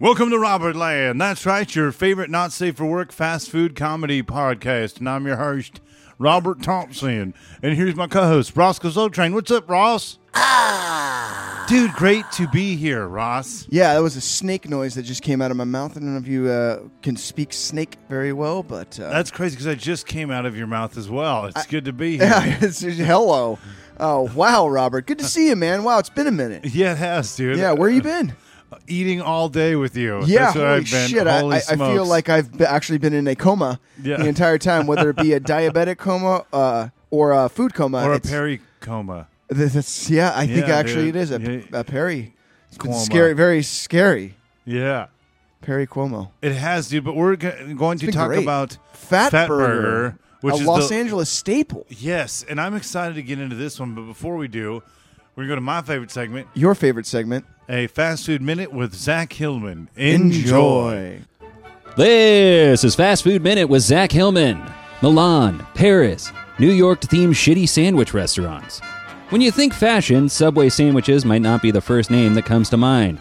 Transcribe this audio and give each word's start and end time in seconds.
Welcome 0.00 0.30
to 0.30 0.38
Robert 0.38 0.76
Land. 0.76 1.20
That's 1.20 1.44
right, 1.44 1.76
your 1.76 1.92
favorite 1.92 2.30
not 2.30 2.52
safe 2.52 2.78
for 2.78 2.86
work 2.86 3.12
fast 3.12 3.50
food 3.50 3.76
comedy 3.76 4.22
podcast. 4.22 4.96
And 4.98 5.06
I'm 5.06 5.26
your 5.26 5.36
host, 5.36 5.82
Robert 6.18 6.62
Thompson. 6.62 7.34
And 7.62 7.76
here's 7.76 7.94
my 7.94 8.06
co 8.06 8.22
host, 8.22 8.56
Ross 8.56 8.78
Train. 8.78 9.34
What's 9.34 9.50
up, 9.50 9.68
Ross? 9.68 10.18
Ah. 10.32 11.66
Dude, 11.68 11.92
great 11.92 12.24
to 12.32 12.48
be 12.48 12.76
here, 12.76 13.06
Ross. 13.06 13.66
Yeah, 13.68 13.92
that 13.92 14.00
was 14.00 14.16
a 14.16 14.22
snake 14.22 14.70
noise 14.70 14.94
that 14.94 15.02
just 15.02 15.20
came 15.20 15.42
out 15.42 15.50
of 15.50 15.58
my 15.58 15.64
mouth. 15.64 15.98
I 15.98 16.00
don't 16.00 16.14
know 16.14 16.18
if 16.18 16.26
you 16.26 16.48
uh, 16.48 16.80
can 17.02 17.16
speak 17.16 17.52
snake 17.52 17.98
very 18.08 18.32
well, 18.32 18.62
but. 18.62 18.98
Uh, 18.98 19.10
That's 19.10 19.30
crazy 19.30 19.56
because 19.56 19.66
I 19.66 19.74
just 19.74 20.06
came 20.06 20.30
out 20.30 20.46
of 20.46 20.56
your 20.56 20.66
mouth 20.66 20.96
as 20.96 21.10
well. 21.10 21.44
It's 21.44 21.58
I, 21.58 21.66
good 21.66 21.84
to 21.84 21.92
be 21.92 22.12
here. 22.16 22.26
Yeah, 22.26 22.58
it's, 22.62 22.80
hello. 22.80 23.58
Oh, 23.98 24.30
wow, 24.34 24.66
Robert. 24.66 25.06
Good 25.06 25.18
to 25.18 25.26
see 25.26 25.48
you, 25.48 25.56
man. 25.56 25.84
Wow, 25.84 25.98
it's 25.98 26.08
been 26.08 26.26
a 26.26 26.32
minute. 26.32 26.64
Yeah, 26.72 26.92
it 26.92 26.98
has, 26.98 27.36
dude. 27.36 27.58
Yeah, 27.58 27.72
where 27.72 27.90
you 27.90 28.00
been? 28.00 28.34
Eating 28.86 29.20
all 29.20 29.48
day 29.48 29.76
with 29.76 29.96
you. 29.96 30.24
Yeah, 30.24 30.44
That's 30.44 30.54
holy 30.54 30.66
I've 30.66 30.90
been. 30.90 31.08
shit! 31.08 31.26
Holy 31.26 31.56
I, 31.56 31.58
I 31.70 31.76
feel 31.76 32.04
like 32.06 32.28
I've 32.28 32.56
be- 32.58 32.64
actually 32.64 32.98
been 32.98 33.12
in 33.12 33.26
a 33.26 33.34
coma 33.34 33.80
Yeah. 34.02 34.16
the 34.18 34.26
entire 34.26 34.58
time, 34.58 34.86
whether 34.86 35.10
it 35.10 35.16
be 35.16 35.32
a 35.32 35.40
diabetic 35.54 35.98
coma 35.98 36.44
uh, 36.52 36.88
or 37.10 37.32
a 37.32 37.48
food 37.48 37.74
coma. 37.74 38.04
or 38.04 38.12
a 38.12 38.16
It's- 38.16 38.30
peri 38.30 38.60
coma. 38.80 39.26
yeah, 39.50 40.32
I 40.34 40.46
think 40.46 40.68
Yeah, 40.68 40.76
actually 40.76 41.06
dude. 41.06 41.16
it 41.16 41.20
is 41.20 41.30
a, 41.32 41.40
Yeah. 41.40 41.80
a 41.80 41.84
peri. 41.84 42.34
It's 42.72 43.04
scary, 43.04 43.32
very 43.32 43.62
scary. 43.64 44.36
Yeah, 44.64 45.06
Perry 45.62 45.86
Como, 45.86 46.30
it 46.40 46.52
has, 46.52 46.88
dude. 46.88 47.02
But 47.04 47.16
we're 47.16 47.34
go- 47.36 47.74
going 47.76 47.98
to 47.98 48.12
talk 48.12 48.28
great. 48.28 48.42
about 48.44 48.78
Fat, 48.92 49.30
Fat 49.32 49.48
Burger, 49.48 49.82
Burger, 49.82 50.18
which 50.42 50.54
a 50.54 50.58
is 50.58 50.66
Los 50.66 50.88
the- 50.88 50.94
Angeles 50.94 51.28
staple. 51.28 51.86
yes, 51.88 52.44
and 52.48 52.60
I'm 52.60 52.74
excited 52.76 53.14
to 53.16 53.22
get 53.22 53.40
into 53.40 53.56
this 53.56 53.80
one. 53.80 53.94
But 53.96 54.02
before 54.02 54.36
we 54.36 54.46
do, 54.46 54.82
we're 55.34 55.42
gonna 55.44 55.48
go 55.48 55.54
to 55.56 55.60
my 55.60 55.82
favorite 55.82 56.10
segment, 56.12 56.46
Your 56.54 56.74
favorite 56.76 57.06
segment? 57.06 57.44
A 57.70 57.86
fast 57.86 58.26
food 58.26 58.42
minute 58.42 58.72
with 58.72 58.92
Zach 58.94 59.32
Hillman. 59.32 59.88
Enjoy. 59.94 61.20
This 61.96 62.82
is 62.82 62.96
Fast 62.96 63.22
Food 63.22 63.42
Minute 63.42 63.68
with 63.68 63.82
Zach 63.82 64.10
Hillman. 64.10 64.60
Milan, 65.02 65.64
Paris, 65.74 66.32
New 66.58 66.70
York 66.70 67.00
themed 67.00 67.30
shitty 67.30 67.68
sandwich 67.68 68.12
restaurants. 68.12 68.80
When 69.28 69.40
you 69.40 69.52
think 69.52 69.72
fashion, 69.72 70.28
Subway 70.28 70.68
sandwiches 70.68 71.24
might 71.24 71.42
not 71.42 71.62
be 71.62 71.70
the 71.70 71.80
first 71.80 72.10
name 72.10 72.34
that 72.34 72.44
comes 72.44 72.68
to 72.70 72.76
mind. 72.76 73.20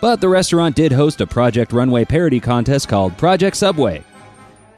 But 0.00 0.20
the 0.20 0.28
restaurant 0.28 0.74
did 0.74 0.90
host 0.90 1.20
a 1.20 1.26
Project 1.26 1.72
Runway 1.72 2.04
parody 2.04 2.40
contest 2.40 2.88
called 2.88 3.16
Project 3.16 3.56
Subway. 3.56 4.02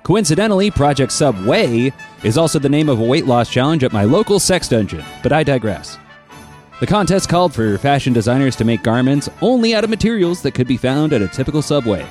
Coincidentally, 0.03 0.71
Project 0.71 1.13
Subway 1.13 1.93
is 2.23 2.37
also 2.37 2.59
the 2.59 2.69
name 2.69 2.91
of 2.91 3.01
a 3.01 3.05
weight 3.05 3.27
loss 3.27 3.51
challenge 3.51 3.85
at 3.85 3.93
my 3.93 4.05
local 4.05 4.39
sex 4.39 4.69
dungeon, 4.69 5.05
but 5.23 5.33
I 5.33 5.43
digress. 5.45 5.99
The 6.81 6.87
contest 6.87 7.29
called 7.29 7.53
for 7.53 7.77
fashion 7.79 8.13
designers 8.13 8.55
to 8.57 8.65
make 8.65 8.85
garments 8.85 9.29
only 9.43 9.75
out 9.75 9.83
of 9.83 9.91
materials 9.91 10.43
that 10.43 10.55
could 10.55 10.69
be 10.69 10.77
found 10.77 11.13
at 11.13 11.23
a 11.23 11.27
typical 11.27 11.61
subway. 11.61 12.07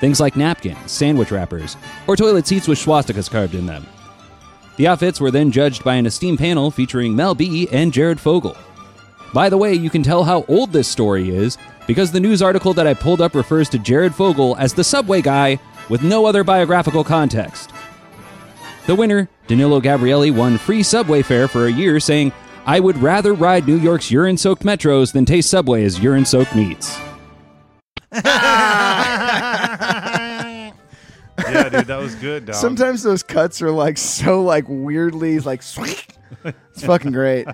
Things 0.00 0.20
like 0.20 0.36
napkins, 0.36 0.92
sandwich 0.92 1.32
wrappers, 1.32 1.76
or 2.06 2.14
toilet 2.14 2.46
seats 2.46 2.68
with 2.68 2.78
swastikas 2.78 3.28
carved 3.28 3.56
in 3.56 3.66
them. 3.66 3.84
The 4.76 4.86
outfits 4.86 5.20
were 5.20 5.32
then 5.32 5.50
judged 5.50 5.82
by 5.82 5.96
an 5.96 6.06
esteemed 6.06 6.38
panel 6.38 6.70
featuring 6.70 7.16
Mel 7.16 7.34
B 7.34 7.68
and 7.72 7.92
Jared 7.92 8.20
Fogle. 8.20 8.56
By 9.34 9.48
the 9.48 9.58
way, 9.58 9.74
you 9.74 9.90
can 9.90 10.04
tell 10.04 10.22
how 10.22 10.44
old 10.46 10.72
this 10.72 10.86
story 10.86 11.30
is 11.30 11.58
because 11.88 12.12
the 12.12 12.20
news 12.20 12.42
article 12.42 12.72
that 12.74 12.86
I 12.86 12.94
pulled 12.94 13.20
up 13.20 13.34
refers 13.34 13.68
to 13.70 13.78
Jared 13.78 14.14
Fogle 14.14 14.56
as 14.56 14.72
the 14.72 14.84
subway 14.84 15.20
guy 15.20 15.58
with 15.88 16.04
no 16.04 16.26
other 16.26 16.44
biographical 16.44 17.02
context. 17.02 17.70
The 18.86 18.94
winner, 18.94 19.28
Danilo 19.48 19.80
Gabrielli, 19.80 20.34
won 20.34 20.58
free 20.58 20.82
subway 20.84 21.22
fare 21.22 21.48
for 21.48 21.66
a 21.66 21.72
year, 21.72 21.98
saying, 21.98 22.32
I 22.64 22.78
would 22.80 22.96
rather 22.98 23.32
ride 23.32 23.66
New 23.66 23.76
York's 23.78 24.10
urine 24.10 24.36
soaked 24.36 24.62
metros 24.62 25.12
than 25.12 25.24
taste 25.24 25.50
Subway's 25.50 25.98
urine 26.00 26.24
soaked 26.24 26.54
meats. 26.54 26.96
Yeah, 31.38 31.68
dude, 31.68 31.86
that 31.86 31.96
was 31.98 32.14
good, 32.16 32.46
dog. 32.46 32.54
Sometimes 32.56 33.02
those 33.02 33.22
cuts 33.22 33.62
are 33.62 33.70
like 33.70 33.98
so 33.98 34.42
like 34.42 34.64
weirdly 34.68 35.38
like. 35.40 35.62
it's 36.44 36.84
fucking 36.84 37.12
great. 37.12 37.46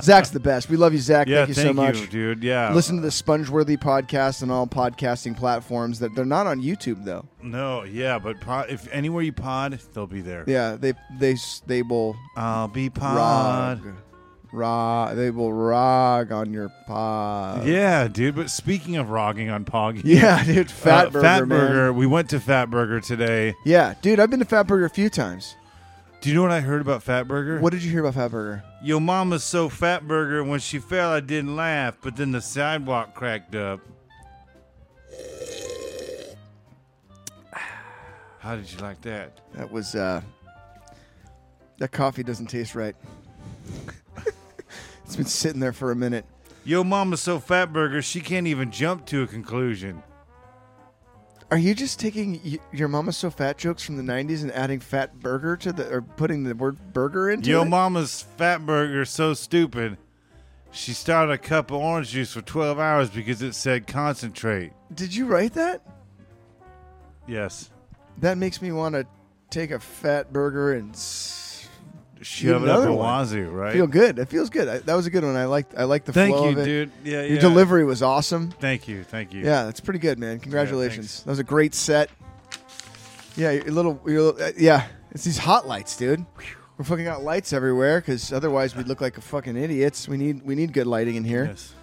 Zach's 0.00 0.30
the 0.30 0.40
best. 0.40 0.68
We 0.68 0.76
love 0.76 0.92
you, 0.92 0.98
Zach. 0.98 1.26
yeah, 1.28 1.46
thank 1.46 1.48
you 1.48 1.54
so 1.54 1.72
much. 1.72 2.10
dude. 2.10 2.42
Yeah, 2.42 2.72
Listen 2.72 2.96
to 2.96 3.02
the 3.02 3.08
Spongeworthy 3.08 3.76
podcast 3.78 4.42
on 4.42 4.50
all 4.50 4.66
podcasting 4.66 5.36
platforms. 5.36 5.98
That 6.00 6.14
they're 6.14 6.24
not 6.24 6.46
on 6.46 6.60
YouTube 6.60 7.04
though. 7.04 7.26
No, 7.42 7.84
yeah, 7.84 8.18
but 8.18 8.40
pod, 8.40 8.66
if 8.70 8.92
anywhere 8.92 9.22
you 9.22 9.32
pod, 9.32 9.78
they'll 9.94 10.06
be 10.06 10.22
there. 10.22 10.44
Yeah, 10.46 10.76
they 10.76 10.94
they 11.18 11.36
they 11.66 11.82
will 11.82 12.16
I'll 12.36 12.68
be 12.68 12.90
pod. 12.90 13.16
rog, 13.84 13.94
rog. 14.52 15.16
They 15.16 15.30
will 15.30 15.52
rog 15.52 16.32
on 16.32 16.52
your 16.52 16.70
pod. 16.86 17.66
Yeah, 17.66 18.08
dude. 18.08 18.34
But 18.36 18.50
speaking 18.50 18.96
of 18.96 19.08
rogging 19.08 19.52
on 19.52 19.64
Pog, 19.64 20.00
yeah, 20.04 20.44
dude. 20.44 20.70
Fat 20.70 21.08
uh, 21.08 21.10
burger, 21.10 21.22
Fat. 21.22 21.48
Burger. 21.48 21.92
We 21.92 22.06
went 22.06 22.30
to 22.30 22.40
Fat 22.40 22.70
Burger 22.70 23.00
today. 23.00 23.54
Yeah, 23.64 23.94
dude. 24.02 24.20
I've 24.20 24.30
been 24.30 24.40
to 24.40 24.44
Fat 24.46 24.66
Burger 24.66 24.84
a 24.84 24.90
few 24.90 25.10
times. 25.10 25.56
Do 26.20 26.30
you 26.30 26.34
know 26.34 26.42
what 26.42 26.50
I 26.50 26.60
heard 26.60 26.80
about 26.80 27.02
Fat 27.02 27.28
Burger? 27.28 27.60
What 27.60 27.72
did 27.72 27.82
you 27.84 27.90
hear 27.90 28.00
about 28.00 28.14
Fat 28.14 28.30
Burger? 28.30 28.64
Your 28.82 29.00
mama's 29.00 29.44
so 29.44 29.68
Fat 29.68 30.08
Burger. 30.08 30.42
When 30.42 30.60
she 30.60 30.78
fell, 30.78 31.10
I 31.10 31.20
didn't 31.20 31.54
laugh, 31.56 31.98
but 32.00 32.16
then 32.16 32.32
the 32.32 32.40
sidewalk 32.40 33.14
cracked 33.14 33.54
up. 33.54 33.80
How 38.40 38.56
did 38.56 38.72
you 38.72 38.78
like 38.78 39.00
that? 39.02 39.40
That 39.54 39.70
was 39.70 39.94
uh 39.94 40.22
that 41.78 41.92
coffee 41.92 42.22
doesn't 42.22 42.46
taste 42.46 42.74
right. 42.74 42.96
it's 45.06 45.16
been 45.16 45.24
sitting 45.24 45.60
there 45.60 45.72
for 45.72 45.90
a 45.92 45.96
minute. 45.96 46.26
Yo, 46.64 46.82
mama's 46.82 47.20
so 47.20 47.38
Fat 47.38 47.72
Burger, 47.72 48.02
she 48.02 48.20
can't 48.20 48.46
even 48.48 48.70
jump 48.72 49.06
to 49.06 49.22
a 49.22 49.26
conclusion. 49.26 50.02
Are 51.48 51.58
you 51.58 51.76
just 51.76 52.00
taking 52.00 52.40
y- 52.44 52.58
your 52.72 52.88
mama's 52.88 53.16
so 53.16 53.30
fat 53.30 53.56
jokes 53.56 53.84
from 53.84 53.96
the 53.96 54.02
90s 54.02 54.42
and 54.42 54.50
adding 54.50 54.80
fat 54.80 55.20
burger 55.20 55.56
to 55.58 55.72
the 55.72 55.88
or 55.88 56.02
putting 56.02 56.42
the 56.42 56.56
word 56.56 56.76
burger 56.92 57.30
into 57.30 57.50
Yo, 57.50 57.62
it? 57.62 57.66
mama's 57.66 58.22
Fat 58.36 58.66
Burger 58.66 59.04
so 59.04 59.32
stupid. 59.32 59.96
She 60.72 60.92
started 60.92 61.30
a 61.32 61.38
cup 61.38 61.70
of 61.70 61.76
orange 61.76 62.10
juice 62.10 62.32
for 62.32 62.42
12 62.42 62.80
hours 62.80 63.10
because 63.10 63.42
it 63.42 63.54
said 63.54 63.86
concentrate. 63.86 64.72
Did 64.92 65.14
you 65.14 65.26
write 65.26 65.52
that? 65.54 65.82
Yes. 67.28 67.70
That 68.18 68.38
makes 68.38 68.60
me 68.60 68.72
want 68.72 68.96
to 68.96 69.06
take 69.48 69.70
a 69.70 69.78
fat 69.78 70.32
burger 70.32 70.72
and 70.72 70.90
s- 70.94 71.45
Shove 72.22 72.62
it 72.62 72.68
up 72.68 72.88
a 72.88 72.92
wazoo, 72.92 73.50
right? 73.50 73.72
feel 73.72 73.86
good. 73.86 74.18
It 74.18 74.28
feels 74.28 74.50
good. 74.50 74.68
I, 74.68 74.78
that 74.78 74.94
was 74.94 75.06
a 75.06 75.10
good 75.10 75.24
one. 75.24 75.36
I 75.36 75.44
liked 75.44 75.74
I 75.76 75.84
liked 75.84 76.06
the 76.06 76.12
Thank 76.12 76.34
flow 76.34 76.46
you, 76.46 76.52
of 76.52 76.58
it. 76.58 76.64
dude. 76.64 76.90
Yeah, 77.04 77.22
Your 77.22 77.34
yeah. 77.34 77.40
delivery 77.40 77.84
was 77.84 78.02
awesome. 78.02 78.50
Thank 78.52 78.88
you, 78.88 79.04
thank 79.04 79.32
you. 79.32 79.44
Yeah, 79.44 79.64
that's 79.64 79.80
pretty 79.80 79.98
good, 80.00 80.18
man. 80.18 80.40
Congratulations. 80.40 81.08
thanks. 81.12 81.22
that 81.22 81.30
was 81.30 81.38
a 81.38 81.44
great 81.44 81.74
set. 81.74 82.10
Yeah, 83.36 83.50
your 83.50 83.64
little, 83.64 84.00
your 84.06 84.22
little 84.22 84.42
uh, 84.42 84.52
yeah. 84.56 84.86
It's 85.12 85.24
these 85.24 85.38
hot 85.38 85.66
lights, 85.66 85.96
dude. 85.96 86.24
We're 86.78 86.84
fucking 86.84 87.04
got 87.04 87.22
lights 87.22 87.52
everywhere 87.52 88.00
because 88.00 88.32
otherwise 88.32 88.76
we'd 88.76 88.86
look 88.88 89.00
like 89.00 89.16
a 89.16 89.22
fucking 89.22 89.56
idiots. 89.56 90.08
We 90.08 90.16
need 90.16 90.42
we 90.44 90.54
need 90.54 90.72
good 90.72 90.86
lighting 90.86 91.16
in 91.16 91.24
here. 91.24 91.46
Yes. 91.46 91.74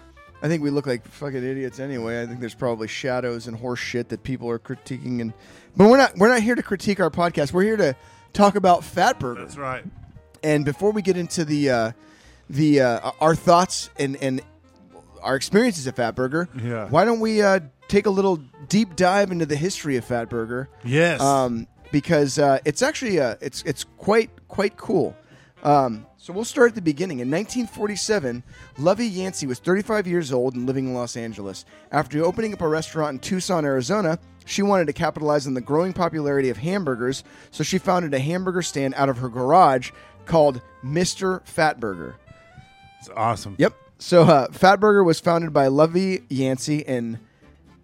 I 0.42 0.48
think 0.48 0.62
we 0.62 0.70
look 0.70 0.86
like 0.86 1.06
fucking 1.08 1.42
idiots 1.42 1.80
anyway. 1.80 2.22
I 2.22 2.26
think 2.26 2.38
there's 2.40 2.54
probably 2.54 2.86
shadows 2.86 3.46
and 3.46 3.56
horse 3.56 3.80
shit 3.80 4.10
that 4.10 4.22
people 4.22 4.48
are 4.50 4.58
critiquing, 4.58 5.20
and 5.20 5.32
but 5.76 5.88
we're 5.88 5.96
not 5.96 6.16
we're 6.18 6.28
not 6.28 6.40
here 6.42 6.54
to 6.54 6.62
critique 6.62 7.00
our 7.00 7.10
podcast. 7.10 7.52
We're 7.52 7.62
here 7.62 7.76
to 7.78 7.96
talk 8.32 8.54
about 8.54 8.84
Fat 8.84 9.18
Burger. 9.18 9.40
That's 9.40 9.56
right. 9.56 9.84
And 10.44 10.64
before 10.64 10.92
we 10.92 11.02
get 11.02 11.16
into 11.16 11.44
the 11.44 11.70
uh, 11.70 11.92
the 12.50 12.80
uh, 12.82 13.10
our 13.20 13.34
thoughts 13.34 13.90
and 13.98 14.14
and 14.16 14.40
our 15.22 15.34
experiences 15.36 15.86
at 15.88 15.96
Fat 15.96 16.14
Burger, 16.14 16.48
Yeah. 16.62 16.86
why 16.90 17.04
don't 17.06 17.20
we 17.20 17.40
uh, 17.42 17.60
take 17.88 18.04
a 18.06 18.10
little 18.10 18.36
deep 18.68 18.94
dive 18.94 19.32
into 19.32 19.46
the 19.46 19.56
history 19.56 19.96
of 19.96 20.04
Fat 20.04 20.28
Burger? 20.28 20.68
Yes. 20.84 21.20
um, 21.20 21.66
because 21.92 22.38
uh, 22.38 22.58
it's 22.64 22.82
actually 22.82 23.18
uh, 23.20 23.36
it's 23.40 23.62
it's 23.62 23.84
quite 23.96 24.30
quite 24.48 24.76
cool. 24.76 25.16
Um, 25.62 26.06
so 26.18 26.32
we'll 26.34 26.44
start 26.44 26.70
at 26.70 26.74
the 26.74 26.82
beginning. 26.82 27.20
In 27.20 27.30
1947, 27.30 28.42
Lovey 28.78 29.06
Yancey 29.06 29.46
was 29.46 29.58
35 29.60 30.06
years 30.06 30.30
old 30.30 30.54
and 30.54 30.66
living 30.66 30.88
in 30.88 30.94
Los 30.94 31.16
Angeles. 31.16 31.64
After 31.90 32.22
opening 32.22 32.52
up 32.52 32.60
a 32.60 32.68
restaurant 32.68 33.12
in 33.14 33.18
Tucson, 33.20 33.64
Arizona, 33.64 34.18
she 34.44 34.60
wanted 34.62 34.86
to 34.88 34.92
capitalize 34.92 35.46
on 35.46 35.54
the 35.54 35.62
growing 35.62 35.94
popularity 35.94 36.50
of 36.50 36.58
hamburgers, 36.58 37.24
so 37.50 37.64
she 37.64 37.78
founded 37.78 38.12
a 38.12 38.18
hamburger 38.18 38.60
stand 38.60 38.92
out 38.94 39.08
of 39.08 39.18
her 39.18 39.30
garage 39.30 39.90
called 40.26 40.60
Mr. 40.84 41.42
Fatburger. 41.44 42.14
it's 43.00 43.08
awesome. 43.16 43.56
Yep. 43.58 43.74
So 43.98 44.22
uh, 44.22 44.48
Fatburger 44.48 45.04
was 45.04 45.20
founded 45.20 45.52
by 45.52 45.68
Lovey 45.68 46.22
Yancey 46.28 46.78
in 46.78 47.20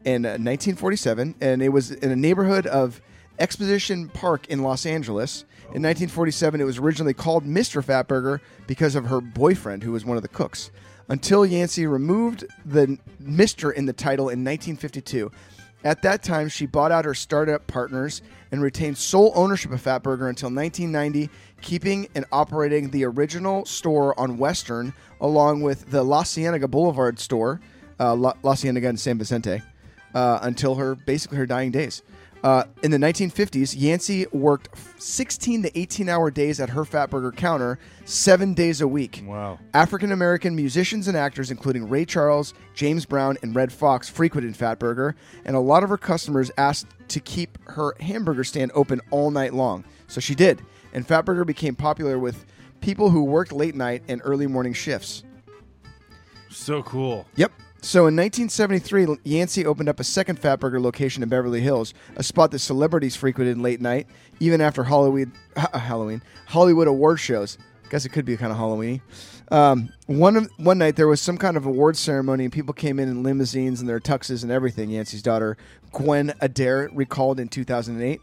in 0.04 0.24
uh, 0.24 0.40
1947, 0.40 1.34
and 1.40 1.62
it 1.62 1.68
was 1.68 1.90
in 1.90 2.10
a 2.10 2.16
neighborhood 2.16 2.66
of 2.66 3.00
Exposition 3.38 4.08
Park 4.08 4.46
in 4.48 4.62
Los 4.62 4.86
Angeles. 4.86 5.44
In 5.72 5.82
1947, 5.82 6.60
it 6.60 6.64
was 6.64 6.78
originally 6.78 7.14
called 7.14 7.44
Mr. 7.44 7.84
Fatburger 7.84 8.40
because 8.66 8.94
of 8.94 9.06
her 9.06 9.20
boyfriend, 9.20 9.82
who 9.82 9.92
was 9.92 10.04
one 10.04 10.16
of 10.16 10.22
the 10.22 10.28
cooks. 10.28 10.70
Until 11.08 11.44
Yancey 11.44 11.86
removed 11.86 12.44
the 12.64 12.98
Mr. 13.22 13.72
in 13.72 13.86
the 13.86 13.92
title 13.92 14.28
in 14.28 14.44
1952. 14.44 15.30
At 15.82 16.02
that 16.02 16.22
time, 16.22 16.48
she 16.48 16.66
bought 16.66 16.92
out 16.92 17.04
her 17.04 17.14
startup 17.14 17.66
partners 17.66 18.20
and 18.52 18.60
retained 18.60 18.98
sole 18.98 19.32
ownership 19.34 19.72
of 19.72 19.82
Fatburger 19.82 20.28
until 20.28 20.50
1990, 20.50 21.30
keeping 21.60 22.08
and 22.14 22.24
operating 22.32 22.90
the 22.90 23.04
original 23.04 23.64
store 23.64 24.18
on 24.18 24.38
Western, 24.38 24.92
along 25.20 25.62
with 25.62 25.90
the 25.90 26.02
La 26.02 26.22
Cienega 26.24 26.68
Boulevard 26.68 27.18
store, 27.18 27.60
uh, 27.98 28.14
La, 28.14 28.32
La 28.42 28.54
Cienega 28.54 28.88
in 28.88 28.96
San 28.96 29.18
Vicente. 29.18 29.62
uh, 30.14 30.38
until 30.42 30.74
her 30.76 30.94
basically 30.94 31.38
her 31.38 31.46
dying 31.46 31.70
days. 31.70 32.02
Uh, 32.42 32.64
in 32.82 32.90
the 32.90 32.96
1950s, 32.96 33.74
Yancey 33.78 34.26
worked 34.32 34.70
16 34.98 35.64
to 35.64 35.78
18 35.78 36.08
hour 36.08 36.30
days 36.30 36.58
at 36.58 36.70
her 36.70 36.84
Fatburger 36.84 37.36
counter, 37.36 37.78
seven 38.06 38.54
days 38.54 38.80
a 38.80 38.88
week. 38.88 39.22
Wow. 39.26 39.58
African 39.74 40.10
American 40.10 40.56
musicians 40.56 41.06
and 41.06 41.18
actors, 41.18 41.50
including 41.50 41.88
Ray 41.90 42.06
Charles, 42.06 42.54
James 42.72 43.04
Brown, 43.04 43.36
and 43.42 43.54
Redd 43.54 43.70
Foxx, 43.70 44.08
frequented 44.08 44.54
Fatburger, 44.54 45.14
and 45.44 45.54
a 45.54 45.60
lot 45.60 45.82
of 45.84 45.90
her 45.90 45.98
customers 45.98 46.50
asked 46.56 46.86
to 47.08 47.20
keep 47.20 47.58
her 47.68 47.94
hamburger 48.00 48.42
stand 48.44 48.72
open 48.74 49.02
all 49.10 49.30
night 49.30 49.52
long. 49.52 49.84
So 50.06 50.18
she 50.18 50.34
did, 50.34 50.62
and 50.92 51.06
Fatburger 51.06 51.46
became 51.46 51.74
popular 51.74 52.18
with 52.18 52.44
people 52.80 53.10
who 53.10 53.24
worked 53.24 53.52
late 53.52 53.74
night 53.74 54.02
and 54.08 54.20
early 54.24 54.46
morning 54.46 54.72
shifts. 54.72 55.24
So 56.50 56.82
cool. 56.82 57.26
Yep. 57.36 57.52
So 57.82 58.00
in 58.00 58.16
1973, 58.16 59.16
Yancey 59.24 59.64
opened 59.64 59.88
up 59.88 60.00
a 60.00 60.04
second 60.04 60.40
Fatburger 60.40 60.82
location 60.82 61.22
in 61.22 61.30
Beverly 61.30 61.62
Hills, 61.62 61.94
a 62.16 62.22
spot 62.22 62.50
that 62.50 62.58
celebrities 62.58 63.16
frequented 63.16 63.56
late 63.56 63.80
night, 63.80 64.06
even 64.38 64.60
after 64.60 64.84
Halloween, 64.84 65.32
Halloween, 65.56 66.20
Hollywood 66.46 66.88
award 66.88 67.20
shows. 67.20 67.56
Guess 67.88 68.04
it 68.04 68.10
could 68.10 68.26
be 68.26 68.36
kind 68.36 68.52
of 68.52 68.58
Halloween. 68.58 69.00
Um, 69.50 69.88
one 70.06 70.36
of, 70.36 70.50
one 70.58 70.78
night 70.78 70.96
there 70.96 71.08
was 71.08 71.20
some 71.20 71.38
kind 71.38 71.56
of 71.56 71.64
award 71.64 71.96
ceremony, 71.96 72.44
and 72.44 72.52
people 72.52 72.74
came 72.74 73.00
in 73.00 73.08
in 73.08 73.22
limousines 73.22 73.80
and 73.80 73.88
their 73.88 73.98
tuxes 73.98 74.42
and 74.42 74.52
everything. 74.52 74.90
Yancey's 74.90 75.22
daughter 75.22 75.56
Gwen 75.90 76.34
Adair 76.40 76.90
recalled 76.92 77.40
in 77.40 77.48
2008. 77.48 78.20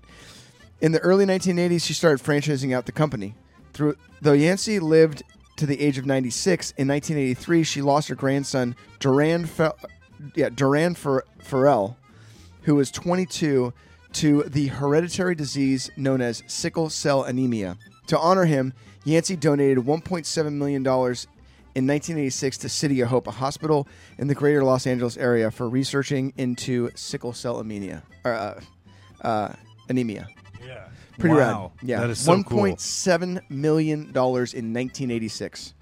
In 0.79 0.91
the 0.91 0.99
early 0.99 1.25
1980s, 1.25 1.83
she 1.83 1.93
started 1.93 2.23
franchising 2.23 2.73
out 2.75 2.85
the 2.85 2.91
company. 2.91 3.35
Through 3.73 3.95
though 4.21 4.33
Yancey 4.33 4.79
lived 4.79 5.23
to 5.57 5.65
the 5.65 5.79
age 5.81 5.97
of 5.97 6.05
96, 6.05 6.71
in 6.71 6.87
1983 6.87 7.63
she 7.63 7.81
lost 7.81 8.09
her 8.09 8.15
grandson 8.15 8.75
Duran, 8.99 9.45
Fe- 9.45 9.71
yeah, 10.35 10.49
Duran 10.49 10.95
Farrell, 10.95 11.97
who 12.63 12.75
was 12.75 12.91
22, 12.91 13.73
to 14.13 14.43
the 14.43 14.67
hereditary 14.67 15.35
disease 15.35 15.89
known 15.97 16.21
as 16.21 16.43
sickle 16.47 16.89
cell 16.89 17.23
anemia. 17.23 17.77
To 18.07 18.17
honor 18.17 18.45
him, 18.45 18.73
Yancey 19.03 19.35
donated 19.35 19.79
1.7 19.79 20.53
million 20.53 20.83
dollars 20.83 21.27
in 21.75 21.85
1986 21.85 22.57
to 22.59 22.69
City 22.69 23.01
of 23.01 23.09
Hope, 23.09 23.27
a 23.27 23.31
hospital 23.31 23.87
in 24.17 24.27
the 24.27 24.33
greater 24.33 24.63
Los 24.63 24.87
Angeles 24.87 25.17
area 25.17 25.51
for 25.51 25.69
researching 25.69 26.33
into 26.37 26.89
sickle 26.95 27.33
cell 27.33 27.59
anemia. 27.59 28.01
Uh, 28.25 28.55
uh, 29.21 29.53
anemia. 29.87 30.27
Pretty 31.19 31.35
wow. 31.35 31.71
rad. 31.75 31.87
Yeah. 31.87 32.01
That 32.01 32.09
is 32.09 32.19
so 32.19 32.43
cool. 32.43 32.63
$1.7 32.63 33.49
million 33.49 34.01
in 34.01 34.13
1986. 34.13 35.73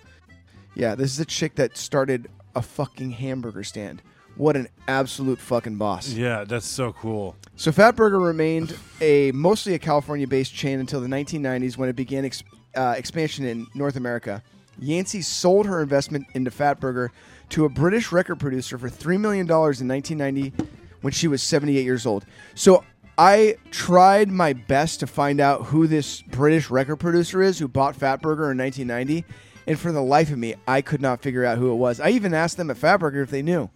Yeah, 0.76 0.96
this 0.96 1.12
is 1.12 1.20
a 1.20 1.26
chick 1.26 1.56
that 1.56 1.78
started 1.78 2.30
a 2.56 2.62
fucking 2.62 3.12
hamburger 3.12 3.64
stand. 3.64 4.02
What 4.36 4.58
an 4.58 4.68
absolute 4.88 5.40
fucking 5.40 5.78
boss. 5.78 6.10
Yeah, 6.10 6.44
that's 6.44 6.66
so 6.66 6.92
cool. 6.92 7.38
So 7.56 7.72
Fatburger 7.72 8.24
remained 8.24 8.78
a 9.00 9.32
mostly 9.32 9.74
a 9.76 9.80
California-based 9.80 10.54
chain 10.54 10.80
until 10.82 11.00
the 11.00 11.08
1990s 11.08 11.78
when 11.78 11.88
it 11.88 11.96
began 11.96 12.26
ex- 12.26 12.44
uh, 12.76 12.96
expansion 12.98 13.46
in 13.46 13.68
North 13.74 13.96
America. 13.96 14.44
Yancey 14.78 15.22
sold 15.22 15.66
her 15.66 15.82
investment 15.82 16.28
into 16.34 16.52
Fatburger 16.52 17.10
to 17.50 17.64
a 17.64 17.70
British 17.70 18.12
record 18.12 18.40
producer 18.40 18.78
for 18.78 18.90
$3 18.90 19.18
million 19.20 19.46
in 19.46 19.54
1990 19.54 20.54
when 21.02 21.14
she 21.14 21.30
was 21.30 21.42
78 21.42 21.84
years 21.84 22.06
old. 22.06 22.26
So 22.56 22.84
I 23.18 23.58
tried 23.72 24.30
my 24.30 24.54
best 24.54 25.00
to 25.00 25.08
find 25.08 25.40
out 25.40 25.66
who 25.66 25.88
this 25.88 26.22
British 26.22 26.70
record 26.70 26.98
producer 26.98 27.42
is 27.42 27.60
who 27.60 27.68
bought 27.68 27.98
Fatburger 27.98 28.52
in 28.52 28.58
1990, 28.58 29.24
and 29.68 29.80
for 29.80 29.92
the 29.92 30.02
life 30.02 30.32
of 30.32 30.38
me, 30.38 30.56
I 30.68 30.82
could 30.82 31.02
not 31.02 31.22
figure 31.22 31.46
out 31.46 31.58
who 31.58 31.72
it 31.72 31.76
was. 31.76 32.00
I 32.00 32.10
even 32.10 32.34
asked 32.34 32.58
them 32.58 32.70
at 32.70 32.78
Fatburger 32.78 33.24
if 33.24 33.30
they 33.30 33.42
knew. 33.42 33.70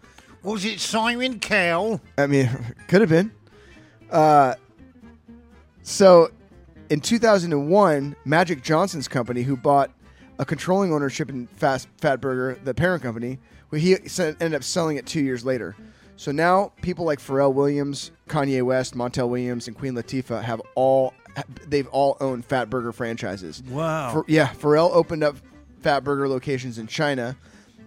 Was 0.44 0.66
it 0.66 0.80
Simon 0.80 1.40
Cowell? 1.40 2.02
I 2.18 2.28
mean, 2.28 2.50
could 2.88 3.02
have 3.02 3.10
been. 3.10 3.32
Uh, 4.10 4.56
so, 5.84 6.32
in 6.90 7.00
2001, 7.00 8.16
Magic 8.26 8.62
Johnson's 8.62 9.08
company, 9.08 9.44
who 9.44 9.56
bought 9.56 9.92
a 10.38 10.46
controlling 10.46 10.94
ownership 10.94 11.30
in 11.30 11.48
Fast 11.48 11.88
Fatburger, 11.98 12.62
the 12.64 12.74
parent 12.74 13.04
company, 13.04 13.40
he 13.74 13.96
ended 14.18 14.54
up 14.54 14.64
selling 14.64 14.98
it 14.98 15.06
two 15.06 15.22
years 15.22 15.46
later. 15.46 15.76
So 16.20 16.34
now 16.34 16.74
people 16.82 17.06
like 17.06 17.20
Pharrell 17.20 17.54
Williams, 17.54 18.12
Kanye 18.28 18.62
West, 18.62 18.94
Montel 18.94 19.30
Williams, 19.30 19.70
and 19.70 19.78
Queen 19.78 19.94
Latifah 19.94 20.44
have 20.44 20.62
all 20.76 21.14
they've 21.66 21.88
all 21.88 22.18
owned 22.20 22.46
Fatburger 22.46 22.94
franchises. 22.94 23.64
Wow. 23.64 24.12
For, 24.12 24.26
yeah, 24.28 24.50
Pharrell 24.50 24.92
opened 24.92 25.24
up 25.24 25.38
Fatburger 25.82 26.28
locations 26.28 26.78
in 26.78 26.88
China. 26.88 27.38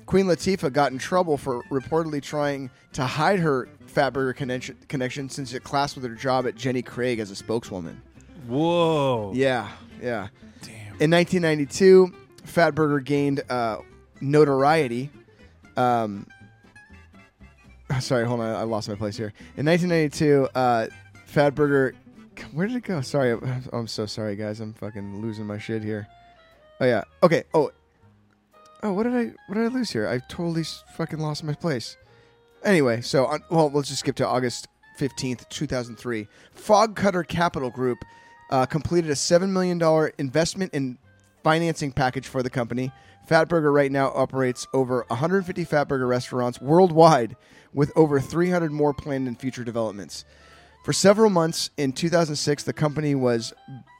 Queen 0.06 0.24
Latifah 0.24 0.72
got 0.72 0.92
in 0.92 0.98
trouble 0.98 1.36
for 1.36 1.62
reportedly 1.64 2.22
trying 2.22 2.70
to 2.94 3.04
hide 3.04 3.38
her 3.38 3.68
Fatburger 3.86 4.34
connection, 4.34 4.78
connection 4.88 5.28
since 5.28 5.52
it 5.52 5.62
clashed 5.62 5.94
with 5.94 6.04
her 6.06 6.14
job 6.14 6.46
at 6.46 6.54
Jenny 6.54 6.80
Craig 6.80 7.18
as 7.18 7.30
a 7.30 7.36
spokeswoman. 7.36 8.00
Whoa. 8.48 9.32
Yeah, 9.34 9.68
yeah. 10.00 10.28
Damn. 10.62 10.72
In 11.00 11.10
1992, 11.10 12.10
Fatburger 12.46 13.04
gained 13.04 13.42
uh, 13.50 13.76
notoriety. 14.22 15.10
Um, 15.76 16.26
sorry, 18.00 18.26
hold 18.26 18.40
on, 18.40 18.54
I 18.54 18.62
lost 18.62 18.88
my 18.88 18.94
place 18.94 19.16
here. 19.16 19.32
In 19.56 19.66
1992, 19.66 20.48
uh, 20.54 20.86
Fatburger. 21.32 21.94
Where 22.52 22.66
did 22.66 22.76
it 22.76 22.84
go? 22.84 23.00
Sorry, 23.02 23.36
I'm, 23.72 23.86
so 23.86 24.06
sorry, 24.06 24.36
guys. 24.36 24.60
I'm 24.60 24.72
fucking 24.72 25.20
losing 25.20 25.46
my 25.46 25.58
shit 25.58 25.82
here. 25.82 26.08
Oh 26.80 26.86
yeah. 26.86 27.04
Okay. 27.22 27.44
Oh. 27.54 27.70
Oh, 28.82 28.92
what 28.92 29.04
did 29.04 29.14
I? 29.14 29.32
What 29.46 29.54
did 29.54 29.64
I 29.64 29.68
lose 29.68 29.90
here? 29.90 30.08
I 30.08 30.18
totally 30.18 30.64
fucking 30.94 31.20
lost 31.20 31.44
my 31.44 31.54
place. 31.54 31.96
Anyway, 32.64 33.00
so 33.00 33.26
on, 33.26 33.42
well, 33.50 33.70
let's 33.70 33.88
just 33.88 34.00
skip 34.00 34.16
to 34.16 34.26
August 34.26 34.66
fifteenth, 34.96 35.48
two 35.50 35.66
thousand 35.66 35.96
three. 35.96 36.26
Fog 36.52 36.96
Cutter 36.96 37.22
Capital 37.22 37.70
Group 37.70 37.98
uh, 38.50 38.66
completed 38.66 39.10
a 39.10 39.16
seven 39.16 39.52
million 39.52 39.78
dollar 39.78 40.12
investment 40.18 40.72
and 40.74 40.98
financing 41.44 41.92
package 41.92 42.26
for 42.26 42.42
the 42.42 42.50
company. 42.50 42.90
Fatburger 43.28 43.72
right 43.72 43.92
now 43.92 44.12
operates 44.14 44.66
over 44.72 45.04
150 45.08 45.64
Fatburger 45.64 46.08
restaurants 46.08 46.60
worldwide, 46.60 47.36
with 47.72 47.92
over 47.96 48.20
300 48.20 48.70
more 48.72 48.92
planned 48.92 49.28
in 49.28 49.34
future 49.34 49.64
developments. 49.64 50.24
For 50.84 50.92
several 50.92 51.30
months 51.30 51.70
in 51.76 51.92
2006, 51.92 52.64
the 52.64 52.72
company 52.72 53.14
was 53.14 53.52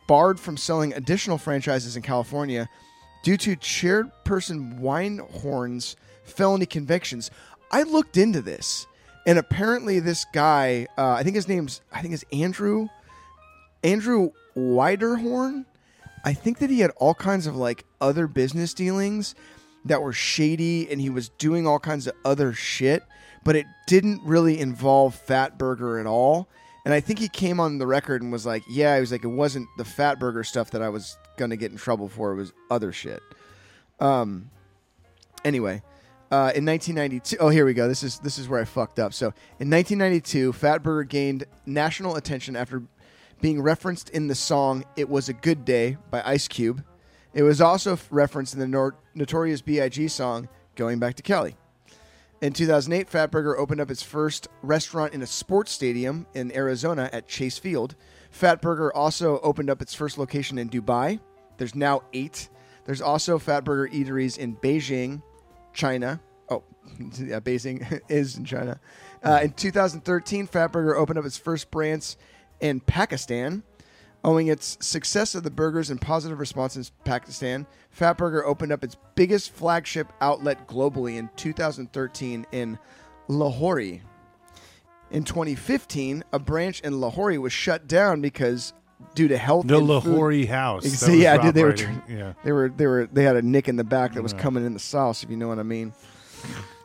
barred 0.08 0.40
from 0.40 0.56
selling 0.56 0.93
additional 0.93 1.38
franchises 1.38 1.96
in 1.96 2.02
California 2.02 2.69
due 3.22 3.36
to 3.36 3.56
chairperson 3.56 4.81
Weinhorn's 4.81 5.96
felony 6.24 6.67
convictions. 6.67 7.31
I 7.70 7.84
looked 7.84 8.17
into 8.17 8.43
this, 8.43 8.86
and 9.26 9.38
apparently, 9.38 10.00
this 10.00 10.26
guy, 10.32 10.88
uh, 10.98 11.12
I 11.12 11.22
think 11.22 11.36
his 11.36 11.48
name's, 11.48 11.81
I 11.93 12.02
think 12.02 12.14
it's 12.14 12.24
Andrew, 12.32 12.88
Andrew 13.84 14.31
Wiederhorn. 14.56 15.64
I 16.24 16.32
think 16.32 16.58
that 16.58 16.70
he 16.70 16.81
had 16.81 16.91
all 16.96 17.14
kinds 17.14 17.46
of 17.46 17.56
like 17.56 17.84
other 18.00 18.26
business 18.26 18.74
dealings 18.74 19.34
that 19.84 20.00
were 20.00 20.12
shady, 20.12 20.91
and 20.91 21.00
he 21.00 21.10
was 21.10 21.29
doing 21.31 21.67
all 21.67 21.79
kinds 21.79 22.06
of 22.06 22.14
other 22.24 22.52
shit, 22.52 23.02
but 23.44 23.56
it 23.56 23.67
didn't 23.86 24.22
really 24.22 24.60
involve 24.60 25.20
Fatburger 25.26 25.98
at 26.00 26.06
all. 26.06 26.48
And 26.84 26.94
I 26.94 27.00
think 27.00 27.19
he 27.19 27.29
came 27.29 27.60
on 27.60 27.79
the 27.79 27.86
record 27.86 28.22
and 28.22 28.32
was 28.32 28.46
like, 28.46 28.62
"Yeah, 28.69 28.94
he 28.96 29.00
was 29.00 29.12
like, 29.12 29.24
it 29.24 29.29
wasn't 29.29 29.69
the 29.76 29.84
Fatburger 29.84 30.44
stuff 30.46 30.70
that 30.72 30.82
I 30.82 30.88
was 30.88 31.17
gonna 31.36 31.56
get 31.56 31.72
in 31.72 31.79
trouble 31.79 32.08
for. 32.08 32.32
It 32.32 32.36
was 32.36 32.52
other 32.70 32.93
shit." 32.93 33.22
Um. 34.00 34.50
Anyway, 35.44 35.82
uh, 36.32 36.50
in 36.55 36.64
1992, 36.64 37.36
oh 37.41 37.50
here 37.50 37.67
we 37.67 37.74
go. 37.74 37.86
This 37.88 38.02
is 38.02 38.19
this 38.20 38.38
is 38.38 38.48
where 38.48 38.60
I 38.60 38.64
fucked 38.64 38.98
up. 38.98 39.12
So 39.12 39.26
in 39.58 39.69
1992, 39.69 40.55
Fatburger 40.55 41.06
gained 41.06 41.44
national 41.67 42.17
attention 42.17 42.56
after 42.56 42.82
being 43.43 43.61
referenced 43.61 44.08
in 44.11 44.29
the 44.29 44.34
song 44.34 44.84
"It 44.96 45.11
Was 45.11 45.29
a 45.29 45.34
Good 45.34 45.67
Day" 45.67 45.99
by 46.11 46.22
Ice 46.25 46.49
Cube. 46.49 46.82
It 47.34 47.43
was 47.43 47.61
also 47.61 47.99
referenced 48.11 48.55
in 48.55 48.61
the 48.61 48.69
nor- 48.69 48.96
notorious 49.15 49.61
B.I.G. 49.61 50.08
song 50.08 50.49
"Going 50.77 50.99
Back 50.99 51.17
to 51.17 51.22
Cali." 51.22 51.56
In 52.41 52.53
2008, 52.53 53.11
Fatburger 53.11 53.56
opened 53.58 53.81
up 53.81 53.91
its 53.91 54.03
first 54.03 54.49
restaurant 54.63 55.13
in 55.13 55.22
a 55.22 55.27
sports 55.27 55.70
stadium 55.70 56.27
in 56.34 56.55
Arizona 56.56 57.11
at 57.13 57.29
Chase 57.29 57.58
Field. 57.58 57.94
Fatburger 58.32 58.91
also 58.94 59.39
opened 59.41 59.70
up 59.70 59.82
its 59.82 59.94
first 59.94 60.19
location 60.19 60.58
in 60.58 60.69
Dubai. 60.69 61.20
There's 61.58 61.75
now 61.75 62.03
eight. 62.13 62.49
There's 62.84 63.01
also 63.01 63.39
Fatburger 63.39 63.93
eateries 63.93 64.39
in 64.39 64.56
Beijing, 64.56 65.22
China. 65.72 66.20
Oh, 66.49 66.65
yeah, 67.19 67.41
Beijing 67.41 68.01
is 68.08 68.37
in 68.37 68.44
China. 68.44 68.81
Uh, 69.22 69.41
in 69.44 69.53
2013, 69.53 70.49
Fatburger 70.49 70.96
opened 70.96 71.19
up 71.19 71.25
its 71.25 71.37
first 71.37 71.70
branch 71.70 72.17
in 72.62 72.81
Pakistan. 72.81 73.62
Owing 74.24 74.46
its 74.46 74.78
success 74.81 75.34
of 75.34 75.42
the 75.42 75.50
burgers 75.50 75.90
and 75.90 76.00
positive 76.00 76.38
response 76.38 76.76
in 76.76 76.84
Pakistan, 77.04 77.66
Fatburger 77.98 78.44
opened 78.44 78.70
up 78.70 78.84
its 78.84 78.96
biggest 79.16 79.50
flagship 79.50 80.12
outlet 80.20 80.69
globally 80.69 81.16
in 81.16 81.28
2013 81.34 82.46
in 82.52 82.78
Lahore. 83.26 83.81
In 85.10 85.24
2015, 85.24 86.22
a 86.32 86.38
branch 86.38 86.81
in 86.82 87.00
Lahore 87.00 87.38
was 87.40 87.52
shut 87.52 87.88
down 87.88 88.20
because 88.20 88.72
due 89.16 89.26
to 89.26 89.36
health 89.36 89.66
The 89.66 89.81
food- 89.81 89.88
Lahore 89.88 90.46
house. 90.46 90.86
Ex- 90.86 91.08
yeah, 91.12 91.36
dude, 91.42 91.54
they 91.56 91.64
were 91.64 91.76
yeah. 92.08 92.34
they 92.44 92.52
were 92.52 92.69
they 92.69 92.86
were 92.86 93.08
they 93.12 93.24
had 93.24 93.34
a 93.34 93.42
nick 93.42 93.69
in 93.69 93.74
the 93.74 93.82
back 93.84 94.14
that 94.14 94.22
was 94.22 94.32
coming 94.32 94.64
in 94.64 94.72
the 94.72 94.78
sauce, 94.81 95.24
if 95.24 95.31
you 95.31 95.36
know 95.36 95.48
what 95.48 95.58
I 95.58 95.64
mean. 95.64 95.92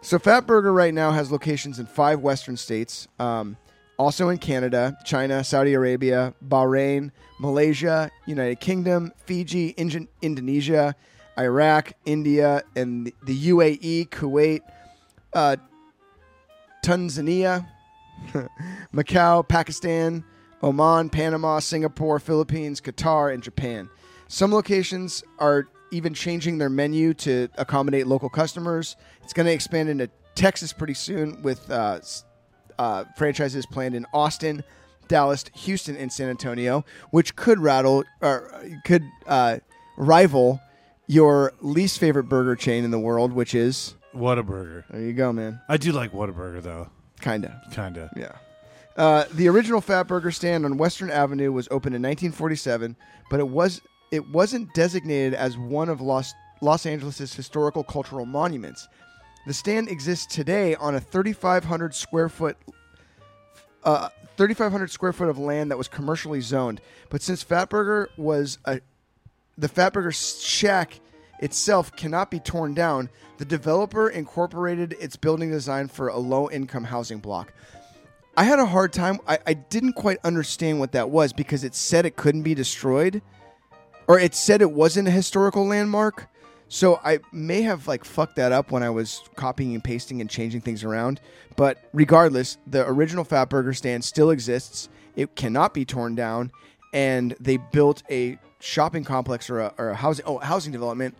So 0.01 0.17
Fatburger 0.17 0.73
right 0.73 0.93
now 0.93 1.11
has 1.11 1.31
locations 1.31 1.77
in 1.77 1.85
five 1.85 2.19
Western 2.21 2.57
states, 2.57 3.07
um, 3.19 3.57
also 3.97 4.29
in 4.29 4.37
Canada, 4.37 4.97
China, 5.03 5.43
Saudi 5.43 5.73
Arabia, 5.73 6.33
Bahrain, 6.47 7.11
Malaysia, 7.39 8.11
United 8.25 8.59
Kingdom, 8.59 9.11
Fiji, 9.25 9.69
Inge- 9.77 10.07
Indonesia, 10.21 10.95
Iraq, 11.37 11.93
India, 12.05 12.63
and 12.75 13.11
the 13.23 13.47
UAE, 13.49 14.09
Kuwait, 14.09 14.61
uh, 15.33 15.55
Tanzania, 16.83 17.67
Macau, 18.93 19.47
Pakistan, 19.47 20.23
Oman, 20.63 21.09
Panama, 21.09 21.59
Singapore, 21.59 22.19
Philippines, 22.19 22.81
Qatar, 22.81 23.33
and 23.33 23.43
Japan. 23.43 23.89
Some 24.27 24.51
locations 24.51 25.23
are 25.39 25.67
even 25.91 26.13
changing 26.13 26.57
their 26.57 26.69
menu 26.69 27.13
to 27.13 27.47
accommodate 27.57 28.07
local 28.07 28.29
customers. 28.29 28.95
It's 29.23 29.33
going 29.33 29.45
to 29.45 29.53
expand 29.53 29.89
into 29.89 30.09
Texas 30.35 30.73
pretty 30.73 30.93
soon 30.95 31.41
with 31.41 31.69
uh, 31.71 31.99
uh, 32.79 33.03
franchises 33.15 33.65
planned 33.65 33.95
in 33.95 34.05
Austin, 34.13 34.63
Dallas, 35.07 35.45
Houston, 35.53 35.95
and 35.95 36.11
San 36.11 36.29
Antonio, 36.29 36.83
which 37.11 37.35
could 37.35 37.59
rattle 37.59 38.03
or 38.21 38.53
uh, 38.53 38.63
could 38.85 39.03
uh, 39.25 39.57
rival 39.97 40.59
your 41.07 41.53
least 41.61 41.99
favorite 41.99 42.25
burger 42.25 42.55
chain 42.55 42.83
in 42.83 42.91
the 42.91 42.99
world, 42.99 43.31
which 43.33 43.55
is 43.55 43.95
Whataburger. 44.13 44.83
there 44.89 45.01
you 45.01 45.13
go, 45.13 45.31
man. 45.31 45.61
I 45.69 45.77
do 45.77 45.91
like 45.91 46.11
Whataburger 46.11 46.61
though. 46.61 46.89
Kinda. 47.21 47.61
Kinda. 47.71 48.11
Yeah. 48.15 48.33
Uh, 48.95 49.25
the 49.33 49.47
original 49.47 49.79
Fat 49.79 50.03
Burger 50.07 50.31
stand 50.31 50.65
on 50.65 50.77
Western 50.77 51.11
Avenue 51.11 51.51
was 51.51 51.67
opened 51.69 51.95
in 51.95 52.01
1947, 52.01 52.95
but 53.29 53.39
it 53.39 53.47
was 53.47 53.81
it 54.11 54.27
wasn't 54.29 54.73
designated 54.73 55.33
as 55.33 55.57
one 55.57 55.89
of 55.89 56.01
Los 56.01 56.33
Los 56.61 56.85
Angeles' 56.85 57.33
historical 57.33 57.83
cultural 57.83 58.25
monuments. 58.25 58.87
The 59.47 59.53
stand 59.53 59.87
exists 59.87 60.25
today 60.25 60.75
on 60.75 60.95
a 60.95 60.99
3,500 60.99 61.95
square 61.95 62.27
foot 62.27 62.57
uh, 63.81 64.09
3,500 64.35 64.91
square 64.91 65.13
foot 65.13 65.29
of 65.29 65.39
land 65.39 65.71
that 65.71 65.77
was 65.77 65.87
commercially 65.87 66.41
zoned. 66.41 66.81
But 67.09 67.21
since 67.21 67.45
Fatburger 67.45 68.07
was 68.17 68.57
a 68.65 68.81
the 69.57 69.69
Fatburger 69.69 70.13
shack 70.13 70.99
itself 71.39 71.95
cannot 71.95 72.29
be 72.29 72.41
torn 72.41 72.73
down, 72.73 73.09
the 73.37 73.45
developer 73.45 74.09
incorporated 74.09 74.97
its 74.99 75.15
building 75.15 75.49
design 75.49 75.87
for 75.87 76.09
a 76.09 76.17
low 76.17 76.49
income 76.49 76.83
housing 76.83 77.19
block. 77.19 77.53
I 78.35 78.43
had 78.43 78.59
a 78.59 78.65
hard 78.65 78.91
time. 78.91 79.19
I, 79.25 79.39
I 79.47 79.53
didn't 79.53 79.93
quite 79.93 80.17
understand 80.25 80.81
what 80.81 80.91
that 80.91 81.09
was 81.09 81.31
because 81.31 81.63
it 81.63 81.73
said 81.73 82.05
it 82.05 82.17
couldn't 82.17 82.43
be 82.43 82.53
destroyed, 82.53 83.21
or 84.09 84.19
it 84.19 84.35
said 84.35 84.61
it 84.61 84.73
wasn't 84.73 85.07
a 85.07 85.11
historical 85.11 85.65
landmark. 85.65 86.27
So 86.69 86.99
I 87.03 87.19
may 87.31 87.61
have 87.61 87.87
like 87.87 88.03
fucked 88.03 88.35
that 88.35 88.51
up 88.51 88.71
when 88.71 88.83
I 88.83 88.89
was 88.89 89.21
copying 89.35 89.73
and 89.73 89.83
pasting 89.83 90.21
and 90.21 90.29
changing 90.29 90.61
things 90.61 90.83
around. 90.83 91.21
But 91.55 91.77
regardless, 91.93 92.57
the 92.67 92.87
original 92.87 93.25
Fatburger 93.25 93.75
stand 93.75 94.03
still 94.03 94.29
exists. 94.31 94.89
It 95.15 95.35
cannot 95.35 95.73
be 95.73 95.85
torn 95.85 96.13
down, 96.15 96.51
and 96.93 97.35
they 97.39 97.57
built 97.57 98.03
a 98.11 98.37
shopping 98.59 99.03
complex 99.03 99.49
or 99.49 99.59
a, 99.61 99.73
or 99.77 99.89
a 99.89 99.95
housing 99.95 100.25
oh 100.25 100.39
housing 100.39 100.71
development 100.71 101.17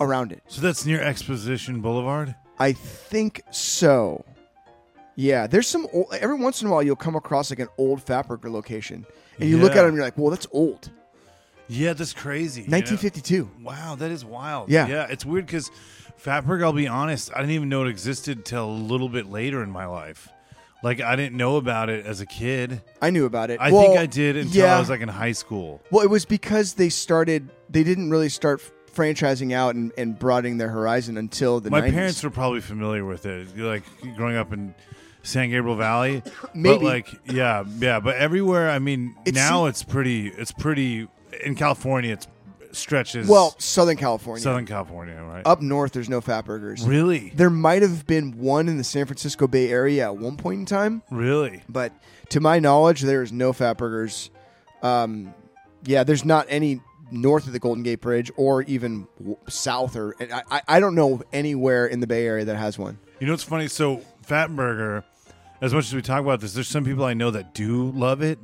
around 0.00 0.32
it. 0.32 0.42
So 0.48 0.60
that's 0.60 0.86
near 0.86 1.00
Exposition 1.00 1.80
Boulevard. 1.80 2.34
I 2.58 2.72
think 2.72 3.42
so. 3.50 4.24
Yeah, 5.14 5.46
there's 5.46 5.66
some 5.66 5.86
old, 5.92 6.06
every 6.18 6.36
once 6.36 6.62
in 6.62 6.68
a 6.68 6.70
while 6.70 6.82
you'll 6.82 6.96
come 6.96 7.16
across 7.16 7.50
like 7.50 7.58
an 7.58 7.68
old 7.76 8.04
Fatburger 8.04 8.50
location, 8.50 9.04
and 9.38 9.48
you 9.48 9.58
look 9.58 9.72
at 9.72 9.84
it 9.84 9.88
and 9.88 9.94
you're 9.94 10.04
like, 10.04 10.16
"Well, 10.16 10.30
that's 10.30 10.46
old, 10.50 10.90
Yeah, 11.70 11.92
that's 11.92 12.12
crazy. 12.12 12.62
you 12.62 12.68
know? 12.68 12.76
1952." 12.78 13.50
Wow, 13.62 13.94
that 13.96 14.10
is 14.10 14.24
wild. 14.24 14.70
Yeah. 14.70 14.86
yeah, 14.88 15.06
it's 15.08 15.24
weird 15.24 15.46
because 15.46 15.70
Fatburger. 16.22 16.62
I'll 16.64 16.72
be 16.72 16.88
honest, 16.88 17.30
I 17.34 17.38
didn't 17.40 17.52
even 17.52 17.68
know 17.68 17.84
it 17.84 17.88
existed 17.88 18.44
till 18.44 18.66
a 18.66 18.70
little 18.70 19.08
bit 19.08 19.26
later 19.26 19.62
in 19.62 19.70
my 19.70 19.86
life. 19.86 20.28
Like 20.82 21.00
I 21.00 21.14
didn't 21.14 21.36
know 21.36 21.56
about 21.56 21.90
it 21.90 22.06
as 22.06 22.20
a 22.20 22.26
kid. 22.26 22.82
I 23.02 23.10
knew 23.10 23.26
about 23.26 23.50
it. 23.50 23.60
I 23.60 23.70
Well, 23.70 23.82
think 23.82 23.98
I 23.98 24.06
did 24.06 24.36
until 24.36 24.62
yeah. 24.64 24.76
I 24.76 24.80
was 24.80 24.88
like 24.90 25.00
in 25.02 25.08
high 25.08 25.32
school. 25.32 25.82
Well, 25.90 26.02
it 26.04 26.10
was 26.10 26.24
because 26.24 26.74
they 26.74 26.88
started. 26.88 27.50
They 27.68 27.84
didn't 27.84 28.10
really 28.10 28.30
start 28.30 28.62
franchising 28.94 29.52
out 29.52 29.74
and, 29.76 29.92
and 29.96 30.18
broadening 30.18 30.58
their 30.58 30.70
horizon 30.70 31.16
until 31.16 31.60
the 31.60 31.70
My 31.70 31.80
90s. 31.82 31.90
parents 31.92 32.24
were 32.24 32.30
probably 32.30 32.60
familiar 32.60 33.04
with 33.04 33.24
it, 33.26 33.56
like 33.56 33.84
growing 34.16 34.36
up 34.36 34.52
in 34.52 34.74
San 35.22 35.50
Gabriel 35.50 35.76
Valley. 35.76 36.22
Maybe. 36.54 36.74
but 36.76 36.82
like 36.82 37.08
yeah, 37.30 37.62
yeah. 37.78 38.00
But 38.00 38.16
everywhere, 38.16 38.70
I 38.70 38.78
mean, 38.78 39.14
It 39.26 39.34
now 39.34 39.66
it's 39.66 39.82
pretty. 39.82 40.28
It's 40.28 40.50
pretty 40.52 41.08
in 41.44 41.54
California. 41.54 42.12
It's 42.14 42.28
stretches. 42.72 43.26
well, 43.28 43.54
Southern 43.58 43.96
California. 43.96 44.42
Southern 44.42 44.66
California, 44.66 45.20
right? 45.22 45.42
Up 45.44 45.60
north, 45.60 45.92
there's 45.92 46.08
no 46.08 46.20
Fatburgers. 46.20 46.86
really, 46.86 47.32
There 47.34 47.50
might 47.50 47.82
have 47.82 48.06
been 48.06 48.38
one 48.38 48.68
in 48.68 48.76
the 48.76 48.84
San 48.84 49.06
Francisco 49.06 49.48
Bay 49.48 49.70
Area 49.70 50.04
at 50.04 50.16
one 50.16 50.36
point 50.36 50.60
in 50.60 50.66
time. 50.66 51.02
really. 51.10 51.62
but 51.68 51.92
to 52.28 52.38
my 52.40 52.60
knowledge, 52.60 53.00
there's 53.00 53.32
no 53.32 53.52
Fat 53.52 53.76
Burgers. 53.76 54.30
Um, 54.82 55.34
yeah, 55.84 56.04
there's 56.04 56.24
not 56.24 56.46
any 56.48 56.80
north 57.10 57.48
of 57.48 57.52
the 57.52 57.58
Golden 57.58 57.82
Gate 57.82 58.00
Bridge 58.00 58.30
or 58.36 58.62
even 58.62 59.08
w- 59.18 59.36
south 59.48 59.96
or 59.96 60.14
I, 60.20 60.42
I, 60.48 60.62
I 60.68 60.80
don't 60.80 60.94
know 60.94 61.14
of 61.14 61.22
anywhere 61.32 61.86
in 61.86 61.98
the 61.98 62.06
Bay 62.06 62.24
Area 62.24 62.44
that 62.44 62.56
has 62.56 62.78
one. 62.78 62.98
You 63.18 63.26
know 63.26 63.32
what's 63.32 63.42
funny? 63.42 63.66
So 63.66 64.02
Fatburger, 64.24 65.02
as 65.60 65.74
much 65.74 65.86
as 65.86 65.94
we 65.94 66.02
talk 66.02 66.20
about 66.20 66.40
this, 66.40 66.52
there's 66.54 66.68
some 66.68 66.84
people 66.84 67.04
I 67.04 67.14
know 67.14 67.32
that 67.32 67.52
do 67.52 67.90
love 67.90 68.22
it. 68.22 68.38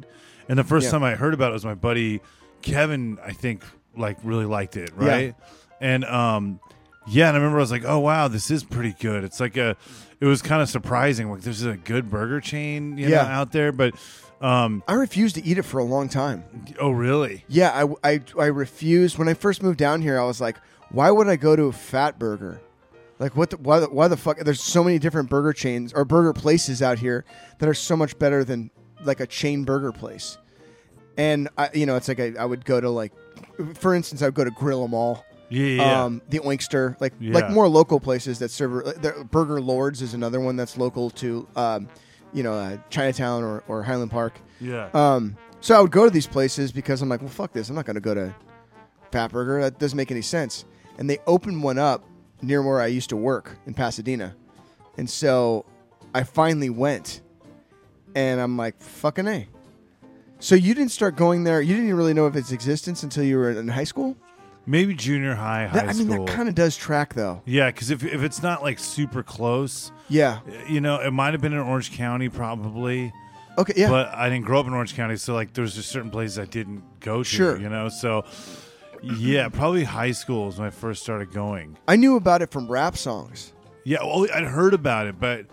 And 0.48 0.58
the 0.58 0.64
first 0.64 0.86
Yeah. 0.86 0.90
time 0.92 1.04
I 1.04 1.14
heard 1.14 1.32
about 1.32 1.50
it 1.50 1.54
was 1.54 1.64
my 1.64 1.74
buddy 1.74 2.20
Kevin. 2.66 3.18
I 3.25 3.32
think 3.32 3.62
like 3.96 4.18
really 4.23 4.44
liked 4.44 4.76
it, 4.76 4.90
right? 4.94 5.35
And 5.80 6.04
um, 6.04 6.61
yeah, 7.06 7.28
and 7.28 7.37
I 7.37 7.38
remember 7.40 7.58
I 7.58 7.61
was 7.62 7.70
like, 7.70 7.85
oh 7.85 7.99
wow, 8.00 8.28
this 8.28 8.50
is 8.50 8.64
pretty 8.64 8.94
good. 8.99 9.25
It's 9.25 9.40
like 9.40 9.56
a, 9.56 9.76
it 10.20 10.26
was 10.26 10.42
kind 10.42 10.61
of 10.62 10.68
surprising. 10.68 11.30
Like 11.30 11.42
there's 11.42 11.62
a 11.64 11.76
good 11.76 12.11
burger 12.11 12.40
chain, 12.40 12.99
you 12.99 13.08
Yeah. 13.08 13.23
know, 13.23 13.28
out 13.28 13.52
there, 13.52 13.73
but 13.73 13.94
um, 14.40 14.82
I 14.87 14.94
refused 14.94 15.37
to 15.37 15.44
eat 15.44 15.56
it 15.58 15.62
for 15.62 15.78
a 15.78 15.85
long 15.85 16.08
time. 16.08 16.44
oh 16.80 16.90
really? 16.90 17.44
Yeah, 17.49 17.87
I, 18.02 18.12
I, 18.12 18.20
I 18.38 18.46
refused. 18.46 19.16
When 19.18 19.28
I 19.28 19.35
first 19.35 19.62
moved 19.62 19.78
down 19.78 20.02
here, 20.02 20.20
I 20.20 20.25
was 20.25 20.40
like, 20.40 20.56
why 20.90 21.11
would 21.11 21.28
I 21.28 21.37
go 21.37 21.56
to 21.56 21.64
a 21.64 21.73
Fat 21.73 22.18
Burger? 22.18 22.61
Like 23.18 23.35
what? 23.35 23.49
The, 23.50 23.56
why? 23.56 23.80
The, 23.80 23.87
why 23.87 24.08
the 24.08 24.16
fuck? 24.18 24.38
There's 24.40 24.62
so 24.62 24.85
many 24.85 24.99
different 24.99 25.30
burger 25.30 25.54
chains 25.54 25.92
or 25.94 26.04
burger 26.04 26.35
places 26.35 26.82
out 26.82 26.99
here 26.99 27.25
that 27.58 27.68
are 27.68 27.73
so 27.75 27.96
much 27.96 28.18
better 28.18 28.44
than 28.44 28.70
like 29.04 29.20
a 29.20 29.26
chain 29.26 29.64
burger 29.64 29.90
place. 29.90 30.37
And 31.16 31.49
I, 31.56 31.70
you 31.73 31.87
know, 31.87 31.96
it's 31.96 32.08
like 32.08 32.20
I, 32.20 32.35
I 32.38 32.44
would 32.44 32.64
go 32.64 32.80
to 32.80 32.90
like, 32.90 33.12
for 33.75 33.94
instance, 33.94 34.23
I 34.23 34.26
would 34.26 34.35
go 34.35 34.44
to 34.44 34.50
Grill 34.50 34.85
'Em 34.85 34.92
All, 34.94 35.25
Yeah, 35.49 35.64
yeah. 35.66 36.04
um, 36.04 36.23
the 36.28 36.40
Oinkster, 36.40 37.00
like 37.00 37.14
Yeah. 37.20 37.35
like 37.35 37.50
more 37.50 37.68
local 37.68 38.00
places 38.00 38.38
that 38.40 38.50
serve. 38.50 38.85
like, 38.85 39.00
the 39.00 39.26
Burger 39.30 39.61
Lords 39.61 40.02
is 40.02 40.12
another 40.14 40.40
one 40.40 40.56
that's 40.56 40.76
local 40.76 41.11
to, 41.11 41.46
um, 41.56 41.88
you 42.35 42.42
know, 42.42 42.52
uh, 42.54 42.76
Chinatown 42.90 43.42
or, 43.44 43.62
or 43.68 43.82
Highland 43.82 44.11
Park. 44.11 44.38
yeah. 44.61 44.88
Um, 44.92 45.37
so 45.61 45.75
I 45.76 45.80
would 45.80 45.90
go 45.90 46.04
to 46.04 46.11
these 46.11 46.26
places 46.26 46.70
because 46.70 47.00
I'm 47.02 47.08
like, 47.08 47.20
well, 47.23 47.30
fuck 47.30 47.52
this. 47.52 47.68
I'm 47.70 47.75
not 47.75 47.87
going 47.87 47.94
to 47.94 48.00
go 48.00 48.14
to 48.14 48.35
Fat 49.11 49.32
Burger. 49.32 49.62
That 49.62 49.78
doesn't 49.78 49.96
make 49.96 50.11
any 50.11 50.23
sense. 50.23 50.64
And 50.99 51.08
they 51.11 51.18
opened 51.26 51.62
one 51.62 51.78
up 51.78 52.04
near 52.42 52.62
where 52.62 52.80
I 52.80 52.87
used 52.87 53.08
to 53.08 53.16
work 53.16 53.56
in 53.66 53.73
Pasadena. 53.75 54.35
And 54.99 55.08
so 55.08 55.64
I 56.14 56.23
finally 56.25 56.70
went. 56.70 57.20
And 58.14 58.40
I'm 58.40 58.56
like, 58.56 58.80
fucking 58.80 59.26
A. 59.26 59.46
So 60.46 60.54
you 60.54 60.74
didn't 60.74 60.92
start 60.92 61.16
going 61.16 61.42
there. 61.42 61.60
You 61.60 61.74
didn't 61.74 61.92
really 61.94 62.14
know 62.14 62.24
of 62.24 62.36
its 62.36 62.52
existence 62.52 63.02
until 63.02 63.24
you 63.24 63.36
were 63.36 63.50
in 63.50 63.66
high 63.66 63.82
school? 63.82 64.16
Maybe 64.64 64.94
junior 64.94 65.34
high, 65.34 65.66
high 65.66 65.78
That- 65.80 65.88
I 65.88 65.92
mean, 65.94 66.08
school. 66.08 66.24
that 66.24 66.32
kind 66.36 66.48
of 66.48 66.54
does 66.54 66.76
track, 66.76 67.14
though. 67.14 67.42
yeah, 67.46 67.66
because 67.72 67.90
if 67.90 68.04
if 68.04 68.22
it's 68.22 68.44
not 68.44 68.62
like 68.62 68.78
super 68.78 69.24
close, 69.24 69.90
Yeah. 70.08 70.38
you 70.68 70.80
know, 70.80 71.00
it 71.00 71.10
might 71.10 71.34
have 71.34 71.40
been 71.40 71.52
in 71.52 71.58
Orange 71.58 71.90
County 71.90 72.28
probably. 72.28 73.12
Okay, 73.58 73.72
yeah. 73.76 73.88
But 73.90 74.14
I 74.14 74.28
didn't 74.30 74.44
grow 74.44 74.60
up 74.60 74.68
in 74.68 74.72
Orange 74.72 74.94
County, 74.94 75.16
so 75.16 75.34
like 75.34 75.52
there's 75.52 75.74
just 75.74 75.88
certain 75.88 76.10
places 76.12 76.38
I 76.38 76.44
didn't 76.44 77.00
go 77.00 77.24
to. 77.24 77.28
Sure. 77.28 77.58
You 77.60 77.68
know, 77.68 77.88
so 77.88 78.24
yeah, 79.02 79.48
probably 79.48 79.82
high 79.82 80.12
school 80.12 80.48
is 80.48 80.58
when 80.58 80.68
I 80.68 80.70
first 80.70 81.02
started 81.02 81.32
going. 81.32 81.76
I 81.88 81.96
knew 81.96 82.14
about 82.14 82.40
it 82.40 82.52
from 82.52 82.68
rap 82.70 82.96
songs. 82.96 83.52
Yeah, 83.82 83.98
well, 84.04 84.28
I'd 84.32 84.44
heard 84.44 84.74
about 84.74 85.08
it, 85.08 85.18
but 85.18 85.46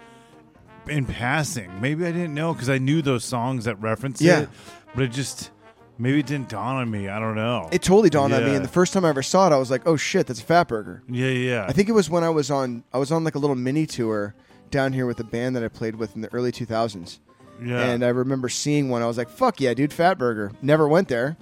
in 0.88 1.06
passing, 1.06 1.80
maybe 1.82 2.06
I 2.06 2.12
didn't 2.12 2.34
know 2.34 2.54
because 2.54 2.70
I 2.70 2.78
knew 2.78 3.02
those 3.02 3.24
songs 3.26 3.66
that 3.66 3.76
reference 3.82 4.22
Yeah. 4.22 4.42
it, 4.42 4.50
but 4.96 5.04
it 5.06 5.12
just 5.12 5.52
maybe 5.98 6.20
it 6.20 6.26
didn't 6.26 6.50
dawn 6.50 6.76
on 6.76 6.90
me. 6.92 7.08
I 7.08 7.20
don't 7.20 7.36
know. 7.36 7.70
It 7.72 7.82
totally 7.82 8.10
dawned 8.10 8.34
on 8.34 8.44
me. 8.44 8.56
And 8.56 8.64
the 8.66 8.70
first 8.70 8.94
time 8.94 9.06
I 9.06 9.10
ever 9.10 9.24
saw 9.24 9.48
it, 9.48 9.54
I 9.54 9.58
was 9.58 9.72
like, 9.72 9.88
oh 9.88 9.96
shit, 9.96 10.28
that's 10.28 10.42
a 10.42 10.44
Fat 10.44 10.68
Burger. 10.68 11.04
yeah, 11.10 11.28
yeah. 11.28 11.66
I 11.68 11.72
think 11.72 11.88
it 11.90 11.94
was 11.94 12.10
when 12.10 12.24
I 12.24 12.30
was 12.30 12.50
on 12.52 12.84
I 12.94 12.98
was 12.98 13.12
on 13.12 13.24
like 13.24 13.36
a 13.36 13.40
little 13.40 13.56
mini 13.56 13.86
tour 13.86 14.36
down 14.72 14.92
here 14.94 15.06
with 15.06 15.20
a 15.20 15.24
band 15.24 15.56
that 15.56 15.64
I 15.64 15.68
played 15.68 15.96
with 15.96 16.16
in 16.16 16.22
the 16.22 16.34
early 16.34 16.52
2000s. 16.52 17.20
yeah. 17.64 17.80
And 17.82 18.04
I 18.04 18.10
remember 18.10 18.50
seeing 18.50 18.90
one. 18.90 19.02
I 19.02 19.06
was 19.06 19.18
like, 19.18 19.30
"Fuck 19.30 19.62
yeah, 19.62 19.74
dude, 19.76 19.94
Fat 19.94 20.18
Burger." 20.18 20.52
Never 20.64 20.88
went 20.88 21.08
there, 21.08 21.38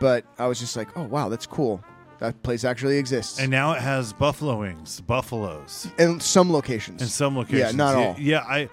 but 0.00 0.24
I 0.38 0.46
was 0.46 0.58
just 0.58 0.74
like, 0.76 0.88
"Oh 0.96 1.02
wow, 1.04 1.28
that's 1.28 1.46
cool. 1.46 1.84
That 2.24 2.42
place 2.42 2.64
actually 2.64 2.98
exists." 2.98 3.38
and 3.38 3.50
now 3.50 3.72
it 3.72 3.80
has 3.80 4.12
buffalo 4.12 4.60
wings, 4.60 5.00
buffaloes. 5.00 5.88
in 5.98 6.20
some 6.20 6.52
locations. 6.52 7.02
in 7.02 7.08
some 7.08 7.36
locations. 7.36 7.72
Yeah, 7.72 7.76
not 7.76 7.94
all. 7.94 8.16
Yeah, 8.18 8.40
I, 8.40 8.68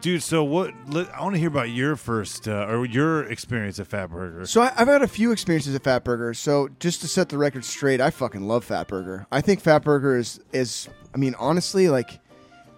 dude. 0.00 0.22
So 0.22 0.44
what? 0.44 0.72
Let, 0.88 1.12
I 1.14 1.22
want 1.22 1.34
to 1.34 1.38
hear 1.38 1.48
about 1.48 1.70
your 1.70 1.96
first 1.96 2.48
uh, 2.48 2.66
or 2.68 2.86
your 2.86 3.24
experience 3.24 3.78
at 3.78 3.86
Fat 3.86 4.10
Burger. 4.10 4.46
So 4.46 4.62
I, 4.62 4.72
I've 4.76 4.88
had 4.88 5.02
a 5.02 5.08
few 5.08 5.32
experiences 5.32 5.74
at 5.74 5.84
Fat 5.84 6.04
Burger. 6.04 6.34
So 6.34 6.68
just 6.80 7.00
to 7.02 7.08
set 7.08 7.28
the 7.28 7.38
record 7.38 7.64
straight, 7.64 8.00
I 8.00 8.10
fucking 8.10 8.46
love 8.46 8.64
Fat 8.64 8.88
Burger. 8.88 9.26
I 9.30 9.40
think 9.40 9.60
Fat 9.60 9.84
Burger 9.84 10.16
is 10.16 10.40
is 10.52 10.88
I 11.14 11.18
mean 11.18 11.34
honestly 11.38 11.88
like 11.88 12.20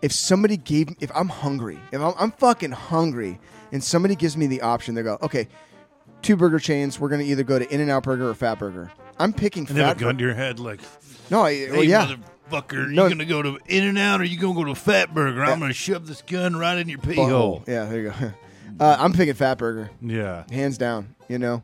if 0.03 0.13
somebody 0.13 0.57
gave 0.57 0.91
me 0.91 0.97
if 1.01 1.11
I'm 1.15 1.29
hungry, 1.29 1.79
if 1.93 2.01
I'm, 2.01 2.15
I'm 2.19 2.33
fucking 2.33 2.73
hungry, 2.73 3.39
and 3.73 3.83
somebody 3.83 4.15
gives 4.15 4.37
me 4.37 4.47
the 4.47 4.61
option, 4.63 4.95
they 4.95 5.03
go, 5.03 5.19
okay, 5.23 5.49
two 6.23 6.37
burger 6.37 6.59
chains. 6.59 7.01
We're 7.01 7.09
gonna 7.09 7.25
either 7.25 7.43
go 7.43 7.59
to 7.59 7.73
In 7.73 7.81
and 7.81 7.91
Out 7.91 8.05
Burger 8.05 8.29
or 8.29 8.35
Fat 8.35 8.59
Burger. 8.59 8.91
I'm 9.19 9.33
picking 9.33 9.67
And 9.69 9.77
Fat 9.77 9.97
a 9.97 10.01
gun 10.01 10.19
to 10.19 10.25
your 10.25 10.35
head, 10.35 10.59
like, 10.59 10.81
No, 11.31 11.43
I, 11.43 11.55
hey, 11.55 11.71
well, 11.71 11.85
yeah. 11.85 12.15
motherfucker, 12.51 12.89
No. 12.91 13.05
you 13.05 13.11
gonna 13.15 13.25
go 13.25 13.43
to 13.43 13.59
In 13.67 13.85
and 13.85 13.99
Out 13.99 14.21
or 14.21 14.25
you 14.25 14.39
gonna 14.39 14.55
go 14.55 14.65
to 14.65 14.75
Fat 14.75 15.15
Burger? 15.15 15.45
I'm 15.45 15.59
gonna 15.61 15.73
shove 15.73 16.07
this 16.07 16.23
gun 16.23 16.57
right 16.57 16.79
in 16.79 16.89
your 16.89 16.99
pee 16.99 17.15
Butthole. 17.17 17.29
hole. 17.31 17.65
Yeah, 17.67 17.85
there 17.87 18.01
you 18.03 18.11
go. 18.11 18.33
Uh, 18.79 18.95
I'm 18.99 19.15
picking 19.15 19.33
Fat 19.33 19.57
Burger, 19.57 19.89
Yeah. 20.03 20.45
hands 20.51 20.77
down. 20.77 21.15
You 21.29 21.39
know, 21.39 21.63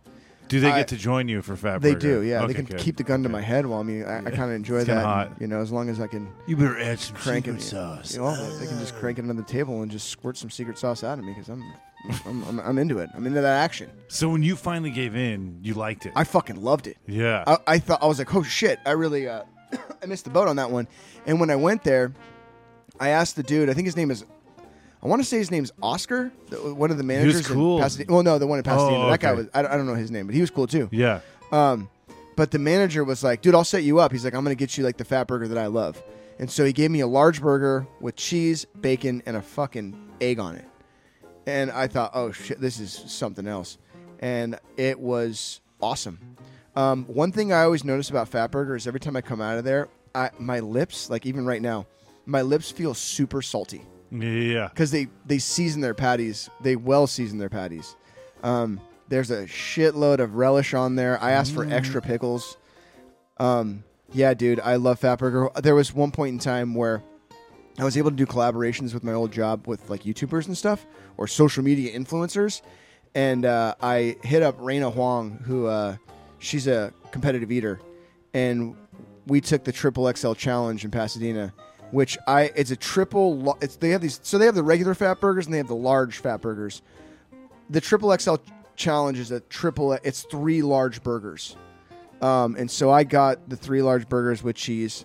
Do 0.48 0.60
they 0.60 0.70
I- 0.70 0.78
get 0.78 0.88
to 0.88 0.96
join 0.96 1.28
you 1.28 1.42
for 1.42 1.56
Fat 1.56 1.82
they 1.82 1.94
do. 1.94 2.22
Yeah, 2.22 2.38
Okay, 2.38 2.46
they 2.46 2.54
can 2.54 2.64
good. 2.64 2.78
keep 2.78 2.96
the 2.96 3.02
gun 3.02 3.22
to 3.24 3.28
Okay. 3.28 3.32
my 3.34 3.42
head 3.42 3.66
while 3.66 3.84
me. 3.84 4.02
I, 4.02 4.18
I 4.20 4.30
kind 4.30 4.44
of 4.44 4.52
enjoy 4.52 4.78
It's 4.78 4.86
that. 4.86 5.04
hot. 5.04 5.32
You 5.38 5.46
know, 5.46 5.60
as 5.60 5.70
long 5.70 5.90
as 5.90 6.00
I 6.00 6.06
can 6.06 6.28
You 6.46 6.56
better 6.56 6.80
add 6.80 6.98
some 7.00 7.16
crank 7.16 7.44
secret 7.44 7.60
it. 7.60 7.64
sauce. 7.64 8.14
You 8.14 8.20
know, 8.22 8.58
they 8.58 8.66
can 8.66 8.78
just 8.78 8.94
crank 8.96 9.18
it 9.18 9.22
under 9.22 9.34
the 9.34 9.42
table 9.42 9.82
and 9.82 9.90
just 9.90 10.08
squirt 10.08 10.38
some 10.38 10.48
secret 10.48 10.78
sauce 10.78 11.04
out 11.04 11.18
of 11.18 11.24
me 11.26 11.32
because 11.34 11.50
I'm, 11.50 11.62
I'm, 12.26 12.42
I'm, 12.44 12.60
I'm 12.60 12.78
into 12.78 12.98
it. 12.98 13.10
I'm 13.14 13.26
into 13.26 13.40
that 13.40 13.62
action. 13.64 13.90
So 14.08 14.28
when 14.28 14.42
you 14.42 14.56
finally 14.56 14.90
gave 14.90 15.14
in, 15.14 15.58
you 15.62 15.74
liked 15.74 16.04
it. 16.06 16.12
I 16.16 16.24
fucking 16.24 16.60
loved 16.62 16.86
it. 16.86 16.96
yeah. 17.06 17.44
I, 17.46 17.58
I 17.66 17.78
thought 17.78 18.02
I 18.02 18.06
was 18.06 18.18
like, 18.18 18.34
oh 18.34 18.42
shit, 18.42 18.78
I 18.84 18.90
really, 18.92 19.28
uh, 19.28 19.44
I 20.02 20.06
missed 20.06 20.24
the 20.24 20.30
boat 20.30 20.48
on 20.48 20.56
that 20.56 20.70
one. 20.70 20.88
And 21.26 21.38
when 21.38 21.50
I 21.50 21.56
went 21.56 21.84
there, 21.84 22.12
I 22.98 23.10
asked 23.10 23.36
the 23.36 23.42
dude. 23.42 23.70
I 23.70 23.74
think 23.74 23.86
his 23.86 23.96
name 23.96 24.10
is, 24.10 24.24
I 25.02 25.06
want 25.06 25.22
to 25.22 25.26
say 25.28 25.38
his 25.38 25.50
name's 25.50 25.72
Oscar, 25.82 26.32
the- 26.48 26.74
one 26.74 26.90
of 26.90 26.96
the 26.98 27.04
managers. 27.04 27.48
in 27.48 27.54
cool. 27.54 27.78
Pasadena. 27.80 28.12
Well, 28.12 28.22
no, 28.22 28.38
the 28.38 28.46
one 28.46 28.58
in 28.58 28.64
Pasadena. 28.64 29.04
Oh, 29.04 29.10
That 29.10 29.20
guy 29.20 29.30
okay. 29.30 29.38
was. 29.38 29.48
I 29.54 29.62
don't, 29.62 29.70
I 29.72 29.76
don't 29.76 29.86
know 29.86 29.94
his 29.94 30.10
name, 30.10 30.26
but 30.26 30.34
he 30.34 30.40
was 30.40 30.50
cool 30.50 30.66
too. 30.66 30.88
yeah. 30.92 31.20
Um, 31.52 31.88
but 32.34 32.50
the 32.50 32.58
manager 32.58 33.04
was 33.04 33.22
like, 33.22 33.42
dude, 33.42 33.54
I'll 33.54 33.62
set 33.64 33.82
you 33.84 33.98
up. 33.98 34.10
He's 34.10 34.24
like, 34.24 34.34
I'm 34.34 34.42
gonna 34.42 34.54
get 34.54 34.78
you 34.78 34.84
like 34.84 34.96
the 34.96 35.04
fat 35.04 35.26
burger 35.26 35.48
that 35.48 35.58
I 35.58 35.66
love. 35.66 36.02
And 36.38 36.50
so 36.50 36.64
he 36.64 36.72
gave 36.72 36.90
me 36.90 37.00
a 37.00 37.06
large 37.06 37.40
burger 37.42 37.86
with 38.00 38.16
cheese, 38.16 38.64
bacon, 38.80 39.22
and 39.26 39.36
a 39.36 39.42
fucking 39.42 39.94
egg 40.20 40.38
on 40.40 40.56
it. 40.56 40.64
And 41.46 41.70
I 41.70 41.86
thought, 41.88 42.12
oh 42.14 42.30
shit, 42.32 42.60
this 42.60 42.78
is 42.78 42.92
something 42.92 43.46
else. 43.46 43.78
And 44.20 44.58
it 44.76 44.98
was 45.00 45.60
awesome. 45.80 46.18
Um, 46.76 47.04
one 47.06 47.32
thing 47.32 47.52
I 47.52 47.62
always 47.64 47.84
notice 47.84 48.08
about 48.10 48.30
Fatburger 48.30 48.76
is 48.76 48.86
every 48.86 49.00
time 49.00 49.16
I 49.16 49.20
come 49.20 49.40
out 49.40 49.58
of 49.58 49.64
there, 49.64 49.88
I, 50.14 50.30
my 50.38 50.60
lips, 50.60 51.10
like 51.10 51.26
even 51.26 51.44
right 51.44 51.60
now, 51.60 51.86
my 52.24 52.42
lips 52.42 52.70
feel 52.70 52.94
super 52.94 53.42
salty 53.42 53.82
Yeah. 54.10 54.68
because 54.68 54.90
they 54.92 55.08
they 55.26 55.38
season 55.38 55.80
their 55.80 55.94
patties. 55.94 56.48
They 56.60 56.76
well 56.76 57.06
season 57.06 57.38
their 57.38 57.48
patties. 57.50 57.96
Um, 58.44 58.80
there's 59.08 59.30
a 59.30 59.44
shitload 59.44 60.20
of 60.20 60.36
relish 60.36 60.72
on 60.74 60.94
there. 60.94 61.20
I 61.22 61.32
asked 61.32 61.52
for 61.52 61.64
extra 61.64 62.00
pickles. 62.00 62.56
Um, 63.38 63.84
yeah, 64.12 64.34
dude, 64.34 64.60
I 64.60 64.76
love 64.76 65.00
Fatburger. 65.00 65.52
There 65.62 65.74
was 65.74 65.92
one 65.92 66.10
point 66.12 66.34
in 66.34 66.38
time 66.38 66.74
where 66.74 67.02
I 67.78 67.84
was 67.84 67.96
able 67.96 68.10
to 68.10 68.16
do 68.16 68.26
collaborations 68.26 68.92
with 68.92 69.02
my 69.02 69.12
old 69.12 69.32
job 69.32 69.66
with 69.66 69.88
like 69.88 70.02
YouTubers 70.02 70.46
and 70.46 70.56
stuff 70.56 70.86
or 71.16 71.26
social 71.26 71.64
media 71.64 71.98
influencers, 71.98 72.60
and 73.14 73.44
uh, 73.44 73.74
I 73.80 74.16
hit 74.22 74.42
up 74.42 74.58
Raina 74.58 74.92
Huang, 74.92 75.42
who 75.44 75.66
uh, 75.66 75.96
she's 76.38 76.66
a 76.66 76.92
competitive 77.10 77.50
eater, 77.50 77.80
and 78.34 78.76
we 79.26 79.40
took 79.40 79.64
the 79.64 79.72
triple 79.72 80.12
XL 80.12 80.34
challenge 80.34 80.84
in 80.84 80.90
Pasadena, 80.90 81.52
which 81.92 82.18
I 82.26 82.52
it's 82.56 82.70
a 82.70 82.76
triple. 82.76 83.56
It's 83.62 83.76
they 83.76 83.90
have 83.90 84.00
these 84.00 84.20
so 84.22 84.38
they 84.38 84.46
have 84.46 84.54
the 84.54 84.62
regular 84.62 84.94
fat 84.94 85.20
burgers 85.20 85.46
and 85.46 85.54
they 85.54 85.58
have 85.58 85.68
the 85.68 85.74
large 85.74 86.18
fat 86.18 86.40
burgers. 86.40 86.82
The 87.70 87.80
triple 87.80 88.16
XL 88.16 88.36
challenge 88.76 89.18
is 89.18 89.30
a 89.30 89.40
triple. 89.40 89.92
It's 89.92 90.22
three 90.24 90.62
large 90.62 91.02
burgers, 91.02 91.56
um, 92.20 92.56
and 92.56 92.70
so 92.70 92.90
I 92.90 93.04
got 93.04 93.48
the 93.48 93.56
three 93.56 93.80
large 93.80 94.08
burgers 94.08 94.42
with 94.42 94.56
cheese, 94.56 95.04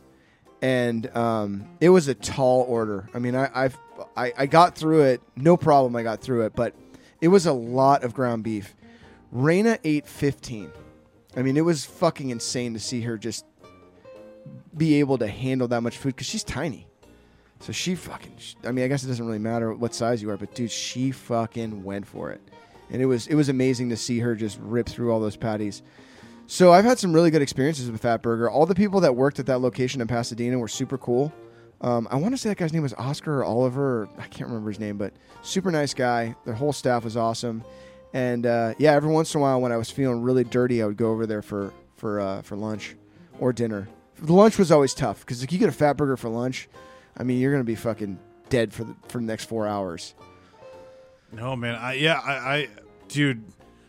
and 0.62 1.15
um, 1.15 1.67
it 1.80 1.89
was 1.89 2.08
a 2.08 2.13
tall 2.13 2.65
order. 2.67 3.10
I 3.13 3.20
mean, 3.20 3.36
I 3.36 3.50
I've, 3.54 3.78
I 4.15 4.34
I 4.38 4.46
got 4.46 4.76
through 4.76 5.04
it, 5.04 5.22
no 5.36 5.58
problem. 5.58 5.96
I 5.96 6.04
got 6.04 6.22
through 6.22 6.46
it, 6.46 6.56
but 6.56 6.74
it 7.22 7.28
was 7.28 7.46
a 7.46 7.54
lot 7.54 8.04
of 8.04 8.13
ground 8.13 8.43
beef. 8.43 8.76
Raina 9.34 9.80
ate 9.84 10.08
fifteen. 10.08 10.72
I 11.36 11.41
mean, 11.41 11.58
it 11.58 11.65
was 11.65 11.86
fucking 11.86 12.30
insane 12.30 12.74
to 12.74 12.80
see 12.80 13.02
her 13.02 13.17
just 13.17 13.46
be 14.76 15.00
able 15.00 15.17
to 15.20 15.28
handle 15.28 15.67
that 15.67 15.82
much 15.82 15.98
food 15.98 16.15
because 16.15 16.28
she's 16.28 16.43
tiny. 16.43 16.88
So 17.60 17.72
she 17.72 17.96
fucking. 17.96 18.38
I 18.65 18.72
mean, 18.72 18.86
I 18.86 18.88
guess 18.88 19.04
it 19.04 19.08
doesn't 19.08 19.26
really 19.26 19.39
matter 19.39 19.74
what 19.74 19.93
size 19.93 20.22
you 20.22 20.30
are, 20.30 20.38
but 20.38 20.54
dude, 20.54 20.72
she 20.72 21.12
fucking 21.12 21.84
went 21.84 22.08
for 22.08 22.32
it, 22.32 22.41
and 22.91 23.02
it 23.02 23.06
was 23.06 23.28
it 23.28 23.36
was 23.36 23.50
amazing 23.50 23.89
to 23.89 23.98
see 23.98 24.20
her 24.20 24.36
just 24.36 24.60
rip 24.62 24.88
through 24.88 25.12
all 25.12 25.20
those 25.20 25.36
patties. 25.36 25.82
So 26.50 26.72
I've 26.72 26.86
had 26.86 26.98
some 26.98 27.12
really 27.12 27.30
good 27.30 27.42
experiences 27.42 27.92
with 27.92 28.02
Fat 28.02 28.22
Burger. 28.22 28.50
All 28.50 28.66
the 28.66 28.74
people 28.74 29.02
that 29.02 29.16
worked 29.16 29.38
at 29.38 29.46
that 29.48 29.60
location 29.60 30.00
in 30.00 30.08
Pasadena 30.08 30.58
were 30.58 30.70
super 30.70 30.98
cool. 30.98 31.34
Um, 31.82 32.08
I 32.10 32.16
want 32.16 32.34
to 32.34 32.38
say 32.38 32.50
that 32.50 32.58
guy's 32.58 32.72
name 32.72 32.84
was 32.84 32.94
Oscar 32.94 33.40
or 33.40 33.44
Oliver. 33.44 34.04
Or, 34.04 34.10
I 34.18 34.28
can't 34.28 34.50
remember 34.50 34.70
his 34.70 34.80
name, 34.80 34.98
but 34.98 35.14
super 35.42 35.72
nice 35.72 35.94
guy. 35.94 36.36
Their 36.46 36.54
whole 36.54 36.72
staff 36.74 37.04
was 37.04 37.18
awesome, 37.18 37.64
and 38.14 38.46
uh, 38.46 38.74
yeah, 38.80 38.94
every 38.94 39.12
once 39.12 39.36
in 39.36 39.40
a 39.40 39.42
while 39.42 39.62
when 39.62 39.72
I 39.72 39.78
was 39.78 39.92
feeling 39.92 40.22
really 40.22 40.44
dirty, 40.44 40.82
I 40.82 40.88
would 40.88 40.98
go 40.98 41.12
over 41.12 41.28
there 41.28 41.42
for 41.42 41.74
for 41.98 42.20
uh, 42.20 42.42
for 42.42 42.56
lunch 42.56 42.96
or 43.40 43.54
dinner. 43.54 43.88
The 44.20 44.34
lunch 44.34 44.58
was 44.58 44.72
always 44.72 44.96
tough 44.96 45.20
because 45.20 45.44
if 45.44 45.52
you 45.52 45.60
get 45.60 45.70
a 45.70 45.74
Fat 45.74 45.98
Burger 45.98 46.18
for 46.18 46.30
lunch, 46.30 46.68
I 47.16 47.24
mean 47.24 47.40
you're 47.40 47.52
gonna 47.52 47.64
be 47.64 47.76
fucking 47.76 48.18
dead 48.50 48.74
for 48.74 48.86
the 48.86 48.96
for 49.10 49.20
the 49.20 49.26
next 49.26 49.46
four 49.46 49.68
hours. 49.68 50.16
No, 51.32 51.56
man. 51.56 51.76
I 51.76 51.94
yeah, 51.94 52.20
I, 52.20 52.32
I 52.32 52.68
dude. 53.10 53.44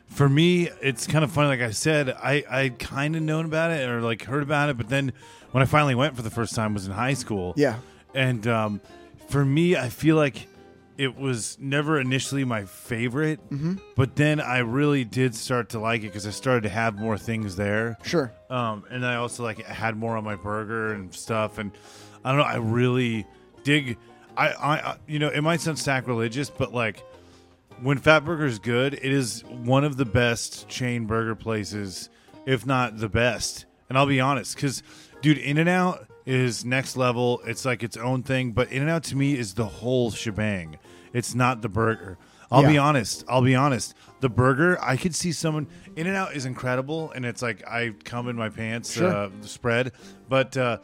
For 0.08 0.28
me, 0.28 0.68
it's 0.82 1.06
kind 1.06 1.22
of 1.24 1.30
funny. 1.30 1.48
Like 1.48 1.60
I 1.60 1.70
said, 1.70 2.10
I 2.10 2.44
I 2.50 2.68
kind 2.70 3.14
of 3.16 3.22
known 3.22 3.44
about 3.44 3.70
it 3.70 3.88
or 3.88 4.00
like 4.00 4.24
heard 4.24 4.42
about 4.42 4.68
it, 4.70 4.76
but 4.76 4.88
then 4.88 5.12
when 5.52 5.62
I 5.62 5.66
finally 5.66 5.94
went 5.94 6.16
for 6.16 6.22
the 6.22 6.30
first 6.30 6.54
time 6.54 6.74
was 6.74 6.86
in 6.86 6.92
high 6.92 7.14
school. 7.14 7.54
Yeah, 7.56 7.76
And 8.14 8.46
um, 8.46 8.80
for 9.28 9.44
me, 9.44 9.76
I 9.76 9.88
feel 9.88 10.16
like 10.16 10.46
it 10.98 11.16
was 11.16 11.56
never 11.60 12.00
initially 12.00 12.44
my 12.44 12.64
favorite, 12.64 13.38
Mm-hmm. 13.50 13.74
but 13.96 14.16
then 14.16 14.40
I 14.40 14.58
really 14.58 15.04
did 15.04 15.34
start 15.34 15.68
to 15.70 15.78
like 15.78 16.00
it 16.02 16.06
because 16.08 16.26
I 16.26 16.30
started 16.30 16.64
to 16.64 16.68
have 16.70 16.98
more 16.98 17.16
things 17.16 17.54
there. 17.56 17.96
sure. 18.02 18.32
Um, 18.50 18.84
and 18.90 19.06
I 19.06 19.16
also 19.16 19.42
like 19.44 19.64
had 19.64 19.96
more 19.96 20.16
on 20.16 20.24
my 20.24 20.34
burger 20.36 20.92
and 20.92 21.14
stuff. 21.14 21.58
And 21.58 21.70
I 22.24 22.30
don't 22.30 22.38
know, 22.38 22.44
I 22.44 22.56
really 22.56 23.26
dig. 23.62 23.96
I, 24.36 24.48
I, 24.48 24.74
I 24.90 24.96
you 25.06 25.18
know, 25.20 25.28
it 25.28 25.42
might 25.42 25.60
sound 25.60 25.78
sacrilegious, 25.78 26.50
but 26.50 26.74
like 26.74 27.02
when 27.82 27.98
Fat 27.98 28.20
Burger 28.24 28.46
is 28.46 28.58
good, 28.58 28.94
it 28.94 29.04
is 29.12 29.44
one 29.44 29.84
of 29.84 29.96
the 29.96 30.04
best 30.04 30.68
chain 30.68 31.06
burger 31.06 31.34
places, 31.34 32.10
if 32.46 32.66
not 32.66 32.98
the 32.98 33.08
best. 33.08 33.66
And 33.88 33.96
I'll 33.96 34.06
be 34.06 34.20
honest, 34.20 34.54
because 34.56 34.82
dude, 35.22 35.38
In 35.38 35.58
and 35.58 35.68
Out 35.68 36.06
is 36.26 36.64
next 36.64 36.96
level. 36.96 37.40
It's 37.46 37.64
like 37.64 37.82
its 37.82 37.96
own 37.96 38.22
thing, 38.22 38.52
but 38.52 38.70
In 38.72 38.82
and 38.82 38.90
Out 38.90 39.04
to 39.04 39.16
me 39.16 39.36
is 39.36 39.54
the 39.54 39.64
whole 39.66 40.10
shebang. 40.10 40.78
It's 41.12 41.34
not 41.34 41.62
the 41.62 41.68
burger. 41.68 42.18
I'll 42.50 42.66
be 42.66 42.78
honest. 42.78 43.24
I'll 43.28 43.42
be 43.42 43.54
honest. 43.54 43.94
The 44.20 44.30
burger, 44.30 44.78
I 44.82 44.96
could 44.96 45.14
see 45.14 45.32
someone. 45.32 45.66
In 45.96 46.06
and 46.06 46.16
Out 46.16 46.34
is 46.34 46.46
incredible, 46.46 47.10
and 47.12 47.26
it's 47.26 47.42
like 47.42 47.66
I 47.68 47.94
come 48.04 48.28
in 48.28 48.36
my 48.36 48.48
pants 48.48 48.94
Sure. 48.94 49.06
uh, 49.10 49.30
spread. 49.42 49.92
But 50.30 50.56
uh, 50.56 50.78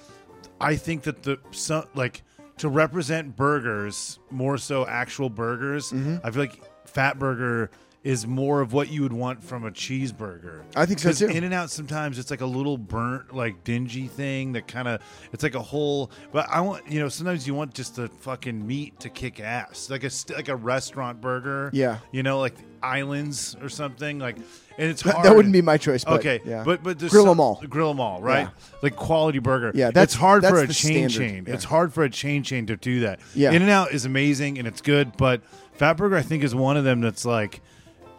I 0.60 0.76
think 0.76 1.04
that 1.04 1.22
the 1.22 1.38
so, 1.52 1.86
like 1.94 2.22
to 2.58 2.68
represent 2.68 3.34
burgers 3.34 4.18
more 4.30 4.58
so 4.58 4.86
actual 4.86 5.30
burgers. 5.30 5.90
Mm-hmm. 5.90 6.18
I 6.22 6.30
feel 6.30 6.42
like 6.42 6.62
Fat 6.94 7.18
Burger 7.18 7.70
is 8.02 8.26
more 8.26 8.60
of 8.60 8.74
what 8.74 8.90
you 8.90 9.00
would 9.02 9.14
want 9.14 9.42
from 9.42 9.64
a 9.64 9.70
cheeseburger. 9.70 10.62
I 10.76 10.84
think 10.84 10.98
so, 10.98 11.10
too. 11.10 11.26
In 11.28 11.42
and 11.42 11.54
Out 11.54 11.70
sometimes 11.70 12.18
it's 12.18 12.30
like 12.30 12.42
a 12.42 12.46
little 12.46 12.76
burnt, 12.76 13.34
like 13.34 13.64
dingy 13.64 14.08
thing 14.08 14.52
that 14.52 14.68
kind 14.68 14.86
of 14.88 15.00
it's 15.32 15.42
like 15.42 15.54
a 15.54 15.62
whole. 15.62 16.10
But 16.30 16.46
I 16.50 16.60
want 16.60 16.86
you 16.90 17.00
know 17.00 17.08
sometimes 17.08 17.46
you 17.46 17.54
want 17.54 17.72
just 17.72 17.96
the 17.96 18.08
fucking 18.08 18.66
meat 18.66 19.00
to 19.00 19.08
kick 19.08 19.40
ass, 19.40 19.88
like 19.90 20.04
a 20.04 20.10
like 20.34 20.48
a 20.48 20.56
restaurant 20.56 21.20
burger. 21.22 21.70
Yeah. 21.72 21.98
you 22.12 22.22
know, 22.22 22.40
like 22.40 22.54
islands 22.82 23.56
or 23.62 23.68
something 23.68 24.18
like. 24.18 24.36
And 24.76 24.90
it's 24.90 25.02
That, 25.02 25.14
hard. 25.14 25.26
that 25.26 25.36
wouldn't 25.36 25.52
be 25.52 25.62
my 25.62 25.76
choice. 25.78 26.02
But, 26.04 26.14
Okay, 26.18 26.40
yeah. 26.44 26.64
but 26.64 26.82
but 26.82 26.98
Grill 26.98 27.10
some- 27.10 27.28
'em 27.28 27.40
all. 27.40 27.62
grill 27.70 27.88
them 27.88 28.00
all, 28.00 28.20
right? 28.20 28.40
Yeah. 28.40 28.50
Like 28.82 28.96
quality 28.96 29.38
burger. 29.38 29.70
Yeah, 29.72 29.86
that's- 29.92 30.06
it's 30.06 30.14
hard 30.14 30.42
for 30.44 30.58
a 30.58 30.66
chain 30.66 31.08
standard. 31.08 31.12
chain. 31.12 31.44
Yeah. 31.46 31.54
It's 31.54 31.62
hard 31.64 31.94
for 31.94 32.02
a 32.02 32.10
chain 32.10 32.42
chain 32.42 32.66
to 32.66 32.76
do 32.76 33.00
that. 33.00 33.20
Yeah. 33.36 33.52
In 33.52 33.62
and 33.62 33.70
Out 33.70 33.92
is 33.92 34.04
amazing 34.04 34.58
and 34.58 34.66
it's 34.68 34.80
good, 34.80 35.16
but 35.16 35.42
Fat 35.74 35.94
Burger 35.96 36.16
I 36.16 36.22
think 36.22 36.44
is 36.44 36.54
one 36.54 36.76
of 36.76 36.84
them 36.84 37.00
that's 37.00 37.24
like, 37.24 37.60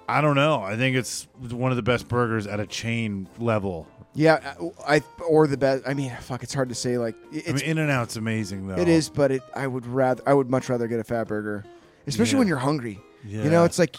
I 0.07 0.21
don't 0.21 0.35
know. 0.35 0.61
I 0.61 0.75
think 0.75 0.95
it's 0.95 1.27
one 1.49 1.71
of 1.71 1.77
the 1.77 1.83
best 1.83 2.07
burgers 2.07 2.45
at 2.47 2.59
a 2.59 2.67
chain 2.67 3.27
level. 3.39 3.87
yeah, 4.13 4.55
I 4.87 5.01
or 5.27 5.47
the 5.47 5.57
best. 5.57 5.83
I 5.87 5.93
mean, 5.93 6.11
fuck, 6.21 6.43
it's 6.43 6.53
hard 6.53 6.69
to 6.69 6.75
say. 6.75 6.97
Like 6.97 7.15
it's 7.31 7.49
I 7.49 7.53
mean, 7.53 7.63
In 7.63 7.77
and 7.79 7.89
Out's 7.91 8.15
amazing 8.17 8.67
though. 8.67 8.75
It 8.75 8.87
is, 8.87 9.09
but 9.09 9.31
it. 9.31 9.41
I 9.55 9.67
would 9.67 9.85
rather. 9.87 10.21
I 10.27 10.33
would 10.33 10.49
much 10.49 10.69
rather 10.69 10.87
get 10.87 10.99
a 10.99 11.03
fat 11.03 11.27
burger, 11.27 11.65
especially 12.07 12.33
Yeah. 12.33 12.39
when 12.39 12.47
you're 12.47 12.57
hungry. 12.57 12.99
Yeah. 13.25 13.43
You 13.45 13.49
know, 13.49 13.63
it's 13.63 13.79
like 13.79 13.95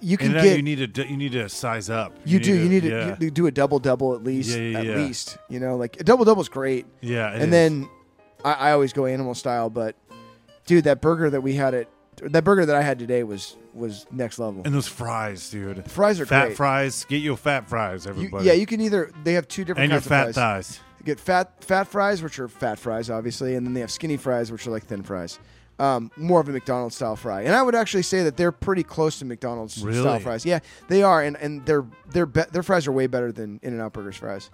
you 0.00 0.12
In 0.12 0.18
can 0.18 0.26
and 0.28 0.36
Out, 0.38 0.42
get. 0.42 0.56
you 0.58 0.62
need 0.62 0.94
to 0.94 1.08
you 1.08 1.16
need 1.16 1.32
to 1.32 1.48
size 1.48 1.88
up. 1.88 2.12
you 2.26 2.38
do. 2.38 2.52
You 2.52 2.68
need 2.68 2.82
to 2.82 2.88
yeah. 2.90 3.16
you 3.18 3.30
do 3.30 3.46
a 3.46 3.50
double 3.50 3.78
double 3.78 4.14
at 4.14 4.22
least. 4.22 4.50
Yeah, 4.56 4.62
yeah, 4.64 4.78
at 4.80 4.84
yeah. 4.86 4.96
least, 4.96 5.38
you 5.48 5.58
know, 5.60 5.76
like 5.76 5.98
a 5.98 6.04
double 6.04 6.24
double 6.26 6.42
is 6.42 6.48
great. 6.50 6.84
Yeah, 7.00 7.30
it 7.30 7.36
and 7.36 7.44
is. 7.44 7.50
then 7.50 7.88
I, 8.44 8.52
I 8.52 8.72
always 8.72 8.92
go 8.92 9.06
animal 9.06 9.34
style, 9.34 9.70
but 9.70 9.96
dude, 10.66 10.84
that 10.84 11.00
burger 11.00 11.30
that 11.30 11.40
we 11.40 11.54
had 11.54 11.72
at 11.72 11.88
that 12.22 12.44
burger 12.44 12.66
that 12.66 12.76
I 12.76 12.82
had 12.82 12.98
today 12.98 13.22
was 13.22 13.56
was 13.74 14.06
next 14.10 14.38
level. 14.38 14.62
and 14.64 14.74
those 14.74 14.88
fries, 14.88 15.50
dude. 15.50 15.90
Fries 15.90 16.18
are 16.20 16.26
fat 16.26 16.46
great. 16.46 16.56
fries. 16.56 17.04
Get 17.08 17.18
your 17.18 17.36
fat 17.36 17.68
fries, 17.68 18.04
You- 18.06 18.10
everybody. 18.12 18.46
yeah, 18.46 18.52
you 18.54 18.66
can 18.66 18.80
either 18.80 19.10
they 19.24 19.34
have 19.34 19.46
two 19.48 19.64
different 19.64 19.84
and 19.84 19.92
your 19.92 20.00
fat 20.00 20.28
of 20.28 20.34
fries. 20.34 20.66
thighs. 20.68 20.80
get 21.04 21.20
fat 21.20 21.62
fat 21.62 21.86
fries, 21.86 22.22
which 22.22 22.38
are 22.38 22.48
fat 22.48 22.78
fries, 22.78 23.10
obviously, 23.10 23.54
and 23.54 23.66
then 23.66 23.74
they 23.74 23.80
have 23.80 23.90
skinny 23.90 24.16
fries, 24.16 24.50
which 24.50 24.66
are 24.66 24.70
like 24.70 24.84
thin 24.86 25.02
fries. 25.02 25.38
Um, 25.78 26.10
more 26.16 26.40
of 26.40 26.48
a 26.48 26.52
McDonald's 26.52 26.96
style 26.96 27.16
fry, 27.16 27.42
and 27.42 27.54
I 27.54 27.62
would 27.62 27.74
actually 27.74 28.02
say 28.04 28.22
that 28.22 28.38
they're 28.38 28.50
pretty 28.50 28.82
close 28.82 29.18
to 29.18 29.26
McDonald's 29.26 29.74
style 29.74 30.18
fries. 30.20 30.46
Yeah, 30.46 30.60
they 30.88 31.02
are, 31.02 31.22
and 31.22 31.36
and 31.36 31.66
their 31.66 31.84
their 32.10 32.24
be- 32.24 32.44
their 32.50 32.62
fries 32.62 32.86
are 32.86 32.92
way 32.92 33.06
better 33.06 33.30
than 33.30 33.60
In 33.62 33.74
and 33.74 33.82
Out 33.82 33.92
Burgers 33.92 34.16
fries. 34.16 34.48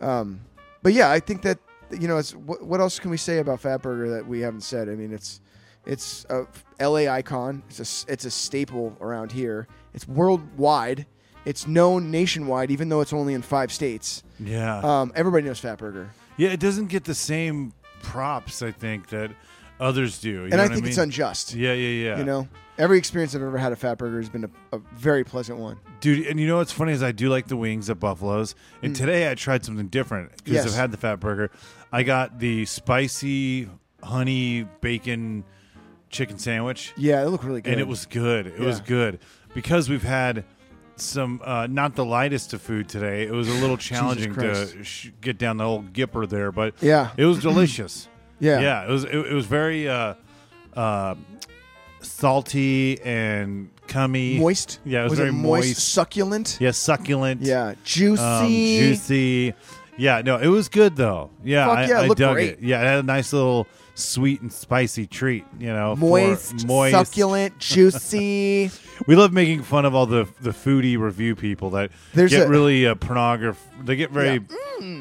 Um, 0.00 0.40
but 0.82 0.92
yeah, 0.94 1.10
I 1.10 1.20
think 1.20 1.42
that 1.42 1.58
you 1.90 2.08
know, 2.08 2.16
it's 2.16 2.34
what, 2.34 2.62
what 2.64 2.80
else 2.80 2.98
can 2.98 3.10
we 3.10 3.16
say 3.16 3.38
about 3.38 3.60
Fat 3.60 3.82
Burger 3.82 4.10
that 4.10 4.26
we 4.26 4.40
haven't 4.40 4.62
said? 4.62 4.88
I 4.88 4.94
mean, 4.94 5.12
it's 5.12 5.40
it's 5.86 6.26
a 6.30 6.46
LA 6.80 7.10
icon. 7.12 7.62
It's 7.68 8.06
a 8.08 8.12
it's 8.12 8.24
a 8.24 8.30
staple 8.30 8.96
around 9.00 9.32
here. 9.32 9.66
It's 9.94 10.06
worldwide. 10.06 11.06
It's 11.44 11.66
known 11.66 12.10
nationwide, 12.10 12.70
even 12.72 12.88
though 12.88 13.00
it's 13.00 13.12
only 13.12 13.32
in 13.34 13.42
five 13.42 13.70
states. 13.72 14.24
Yeah. 14.40 14.78
Um, 14.80 15.12
everybody 15.14 15.44
knows 15.46 15.60
Fatburger. 15.60 16.08
Yeah, 16.36 16.50
it 16.50 16.58
doesn't 16.60 16.88
get 16.88 17.04
the 17.04 17.14
same 17.14 17.72
props, 18.02 18.62
I 18.62 18.72
think, 18.72 19.08
that 19.10 19.30
others 19.78 20.18
do. 20.20 20.28
You 20.30 20.44
and 20.46 20.60
I 20.60 20.66
think 20.68 20.84
it's 20.86 20.96
mean? 20.96 21.04
unjust. 21.04 21.54
Yeah, 21.54 21.72
yeah, 21.72 22.08
yeah. 22.08 22.18
You 22.18 22.24
know, 22.24 22.48
every 22.78 22.98
experience 22.98 23.34
I've 23.36 23.42
ever 23.42 23.58
had 23.58 23.70
at 23.72 23.78
Fatburger 23.78 24.16
has 24.16 24.28
been 24.28 24.44
a, 24.44 24.76
a 24.76 24.80
very 24.96 25.22
pleasant 25.22 25.58
one. 25.60 25.78
Dude, 26.00 26.26
and 26.26 26.40
you 26.40 26.48
know 26.48 26.56
what's 26.56 26.72
funny 26.72 26.92
is 26.92 27.02
I 27.02 27.12
do 27.12 27.28
like 27.28 27.46
the 27.46 27.56
wings 27.56 27.88
at 27.90 28.00
Buffalo's, 28.00 28.54
and 28.82 28.94
today 28.94 29.30
I 29.30 29.34
tried 29.36 29.64
something 29.64 29.86
different 29.86 30.36
because 30.36 30.50
Mm. 30.52 30.64
Yes. 30.64 30.66
I've 30.66 30.74
had 30.74 30.90
the 30.90 30.98
Fatburger. 30.98 31.50
I 31.92 32.02
got 32.02 32.40
the 32.40 32.64
spicy 32.64 33.68
honey 34.02 34.66
bacon 34.80 35.44
chicken 36.16 36.38
sandwich, 36.38 36.92
Yeah, 36.96 37.22
it 37.22 37.28
looked 37.28 37.44
really 37.44 37.60
good. 37.60 37.72
and 37.72 37.80
it 37.80 37.86
was 37.86 38.06
good. 38.06 38.46
It 38.46 38.58
was 38.60 38.80
good 38.80 39.18
because 39.54 39.88
we've 39.88 40.02
had 40.02 40.44
some 40.96 41.40
uh, 41.44 41.66
not 41.70 41.94
the 41.94 42.04
lightest 42.04 42.54
of 42.54 42.62
food 42.62 42.88
today. 42.88 43.24
It 43.24 43.32
was 43.32 43.48
a 43.48 43.52
little 43.60 43.76
challenging 43.90 44.34
to 44.34 44.82
sh- 44.82 45.10
get 45.20 45.36
down 45.38 45.58
the 45.58 45.64
old 45.64 45.92
gipper 45.92 46.26
there, 46.26 46.50
but 46.52 46.74
Yeah. 46.82 47.10
it 47.18 47.26
was 47.26 47.38
delicious. 47.40 48.08
yeah, 48.40 48.60
yeah, 48.60 48.84
it 48.84 48.90
was 48.90 49.04
it, 49.04 49.14
it 49.14 49.32
was 49.32 49.44
very 49.46 49.88
uh, 49.88 50.14
uh, 50.74 51.14
salty 52.00 53.00
and 53.02 53.70
cummy, 53.86 54.38
moist. 54.38 54.80
Yeah, 54.84 55.00
it 55.00 55.04
was, 55.04 55.10
was 55.10 55.18
very 55.18 55.30
it 55.30 55.32
moist, 55.32 55.68
moist. 55.68 55.88
succulent? 55.92 56.56
Yeah, 56.60 56.70
succulent. 56.70 57.42
Yeah, 57.42 57.74
juicy. 57.84 58.22
um, 58.22 58.48
juicy. 58.48 59.54
Yeah, 59.98 60.22
no, 60.24 60.36
it 60.36 60.48
was 60.48 60.68
good 60.68 60.96
though. 60.96 61.30
Yeah, 61.42 61.66
Fuck 61.66 61.78
I, 61.78 61.88
yeah, 61.88 62.00
I 62.00 62.08
dug 62.08 62.34
great. 62.34 62.50
it. 62.54 62.58
Yeah, 62.62 62.82
it 62.82 62.86
had 62.86 62.98
a 63.00 63.02
nice 63.02 63.32
little 63.32 63.66
sweet 63.96 64.40
and 64.42 64.52
spicy 64.52 65.06
treat. 65.08 65.44
You 65.58 65.72
know, 65.72 65.96
Moist, 65.96 66.66
moist, 66.66 66.92
succulent, 66.92 67.58
juicy. 68.06 68.70
We 69.08 69.16
love 69.16 69.32
making 69.32 69.62
fun 69.64 69.84
of 69.84 69.94
all 69.94 70.06
the 70.06 70.28
the 70.40 70.50
foodie 70.50 70.96
review 70.98 71.34
people 71.34 71.70
that 71.70 71.90
There's 72.14 72.30
get 72.30 72.46
a- 72.46 72.48
really 72.48 72.86
uh, 72.86 72.94
pornograph. 72.94 73.56
They 73.84 73.96
get 73.96 74.10
very 74.10 74.40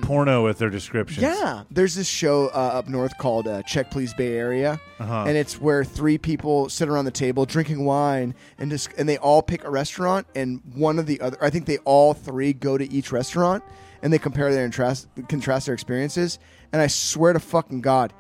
porno 0.01 0.43
with 0.43 0.58
their 0.58 0.69
descriptions. 0.69 1.21
Yeah, 1.21 1.63
there's 1.69 1.95
this 1.95 2.08
show 2.08 2.47
uh, 2.47 2.71
up 2.79 2.88
north 2.88 3.17
called 3.17 3.47
uh, 3.47 3.62
Check 3.63 3.91
Please 3.91 4.13
Bay 4.13 4.36
Area, 4.38 4.79
Uh-huh. 4.99 5.25
and 5.27 5.38
it's 5.38 5.60
where 5.60 5.84
three 5.84 6.17
people 6.17 6.69
sit 6.69 6.88
around 6.89 7.05
the 7.05 7.12
table 7.12 7.45
drinking 7.45 7.84
wine, 7.86 8.34
and 8.58 8.71
just 8.71 8.89
and 8.97 9.08
they 9.08 9.17
all 9.17 9.41
pick 9.41 9.63
a 9.63 9.69
restaurant, 9.69 10.27
and 10.36 10.62
one 10.73 10.97
of 10.99 11.05
the 11.05 11.19
other, 11.21 11.38
I 11.41 11.49
think 11.49 11.65
they 11.65 11.77
all 11.79 12.13
three 12.13 12.53
go 12.53 12.77
to 12.77 12.91
each 12.91 13.12
restaurant, 13.12 13.63
and 14.01 14.12
they 14.13 14.19
compare 14.19 14.53
their 14.53 14.63
contrast 14.65 15.08
contrast 15.29 15.65
their 15.65 15.73
experiences, 15.75 16.39
and 16.73 16.81
I 16.81 16.88
swear 16.88 17.34
to 17.34 17.39
fucking 17.39 17.81
god. 17.81 18.13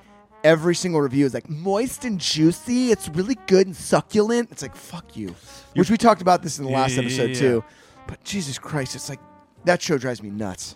Every 0.45 0.75
single 0.75 1.01
review 1.01 1.25
is 1.25 1.33
like 1.33 1.49
moist 1.49 2.05
and 2.05 2.19
juicy. 2.19 2.91
It's 2.91 3.09
really 3.09 3.33
good 3.47 3.65
and 3.65 3.75
succulent. 3.75 4.51
It's 4.51 4.61
like 4.61 4.75
fuck 4.75 5.17
you, 5.17 5.35
which 5.75 5.89
we 5.89 5.97
talked 5.97 6.21
about 6.21 6.43
this 6.43 6.59
in 6.59 6.65
the 6.65 6.71
last 6.71 6.91
yeah, 6.91 7.01
yeah, 7.01 7.07
episode 7.07 7.29
yeah. 7.31 7.35
too. 7.39 7.63
But 8.05 8.23
Jesus 8.23 8.59
Christ, 8.59 8.93
it's 8.93 9.09
like 9.09 9.19
that 9.63 9.81
show 9.81 9.97
drives 9.97 10.21
me 10.21 10.29
nuts 10.29 10.75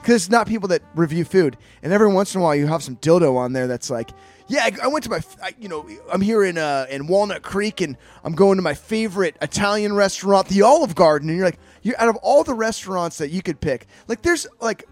because 0.00 0.22
it's 0.22 0.30
not 0.30 0.46
people 0.46 0.68
that 0.68 0.80
review 0.94 1.24
food. 1.24 1.58
And 1.82 1.92
every 1.92 2.10
once 2.10 2.34
in 2.34 2.40
a 2.40 2.44
while, 2.44 2.54
you 2.54 2.66
have 2.66 2.82
some 2.82 2.96
dildo 2.96 3.36
on 3.36 3.52
there 3.52 3.66
that's 3.66 3.90
like, 3.90 4.08
"Yeah, 4.48 4.64
I, 4.64 4.84
I 4.84 4.86
went 4.86 5.04
to 5.04 5.10
my, 5.10 5.18
f- 5.18 5.36
I, 5.42 5.54
you 5.58 5.68
know, 5.68 5.86
I'm 6.10 6.22
here 6.22 6.42
in 6.42 6.56
uh, 6.56 6.86
in 6.88 7.06
Walnut 7.06 7.42
Creek, 7.42 7.82
and 7.82 7.98
I'm 8.24 8.34
going 8.34 8.56
to 8.56 8.62
my 8.62 8.74
favorite 8.74 9.36
Italian 9.42 9.94
restaurant, 9.94 10.48
the 10.48 10.62
Olive 10.62 10.94
Garden." 10.94 11.28
And 11.28 11.36
you're 11.36 11.46
like, 11.46 11.58
you're 11.82 12.00
out 12.00 12.08
of 12.08 12.16
all 12.16 12.42
the 12.42 12.54
restaurants 12.54 13.18
that 13.18 13.28
you 13.28 13.42
could 13.42 13.60
pick, 13.60 13.86
like 14.08 14.22
there's 14.22 14.46
like 14.60 14.88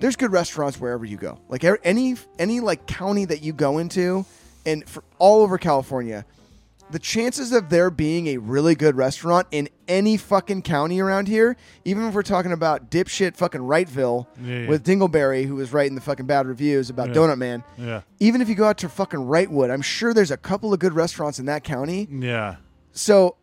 there's 0.00 0.16
good 0.16 0.32
restaurants 0.32 0.80
wherever 0.80 1.04
you 1.04 1.16
go. 1.16 1.38
Like 1.48 1.64
any 1.84 2.16
any 2.38 2.60
like 2.60 2.86
county 2.86 3.24
that 3.26 3.42
you 3.42 3.52
go 3.52 3.78
into, 3.78 4.24
and 4.66 4.88
for 4.88 5.04
all 5.18 5.42
over 5.42 5.58
California, 5.58 6.24
the 6.90 6.98
chances 6.98 7.52
of 7.52 7.68
there 7.70 7.88
being 7.90 8.26
a 8.28 8.38
really 8.38 8.74
good 8.74 8.96
restaurant 8.96 9.46
in 9.52 9.68
any 9.86 10.16
fucking 10.16 10.62
county 10.62 11.00
around 11.00 11.28
here, 11.28 11.56
even 11.84 12.04
if 12.04 12.14
we're 12.14 12.22
talking 12.22 12.50
about 12.52 12.90
dipshit 12.90 13.36
fucking 13.36 13.60
Wrightville 13.60 14.26
Yeah, 14.42 14.60
yeah. 14.62 14.68
with 14.68 14.84
Dingleberry, 14.84 15.46
who 15.46 15.54
was 15.54 15.72
writing 15.72 15.94
the 15.94 16.00
fucking 16.00 16.26
bad 16.26 16.46
reviews 16.48 16.90
about 16.90 17.08
Yeah. 17.08 17.14
Donut 17.14 17.38
Man. 17.38 17.62
Yeah. 17.78 18.00
Even 18.18 18.40
if 18.40 18.48
you 18.48 18.56
go 18.56 18.64
out 18.64 18.78
to 18.78 18.88
fucking 18.88 19.20
Wrightwood, 19.20 19.70
I'm 19.70 19.82
sure 19.82 20.12
there's 20.12 20.30
a 20.32 20.36
couple 20.36 20.72
of 20.74 20.80
good 20.80 20.92
restaurants 20.94 21.38
in 21.38 21.46
that 21.46 21.62
county. 21.62 22.08
Yeah. 22.10 22.56
So 22.92 23.36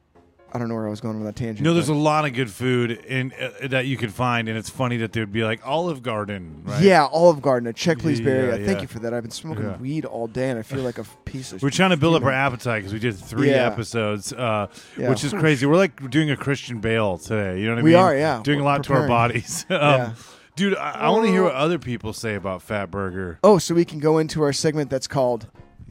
I 0.53 0.59
don't 0.59 0.69
know 0.69 0.75
where 0.75 0.87
I 0.87 0.89
was 0.89 1.01
going 1.01 1.17
on 1.17 1.23
that 1.25 1.35
tangent. 1.35 1.61
No, 1.61 1.73
there's 1.73 1.87
but- 1.87 1.93
a 1.93 1.97
lot 1.97 2.25
of 2.25 2.33
good 2.33 2.49
food 2.49 2.91
in 2.91 3.33
uh, 3.39 3.67
that 3.67 3.85
you 3.85 3.97
could 3.97 4.13
find, 4.13 4.47
and 4.47 4.57
it's 4.57 4.69
funny 4.69 4.95
that 4.97 5.15
would 5.15 5.31
be 5.31 5.43
like 5.43 5.59
Olive 5.67 6.01
Garden, 6.01 6.61
right? 6.65 6.81
Yeah, 6.81 7.05
Olive 7.05 7.41
Garden. 7.41 7.67
A 7.67 7.73
check 7.73 7.99
please, 7.99 8.21
Barry. 8.21 8.47
Yeah, 8.59 8.65
Thank 8.65 8.77
yeah. 8.77 8.81
you 8.83 8.87
for 8.87 8.99
that. 8.99 9.13
I've 9.13 9.23
been 9.23 9.31
smoking 9.31 9.65
Yeah. 9.65 9.77
weed 9.77 10.05
all 10.05 10.27
day, 10.27 10.49
and 10.49 10.57
I 10.57 10.61
feel 10.61 10.81
like 10.83 10.97
a 10.99 11.03
piece 11.25 11.51
of. 11.51 11.61
We're 11.61 11.69
trying 11.69 11.89
to 11.89 11.97
build 11.97 12.15
up 12.15 12.23
our 12.23 12.31
appetite 12.31 12.79
because 12.81 12.93
we 12.93 12.99
did 12.99 13.15
three 13.17 13.49
Yeah. 13.51 13.67
episodes, 13.67 14.31
uh, 14.31 14.67
Yeah. 14.97 15.09
which 15.09 15.23
is 15.23 15.33
crazy. 15.33 15.65
We're 15.65 15.75
like 15.75 16.09
doing 16.09 16.31
a 16.31 16.37
Christian 16.37 16.79
Bale 16.79 17.17
today. 17.17 17.59
You 17.59 17.65
know 17.67 17.71
what 17.73 17.79
I 17.79 17.81
mean? 17.81 17.83
We 17.85 17.91
mean? 17.91 17.99
are, 17.99 18.15
yeah. 18.15 18.41
Doing 18.43 18.59
a 18.59 18.63
We're 18.63 18.69
lot 18.69 18.83
to 18.85 18.93
our 18.93 18.99
preparing. 19.01 19.09
bodies. 19.09 19.65
um, 19.69 19.77
Yeah. 19.79 20.13
Dude, 20.55 20.75
I, 20.77 20.91
I 20.91 21.09
want 21.09 21.25
to 21.25 21.31
hear 21.31 21.43
what 21.43 21.53
other 21.53 21.77
people 21.77 22.13
say 22.13 22.33
about 22.35 22.63
Fat 22.63 22.89
Burger. 22.89 23.37
Oh, 23.43 23.59
so 23.59 23.75
we 23.75 23.85
can 23.85 23.99
go 23.99 24.17
into 24.17 24.41
our 24.41 24.53
segment 24.53 24.89
that's 24.89 25.07
called 25.07 25.47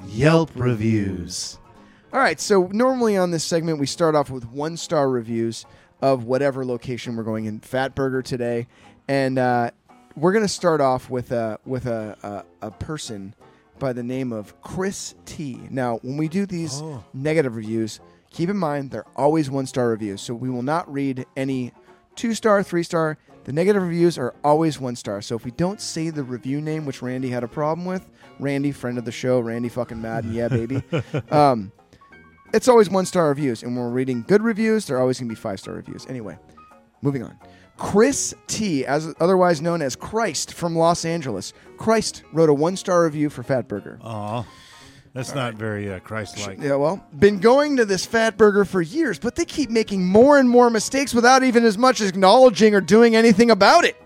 Yelp 0.08 0.50
reviews. 0.56 1.58
All 2.16 2.22
right, 2.22 2.40
so 2.40 2.70
normally 2.72 3.18
on 3.18 3.30
this 3.30 3.44
segment, 3.44 3.78
we 3.78 3.84
start 3.84 4.14
off 4.14 4.30
with 4.30 4.46
one 4.46 4.78
star 4.78 5.10
reviews 5.10 5.66
of 6.00 6.24
whatever 6.24 6.64
location 6.64 7.14
we're 7.14 7.24
going 7.24 7.44
in. 7.44 7.60
Fat 7.60 7.94
Burger 7.94 8.22
today, 8.22 8.68
and 9.06 9.38
uh, 9.38 9.70
we're 10.16 10.32
going 10.32 10.42
to 10.42 10.48
start 10.48 10.80
off 10.80 11.10
with 11.10 11.30
a 11.30 11.58
with 11.66 11.84
a, 11.84 12.16
a 12.62 12.68
a 12.68 12.70
person 12.70 13.34
by 13.78 13.92
the 13.92 14.02
name 14.02 14.32
of 14.32 14.58
Chris 14.62 15.14
T. 15.26 15.60
Now, 15.68 15.98
when 15.98 16.16
we 16.16 16.26
do 16.26 16.46
these 16.46 16.80
Oh. 16.80 17.04
negative 17.12 17.54
reviews, 17.54 18.00
keep 18.30 18.48
in 18.48 18.56
mind 18.56 18.92
they're 18.92 19.04
always 19.14 19.50
one 19.50 19.66
star 19.66 19.90
reviews, 19.90 20.22
so 20.22 20.32
we 20.32 20.48
will 20.48 20.62
not 20.62 20.90
read 20.90 21.26
any 21.36 21.74
two 22.14 22.32
star, 22.32 22.62
three 22.62 22.82
star. 22.82 23.18
The 23.44 23.52
negative 23.52 23.82
reviews 23.82 24.16
are 24.16 24.34
always 24.42 24.80
one 24.80 24.96
star. 24.96 25.20
So 25.20 25.36
if 25.36 25.44
we 25.44 25.50
don't 25.50 25.82
say 25.82 26.08
the 26.08 26.22
review 26.22 26.62
name, 26.62 26.86
which 26.86 27.02
Randy 27.02 27.28
had 27.28 27.44
a 27.44 27.48
problem 27.48 27.84
with, 27.84 28.08
Randy, 28.40 28.72
friend 28.72 28.96
of 28.96 29.04
the 29.04 29.12
show, 29.12 29.38
Randy 29.38 29.68
fucking 29.68 30.00
Madden, 30.00 30.32
yeah, 30.32 30.48
baby. 30.48 30.82
um, 31.30 31.70
it's 32.56 32.68
always 32.68 32.88
one 32.88 33.06
star 33.06 33.28
reviews. 33.28 33.62
And 33.62 33.76
when 33.76 33.84
we're 33.84 33.92
reading 33.92 34.24
good 34.26 34.42
reviews, 34.42 34.86
they're 34.86 34.98
always 34.98 35.20
going 35.20 35.28
to 35.28 35.34
be 35.34 35.40
five 35.40 35.60
star 35.60 35.74
reviews. 35.74 36.06
Anyway, 36.08 36.38
moving 37.02 37.22
on. 37.22 37.38
Chris 37.76 38.34
T, 38.46 38.86
as 38.86 39.14
otherwise 39.20 39.60
known 39.60 39.82
as 39.82 39.94
Christ 39.94 40.54
from 40.54 40.74
Los 40.74 41.04
Angeles. 41.04 41.52
Christ 41.76 42.22
wrote 42.32 42.48
a 42.48 42.54
one 42.54 42.74
star 42.76 43.04
review 43.04 43.28
for 43.28 43.42
Fat 43.42 43.68
Burger. 43.68 43.98
Aw, 44.02 44.46
that's 45.12 45.34
not 45.34 45.54
very 45.54 45.92
uh, 45.92 45.98
Christ-like. 46.00 46.58
Yeah, 46.60 46.76
well, 46.76 47.04
been 47.18 47.38
going 47.38 47.76
to 47.76 47.84
this 47.84 48.06
Fat 48.06 48.38
Burger 48.38 48.64
for 48.64 48.80
years, 48.80 49.18
but 49.18 49.36
they 49.36 49.44
keep 49.44 49.68
making 49.70 50.06
more 50.06 50.38
and 50.38 50.48
more 50.48 50.70
mistakes 50.70 51.12
without 51.12 51.42
even 51.42 51.64
as 51.64 51.76
much 51.76 52.00
as 52.00 52.08
acknowledging 52.08 52.74
or 52.74 52.80
doing 52.80 53.14
anything 53.14 53.50
about 53.50 53.84
it. 53.84 54.02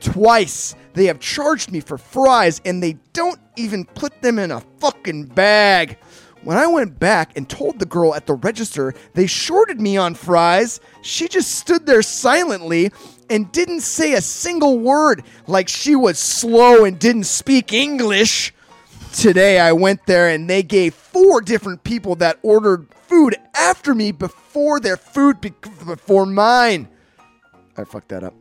Twice 0.00 0.74
they 0.94 1.06
have 1.06 1.20
charged 1.20 1.70
me 1.70 1.80
for 1.80 1.98
fries 1.98 2.60
and 2.64 2.82
they 2.82 2.94
don't 3.12 3.40
even 3.56 3.84
put 3.84 4.20
them 4.20 4.38
in 4.38 4.50
a 4.50 4.60
fucking 4.80 5.26
bag. 5.26 5.98
When 6.46 6.58
I 6.58 6.68
went 6.68 7.00
back 7.00 7.36
and 7.36 7.48
told 7.48 7.80
the 7.80 7.86
girl 7.86 8.14
at 8.14 8.26
the 8.26 8.34
register 8.34 8.94
they 9.14 9.26
shorted 9.26 9.80
me 9.80 9.96
on 9.96 10.14
fries, 10.14 10.78
she 11.02 11.26
just 11.26 11.56
stood 11.56 11.86
there 11.86 12.02
silently 12.02 12.92
and 13.28 13.50
didn't 13.50 13.80
say 13.80 14.12
a 14.12 14.20
single 14.20 14.78
word 14.78 15.24
like 15.48 15.68
she 15.68 15.96
was 15.96 16.20
slow 16.20 16.84
and 16.84 17.00
didn't 17.00 17.24
speak 17.24 17.72
English. 17.72 18.54
Today 19.12 19.58
I 19.58 19.72
went 19.72 20.06
there 20.06 20.28
and 20.28 20.48
they 20.48 20.62
gave 20.62 20.94
four 20.94 21.40
different 21.40 21.82
people 21.82 22.14
that 22.14 22.38
ordered 22.42 22.86
food 23.08 23.34
after 23.56 23.92
me 23.92 24.12
before 24.12 24.78
their 24.78 24.96
food 24.96 25.40
be- 25.40 25.52
before 25.84 26.26
mine. 26.26 26.86
I 27.76 27.82
fucked 27.82 28.10
that 28.10 28.22
up. 28.22 28.34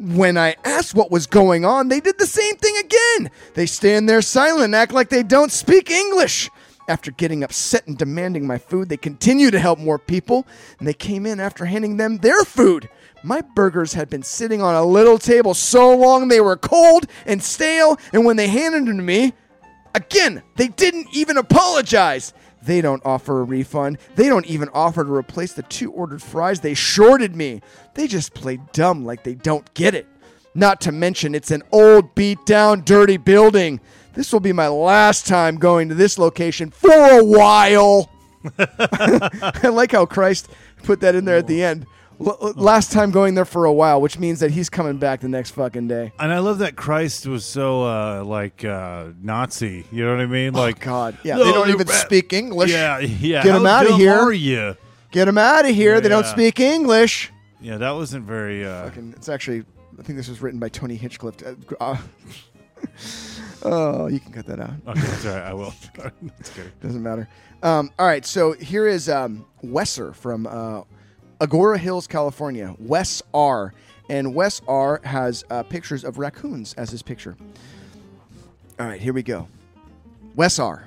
When 0.00 0.36
I 0.36 0.56
asked 0.64 0.96
what 0.96 1.12
was 1.12 1.28
going 1.28 1.64
on, 1.64 1.86
they 1.86 2.00
did 2.00 2.18
the 2.18 2.26
same 2.26 2.56
thing 2.56 2.76
again. 2.78 3.30
They 3.54 3.66
stand 3.66 4.08
there 4.08 4.22
silent 4.22 4.74
act 4.74 4.92
like 4.92 5.08
they 5.08 5.22
don't 5.22 5.52
speak 5.52 5.88
English. 5.88 6.50
After 6.88 7.10
getting 7.10 7.44
upset 7.44 7.86
and 7.86 7.98
demanding 7.98 8.46
my 8.46 8.58
food, 8.58 8.88
they 8.88 8.96
continue 8.96 9.50
to 9.50 9.58
help 9.58 9.78
more 9.78 9.98
people, 9.98 10.46
and 10.78 10.88
they 10.88 10.94
came 10.94 11.26
in 11.26 11.38
after 11.38 11.66
handing 11.66 11.98
them 11.98 12.18
their 12.18 12.44
food. 12.44 12.88
My 13.22 13.42
burgers 13.42 13.92
had 13.92 14.08
been 14.08 14.22
sitting 14.22 14.62
on 14.62 14.74
a 14.74 14.84
little 14.84 15.18
table 15.18 15.52
so 15.52 15.94
long 15.94 16.28
they 16.28 16.40
were 16.40 16.56
cold 16.56 17.06
and 17.26 17.42
stale, 17.42 17.98
and 18.12 18.24
when 18.24 18.36
they 18.36 18.48
handed 18.48 18.86
them 18.86 18.96
to 18.96 19.02
me, 19.02 19.34
Again, 19.94 20.42
they 20.56 20.68
didn't 20.68 21.08
even 21.12 21.36
apologize. 21.36 22.32
They 22.62 22.80
don't 22.80 23.04
offer 23.04 23.40
a 23.40 23.44
refund. 23.44 23.98
They 24.16 24.28
don't 24.28 24.46
even 24.46 24.68
offer 24.72 25.04
to 25.04 25.12
replace 25.12 25.54
the 25.54 25.62
two 25.62 25.90
ordered 25.92 26.22
fries 26.22 26.60
they 26.60 26.74
shorted 26.74 27.34
me. 27.34 27.62
They 27.94 28.06
just 28.06 28.34
play 28.34 28.58
dumb 28.72 29.04
like 29.04 29.24
they 29.24 29.34
don't 29.34 29.72
get 29.74 29.94
it. 29.94 30.06
Not 30.54 30.80
to 30.82 30.92
mention, 30.92 31.34
it's 31.34 31.50
an 31.50 31.62
old, 31.72 32.14
beat 32.14 32.44
down, 32.46 32.82
dirty 32.82 33.16
building. 33.16 33.80
This 34.14 34.32
will 34.32 34.40
be 34.40 34.52
my 34.52 34.68
last 34.68 35.26
time 35.26 35.56
going 35.56 35.88
to 35.90 35.94
this 35.94 36.18
location 36.18 36.70
for 36.70 36.90
a 36.92 37.22
while. 37.24 38.10
I 38.58 39.68
like 39.72 39.92
how 39.92 40.06
Christ 40.06 40.48
put 40.82 41.00
that 41.00 41.14
in 41.14 41.24
there 41.24 41.36
at 41.36 41.46
the 41.46 41.62
end. 41.62 41.86
L- 42.20 42.36
l- 42.42 42.52
last 42.56 42.90
time 42.90 43.12
going 43.12 43.34
there 43.34 43.44
for 43.44 43.64
a 43.64 43.72
while, 43.72 44.00
which 44.00 44.18
means 44.18 44.40
that 44.40 44.50
he's 44.50 44.68
coming 44.68 44.96
back 44.98 45.20
the 45.20 45.28
next 45.28 45.50
fucking 45.52 45.86
day. 45.86 46.12
And 46.18 46.32
I 46.32 46.40
love 46.40 46.58
that 46.58 46.74
Christ 46.74 47.26
was 47.26 47.44
so 47.44 47.84
uh, 47.84 48.24
like 48.24 48.64
uh, 48.64 49.08
Nazi. 49.22 49.84
You 49.92 50.04
know 50.04 50.16
what 50.16 50.20
I 50.22 50.26
mean? 50.26 50.52
Like 50.52 50.82
Oh, 50.82 50.90
God, 50.90 51.18
yeah, 51.22 51.36
No, 51.36 51.44
they 51.44 51.52
don't 51.52 51.68
even 51.70 51.86
ra- 51.86 51.94
speak 51.94 52.32
English. 52.32 52.72
Yeah, 52.72 52.98
yeah. 52.98 53.44
Get 53.44 53.52
How 53.52 53.64
out 53.66 53.88
of 53.88 53.96
here. 53.96 54.14
Are 54.14 54.32
you? 54.32 54.76
Get 55.12 55.26
them 55.26 55.38
out 55.38 55.64
of 55.64 55.74
here. 55.74 56.00
They 56.00 56.08
don't 56.08 56.26
speak 56.26 56.58
English. 56.58 57.30
Yeah, 57.60 57.76
that 57.78 57.92
wasn't 57.92 58.24
very. 58.24 58.66
Uh, 58.66 58.84
Fucking, 58.84 59.14
it's 59.16 59.28
actually, 59.28 59.64
I 59.98 60.02
think 60.02 60.16
this 60.16 60.28
was 60.28 60.40
written 60.40 60.60
by 60.60 60.68
Tony 60.68 60.94
Hinchcliffe. 60.94 61.36
Uh, 61.44 61.74
uh, 61.80 61.96
oh, 63.62 64.06
you 64.06 64.20
can 64.20 64.32
cut 64.32 64.46
that 64.46 64.60
out. 64.60 64.74
okay, 64.86 65.00
sorry, 65.00 65.42
I 65.42 65.52
will. 65.52 65.74
That's 66.22 66.50
good. 66.50 66.72
Doesn't 66.80 67.02
matter. 67.02 67.28
Um, 67.62 67.90
all 67.98 68.06
right, 68.06 68.24
so 68.24 68.52
here 68.52 68.86
is 68.86 69.08
um, 69.08 69.44
Wesser 69.64 70.14
from 70.14 70.46
uh, 70.46 70.82
Agoura 71.40 71.78
Hills, 71.78 72.06
California. 72.06 72.74
Wes 72.78 73.22
R. 73.34 73.74
And 74.08 74.34
Wes 74.34 74.62
R. 74.66 75.00
has 75.04 75.44
uh, 75.50 75.62
pictures 75.64 76.04
of 76.04 76.18
raccoons 76.18 76.74
as 76.74 76.90
his 76.90 77.02
picture. 77.02 77.36
All 78.80 78.86
right, 78.86 79.00
here 79.00 79.12
we 79.12 79.22
go. 79.22 79.48
Wes 80.36 80.58
R. 80.58 80.86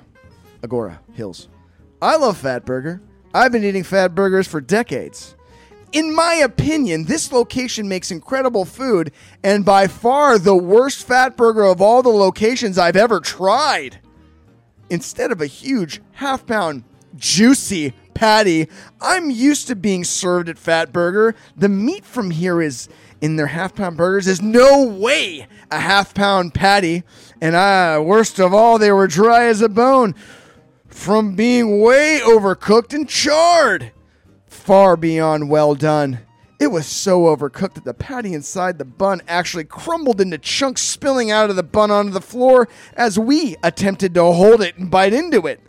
Agoura 0.62 0.98
Hills. 1.12 1.48
I 2.00 2.16
love 2.16 2.38
Fat 2.38 2.64
Burger. 2.64 3.00
I've 3.34 3.52
been 3.52 3.64
eating 3.64 3.84
Fat 3.84 4.14
Burgers 4.14 4.48
for 4.48 4.60
decades. 4.60 5.36
In 5.92 6.14
my 6.14 6.34
opinion, 6.34 7.04
this 7.04 7.32
location 7.32 7.86
makes 7.86 8.10
incredible 8.10 8.64
food 8.64 9.12
and 9.44 9.64
by 9.64 9.86
far 9.86 10.38
the 10.38 10.56
worst 10.56 11.06
Fat 11.06 11.36
Burger 11.36 11.64
of 11.64 11.82
all 11.82 12.02
the 12.02 12.08
locations 12.08 12.78
I've 12.78 12.96
ever 12.96 13.20
tried 13.20 13.98
instead 14.88 15.30
of 15.30 15.40
a 15.40 15.46
huge 15.46 16.00
half 16.12 16.46
pound 16.46 16.84
juicy 17.16 17.92
patty 18.14 18.68
I'm 19.00 19.30
used 19.30 19.66
to 19.68 19.76
being 19.76 20.04
served 20.04 20.48
at 20.48 20.58
Fat 20.58 20.92
Burger, 20.92 21.34
the 21.56 21.68
meat 21.68 22.04
from 22.04 22.30
here 22.30 22.62
is 22.62 22.88
in 23.20 23.36
their 23.36 23.46
half 23.46 23.74
pound 23.74 23.96
burgers 23.96 24.26
is 24.26 24.42
no 24.42 24.84
way 24.84 25.46
a 25.70 25.78
half 25.78 26.12
pound 26.14 26.54
patty. 26.54 27.04
And 27.40 27.54
worst 28.06 28.38
of 28.40 28.52
all, 28.52 28.78
they 28.78 28.92
were 28.92 29.06
dry 29.06 29.44
as 29.44 29.60
a 29.60 29.68
bone 29.68 30.14
from 30.88 31.36
being 31.36 31.80
way 31.80 32.20
overcooked 32.22 32.92
and 32.92 33.08
charred. 33.08 33.92
Far 34.52 34.96
beyond 34.96 35.50
well 35.50 35.74
done. 35.74 36.20
It 36.60 36.68
was 36.68 36.86
so 36.86 37.22
overcooked 37.22 37.74
that 37.74 37.84
the 37.84 37.94
patty 37.94 38.32
inside 38.32 38.78
the 38.78 38.84
bun 38.84 39.20
actually 39.26 39.64
crumbled 39.64 40.20
into 40.20 40.38
chunks 40.38 40.82
spilling 40.82 41.32
out 41.32 41.50
of 41.50 41.56
the 41.56 41.64
bun 41.64 41.90
onto 41.90 42.12
the 42.12 42.20
floor 42.20 42.68
as 42.94 43.18
we 43.18 43.56
attempted 43.64 44.14
to 44.14 44.22
hold 44.22 44.60
it 44.62 44.76
and 44.76 44.88
bite 44.88 45.14
into 45.14 45.48
it. 45.48 45.60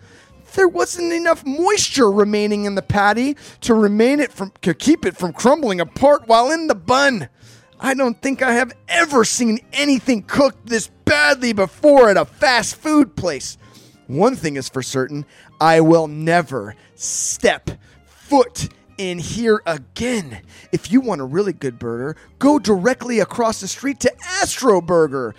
There 0.54 0.68
wasn't 0.68 1.12
enough 1.12 1.44
moisture 1.44 2.12
remaining 2.12 2.66
in 2.66 2.76
the 2.76 2.84
patty 2.84 3.36
to 3.62 3.74
remain 3.74 4.20
it 4.20 4.32
from 4.32 4.52
to 4.62 4.76
keep 4.76 5.06
it 5.06 5.18
from 5.18 5.34
crumbling 5.34 5.80
apart 5.80 6.28
while 6.28 6.52
in 6.52 6.68
the 6.68 6.76
bun. 6.76 7.30
I 7.80 7.96
don't 7.96 8.22
think 8.22 8.44
I 8.44 8.54
have 8.54 8.74
ever 8.88 9.26
seen 9.26 9.60
anything 9.72 10.22
cooked 10.22 10.68
this 10.68 10.92
badly 11.06 11.54
before 11.54 12.10
at 12.10 12.18
a 12.18 12.26
fast 12.26 12.76
food 12.76 13.16
place. 13.16 13.58
One 14.06 14.36
thing 14.36 14.58
is 14.58 14.70
for 14.70 14.84
certain 14.84 15.26
I 15.60 15.82
will 15.82 16.08
never 16.08 16.76
step 16.94 17.72
foot 18.34 18.70
in 18.98 19.20
here 19.20 19.62
again. 19.68 20.42
If 20.72 20.92
you 20.92 21.02
want 21.02 21.22
a 21.22 21.24
really 21.24 21.54
good 21.54 21.78
burger, 21.78 22.18
go 22.40 22.58
directly 22.58 23.20
across 23.20 23.62
the 23.62 23.68
street 23.68 24.00
to 24.00 24.12
Astro 24.42 24.82
Burger. 24.82 25.36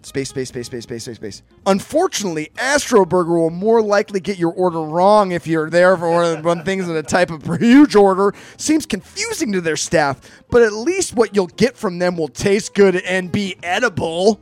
Space, 0.00 0.30
space, 0.30 0.48
space, 0.48 0.64
space, 0.64 0.84
space, 0.84 1.02
space, 1.02 1.16
space. 1.16 1.42
Unfortunately, 1.66 2.50
Astro 2.56 3.04
Burger 3.04 3.38
will 3.38 3.50
more 3.50 3.82
likely 3.82 4.20
get 4.20 4.38
your 4.38 4.54
order 4.54 4.80
wrong 4.80 5.32
if 5.32 5.46
you're 5.46 5.68
there 5.68 5.98
for 5.98 6.08
one 6.10 6.38
of 6.38 6.42
the 6.42 6.64
things 6.64 6.88
in 6.88 6.96
a 6.96 7.02
type 7.02 7.30
of 7.30 7.44
huge 7.60 7.94
order. 7.94 8.32
Seems 8.56 8.86
confusing 8.86 9.52
to 9.52 9.60
their 9.60 9.76
staff, 9.76 10.18
but 10.48 10.62
at 10.62 10.72
least 10.72 11.14
what 11.14 11.36
you'll 11.36 11.48
get 11.48 11.76
from 11.76 11.98
them 11.98 12.16
will 12.16 12.28
taste 12.28 12.72
good 12.72 12.96
and 12.96 13.30
be 13.30 13.56
edible. 13.62 14.40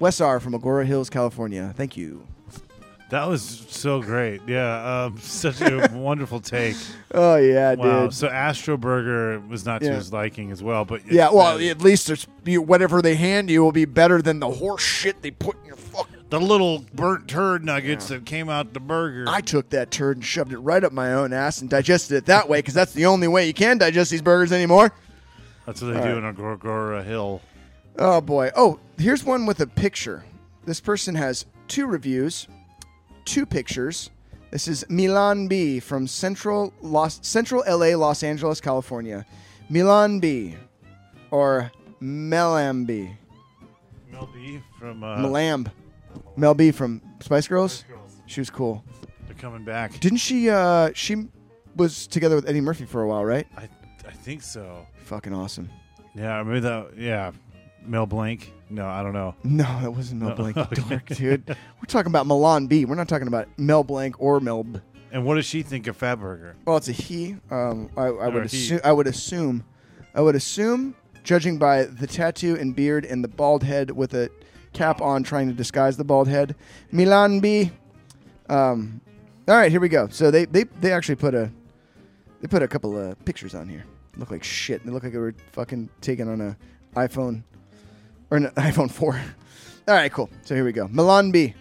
Wes 0.00 0.22
R. 0.22 0.40
from 0.40 0.54
Agoura 0.54 0.86
Hills, 0.86 1.10
California. 1.10 1.74
Thank 1.76 1.98
you. 1.98 2.26
That 3.10 3.26
was 3.26 3.42
so 3.70 4.02
great. 4.02 4.42
Yeah, 4.46 5.04
um, 5.06 5.18
such 5.20 5.60
a 5.62 5.88
wonderful 5.94 6.40
take. 6.40 6.76
Oh 7.14 7.36
yeah, 7.36 7.74
Wow. 7.74 8.02
dude. 8.04 8.14
So 8.14 8.28
Astro 8.28 8.76
Burger 8.76 9.40
was 9.40 9.64
not 9.64 9.80
to 9.80 9.86
Yeah. 9.86 9.94
his 9.94 10.12
liking 10.12 10.50
as 10.50 10.62
well, 10.62 10.84
but 10.84 11.10
Yeah, 11.10 11.30
well, 11.30 11.58
at 11.58 11.80
least 11.80 12.06
there's 12.06 12.26
you, 12.44 12.60
whatever 12.60 13.00
they 13.00 13.14
hand 13.14 13.48
you 13.50 13.62
will 13.64 13.72
be 13.72 13.86
better 13.86 14.20
than 14.20 14.40
the 14.40 14.50
horse 14.50 14.82
shit 14.82 15.22
they 15.22 15.30
put 15.30 15.56
in 15.60 15.64
your 15.66 15.76
fucking. 15.76 16.16
the 16.28 16.38
little 16.38 16.84
burnt 16.94 17.26
turd 17.28 17.64
nuggets 17.64 18.08
that 18.08 18.26
came 18.26 18.50
out 18.50 18.74
the 18.74 18.80
burger. 18.80 19.24
I 19.26 19.40
took 19.40 19.70
that 19.70 19.90
turd 19.90 20.18
and 20.18 20.24
shoved 20.24 20.52
it 20.52 20.58
right 20.58 20.84
up 20.84 20.92
my 20.92 21.14
own 21.14 21.32
ass 21.32 21.62
and 21.62 21.70
digested 21.70 22.18
it 22.18 22.26
that 22.26 22.46
way 22.50 22.58
because 22.58 22.74
that's 22.74 22.92
the 22.92 23.06
only 23.06 23.26
way 23.28 23.46
you 23.46 23.54
can 23.54 23.78
digest 23.78 24.10
these 24.10 24.20
burgers 24.22 24.52
anymore. 24.52 24.92
That's 25.64 25.80
what 25.80 25.94
they 25.94 26.00
do 26.02 26.18
in 26.18 26.24
a 26.26 26.34
Gorgora 26.34 27.02
Hill. 27.04 27.40
Oh 27.98 28.20
boy. 28.20 28.50
Oh, 28.54 28.78
here's 28.98 29.24
one 29.24 29.46
with 29.46 29.60
a 29.60 29.66
picture. 29.66 30.24
This 30.66 30.80
person 30.80 31.14
has 31.14 31.46
two 31.68 31.86
reviews, 31.86 32.46
two 33.28 33.44
pictures. 33.44 34.10
This 34.50 34.66
is 34.66 34.86
Milan 34.88 35.48
B 35.48 35.80
from 35.80 36.06
Central 36.06 36.72
Los 36.80 37.20
Central 37.26 37.62
LA, 37.68 37.94
Los 37.96 38.22
Angeles, 38.22 38.60
California. 38.60 39.26
Milan 39.68 40.18
B 40.18 40.56
or 41.30 41.70
Melam 42.00 42.86
B. 42.86 43.10
Mel 44.10 44.28
B 44.32 44.62
from 44.78 45.04
uh, 45.04 45.18
Melamb. 45.18 45.70
Mel 46.36 46.54
B 46.54 46.70
from 46.70 47.02
Spice 47.20 47.46
Girls. 47.46 47.84
Girls. 47.86 48.16
She 48.24 48.40
was 48.40 48.48
cool. 48.48 48.82
They're 49.26 49.36
coming 49.36 49.64
back. 49.64 50.00
Didn't 50.00 50.18
she 50.18 50.48
uh 50.48 50.90
she 50.94 51.26
was 51.76 52.06
together 52.06 52.34
with 52.34 52.48
Eddie 52.48 52.62
Murphy 52.62 52.86
for 52.86 53.02
a 53.02 53.08
while, 53.08 53.26
right? 53.26 53.46
I 53.58 53.68
I 54.08 54.12
think 54.12 54.40
so. 54.40 54.86
Fucking 55.04 55.34
awesome. 55.34 55.68
Yeah, 56.14 56.42
maybe 56.42 56.60
that. 56.60 56.96
Yeah, 56.96 57.32
Mel 57.84 58.06
Blanc. 58.06 58.50
No, 58.70 58.86
I 58.86 59.02
don't 59.02 59.12
know. 59.14 59.34
No, 59.44 59.64
that 59.80 59.90
wasn't 59.92 60.20
Mel 60.20 60.30
No. 60.30 60.34
Blanc, 60.36 60.56
dork, 60.88 61.06
dude. 61.06 61.48
We're 61.48 61.86
talking 61.86 62.10
about 62.10 62.26
Milan 62.26 62.66
B. 62.66 62.84
We're 62.84 62.94
not 62.96 63.08
talking 63.08 63.28
about 63.28 63.48
Mel 63.56 63.82
Blanc 63.84 64.16
or 64.18 64.40
Mel. 64.40 64.64
B. 64.64 64.80
And 65.10 65.24
what 65.24 65.36
does 65.36 65.46
she 65.46 65.62
think 65.62 65.86
of 65.86 65.96
Fat 65.96 66.16
Burger? 66.16 66.54
Well, 66.66 66.76
it's 66.76 66.88
a 66.88 66.92
he. 66.92 67.36
Um, 67.50 67.88
I, 67.96 68.02
I 68.06 68.28
would 68.28 68.36
Or 68.36 68.40
he. 68.42 68.44
assume. 68.58 68.80
I 68.84 68.92
would 68.92 69.06
assume. 69.06 69.64
I 70.14 70.20
would 70.20 70.34
assume, 70.34 70.94
judging 71.24 71.58
by 71.58 71.84
the 71.84 72.06
tattoo 72.06 72.56
and 72.60 72.76
beard 72.76 73.06
and 73.06 73.24
the 73.24 73.28
bald 73.28 73.62
head 73.62 73.90
with 73.90 74.12
a 74.14 74.28
cap 74.74 75.00
on, 75.00 75.22
trying 75.22 75.48
to 75.48 75.54
disguise 75.54 75.96
the 75.96 76.04
bald 76.04 76.28
head. 76.28 76.54
Milan 76.92 77.40
B. 77.40 77.70
Um, 78.50 79.00
all 79.46 79.56
right, 79.56 79.70
here 79.70 79.80
we 79.80 79.88
go. 79.88 80.08
So 80.08 80.30
they 80.30 80.44
they 80.44 80.64
they 80.80 80.92
actually 80.92 81.16
put 81.16 81.34
a 81.34 81.50
they 82.42 82.48
put 82.48 82.62
a 82.62 82.68
couple 82.68 82.98
of 82.98 83.22
pictures 83.24 83.54
on 83.54 83.66
here. 83.68 83.84
Look 84.18 84.30
like 84.30 84.44
shit. 84.44 84.84
They 84.84 84.90
look 84.90 85.02
like 85.04 85.12
they 85.12 85.18
were 85.18 85.34
fucking 85.52 85.88
taken 86.02 86.28
on 86.28 86.40
a 86.42 86.56
iPhone 86.94 87.42
or 88.30 88.38
an 88.38 88.46
iPhone 88.56 88.90
four. 88.90 89.20
All 89.86 89.94
right, 89.94 90.12
cool. 90.12 90.30
So 90.42 90.54
here 90.54 90.64
we 90.64 90.72
go. 90.72 90.88
Milan 90.88 91.30
B. 91.30 91.54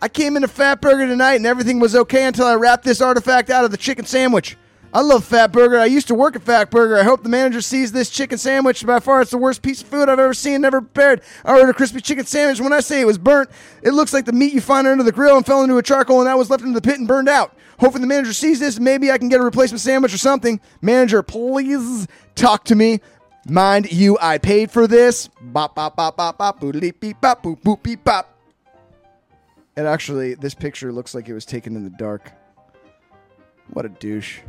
I 0.00 0.08
came 0.08 0.36
into 0.36 0.46
Fat 0.46 0.80
Burger 0.80 1.08
tonight 1.08 1.34
and 1.34 1.46
everything 1.46 1.80
was 1.80 1.96
okay 1.96 2.24
until 2.24 2.46
I 2.46 2.54
wrapped 2.54 2.84
this 2.84 3.00
artifact 3.00 3.50
out 3.50 3.64
of 3.64 3.72
the 3.72 3.76
chicken 3.76 4.04
sandwich. 4.04 4.56
I 4.92 5.02
love 5.02 5.24
Fat 5.24 5.52
Burger. 5.52 5.78
I 5.78 5.84
used 5.84 6.08
to 6.08 6.14
work 6.14 6.34
at 6.34 6.42
Fat 6.42 6.70
Burger. 6.70 6.96
I 6.96 7.02
hope 7.02 7.22
the 7.22 7.28
manager 7.28 7.60
sees 7.60 7.92
this 7.92 8.08
chicken 8.08 8.38
sandwich. 8.38 8.86
By 8.86 9.00
far, 9.00 9.20
it's 9.20 9.32
the 9.32 9.38
worst 9.38 9.60
piece 9.60 9.82
of 9.82 9.88
food 9.88 10.08
I've 10.08 10.18
ever 10.18 10.32
seen, 10.32 10.62
never 10.62 10.80
prepared. 10.80 11.20
I 11.44 11.52
ordered 11.52 11.70
a 11.70 11.74
crispy 11.74 12.00
chicken 12.00 12.24
sandwich. 12.24 12.60
When 12.60 12.72
I 12.72 12.80
say 12.80 13.00
it 13.00 13.06
was 13.06 13.18
burnt, 13.18 13.50
it 13.82 13.90
looks 13.90 14.14
like 14.14 14.24
the 14.24 14.32
meat 14.32 14.54
you 14.54 14.62
find 14.62 14.86
under 14.86 15.04
the 15.04 15.12
grill 15.12 15.36
and 15.36 15.44
fell 15.44 15.62
into 15.62 15.76
a 15.76 15.82
charcoal 15.82 16.20
and 16.20 16.26
that 16.26 16.38
was 16.38 16.48
left 16.48 16.62
into 16.62 16.74
the 16.74 16.80
pit 16.80 16.98
and 16.98 17.06
burned 17.06 17.28
out. 17.28 17.54
Hopefully, 17.80 18.00
the 18.00 18.06
manager 18.08 18.32
sees 18.32 18.60
this. 18.60 18.80
Maybe 18.80 19.10
I 19.12 19.18
can 19.18 19.28
get 19.28 19.40
a 19.40 19.44
replacement 19.44 19.80
sandwich 19.80 20.14
or 20.14 20.18
something. 20.18 20.58
Manager, 20.80 21.22
please 21.22 22.06
talk 22.34 22.64
to 22.64 22.74
me. 22.74 23.00
Mind 23.48 23.90
you, 23.90 24.18
I 24.20 24.38
paid 24.38 24.70
for 24.70 24.86
this. 24.86 25.28
Bop, 25.40 25.74
bop, 25.74 25.96
bop, 25.96 26.16
bop, 26.16 26.36
bop, 26.36 26.60
boodly 26.60 26.92
beep, 26.98 27.20
bop, 27.20 27.42
boop, 27.42 27.60
boop, 27.62 27.82
beep, 27.82 28.04
bop. 28.04 28.34
And 29.76 29.86
actually, 29.86 30.34
this 30.34 30.54
picture 30.54 30.92
looks 30.92 31.14
like 31.14 31.28
it 31.28 31.34
was 31.34 31.46
taken 31.46 31.74
in 31.74 31.84
the 31.84 31.90
dark. 31.90 32.32
What 33.70 33.86
a 33.86 33.88
douche. 33.88 34.40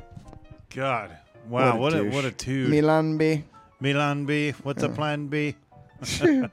God, 0.75 1.12
wow, 1.47 1.77
what 1.77 1.93
a 1.93 2.03
douche. 2.03 2.13
what 2.13 2.25
a 2.25 2.31
two. 2.31 2.67
Milan 2.67 3.17
B. 3.17 3.43
Milan 3.79 4.25
B. 4.25 4.51
What's 4.63 4.81
the 4.81 4.89
plan 4.89 5.27
B? 5.27 5.55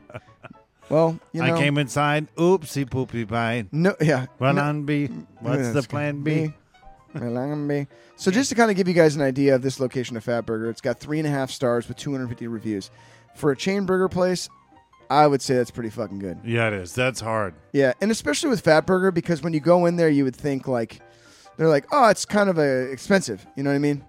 Well, 0.88 1.18
you 1.32 1.42
know. 1.42 1.54
I 1.54 1.58
came 1.58 1.78
inside. 1.78 2.32
Oopsie 2.36 2.88
poopy 2.88 3.24
pie. 3.24 3.64
No, 3.72 3.96
yeah. 4.00 4.26
Milan 4.38 4.84
B. 4.84 5.08
What's 5.40 5.70
the 5.70 5.82
plan. 5.82 6.22
B? 6.22 6.54
So 8.16 8.30
just 8.30 8.48
to 8.50 8.54
kind 8.54 8.70
of 8.70 8.76
give 8.76 8.88
you 8.88 8.94
guys 8.94 9.16
an 9.16 9.22
idea 9.22 9.54
of 9.54 9.62
this 9.62 9.78
location 9.80 10.16
of 10.16 10.24
Fat 10.24 10.46
Burger, 10.46 10.70
it's 10.70 10.80
got 10.80 10.98
three 10.98 11.18
and 11.18 11.26
a 11.26 11.30
half 11.30 11.50
stars 11.50 11.88
with 11.88 11.96
250 11.96 12.46
reviews. 12.46 12.90
For 13.34 13.50
a 13.50 13.56
chain 13.56 13.84
burger 13.86 14.08
place, 14.08 14.48
I 15.10 15.26
would 15.26 15.42
say 15.42 15.54
that's 15.56 15.70
pretty 15.70 15.90
fucking 15.90 16.18
good. 16.18 16.38
Yeah, 16.44 16.68
it 16.68 16.72
is. 16.74 16.94
That's 16.94 17.20
hard. 17.20 17.54
Yeah, 17.72 17.92
and 18.00 18.10
especially 18.10 18.50
with 18.50 18.60
Fat 18.62 18.86
Burger 18.86 19.10
because 19.10 19.42
when 19.42 19.52
you 19.52 19.60
go 19.60 19.86
in 19.86 19.96
there, 19.96 20.08
you 20.08 20.24
would 20.24 20.34
think 20.36 20.66
like 20.66 21.00
they're 21.56 21.68
like, 21.68 21.86
oh, 21.92 22.08
it's 22.08 22.24
kind 22.24 22.48
of 22.50 22.58
uh 22.58 22.62
expensive. 22.62 23.46
You 23.56 23.62
know 23.62 23.70
what 23.70 23.76
I 23.76 23.80
mean? 23.80 24.04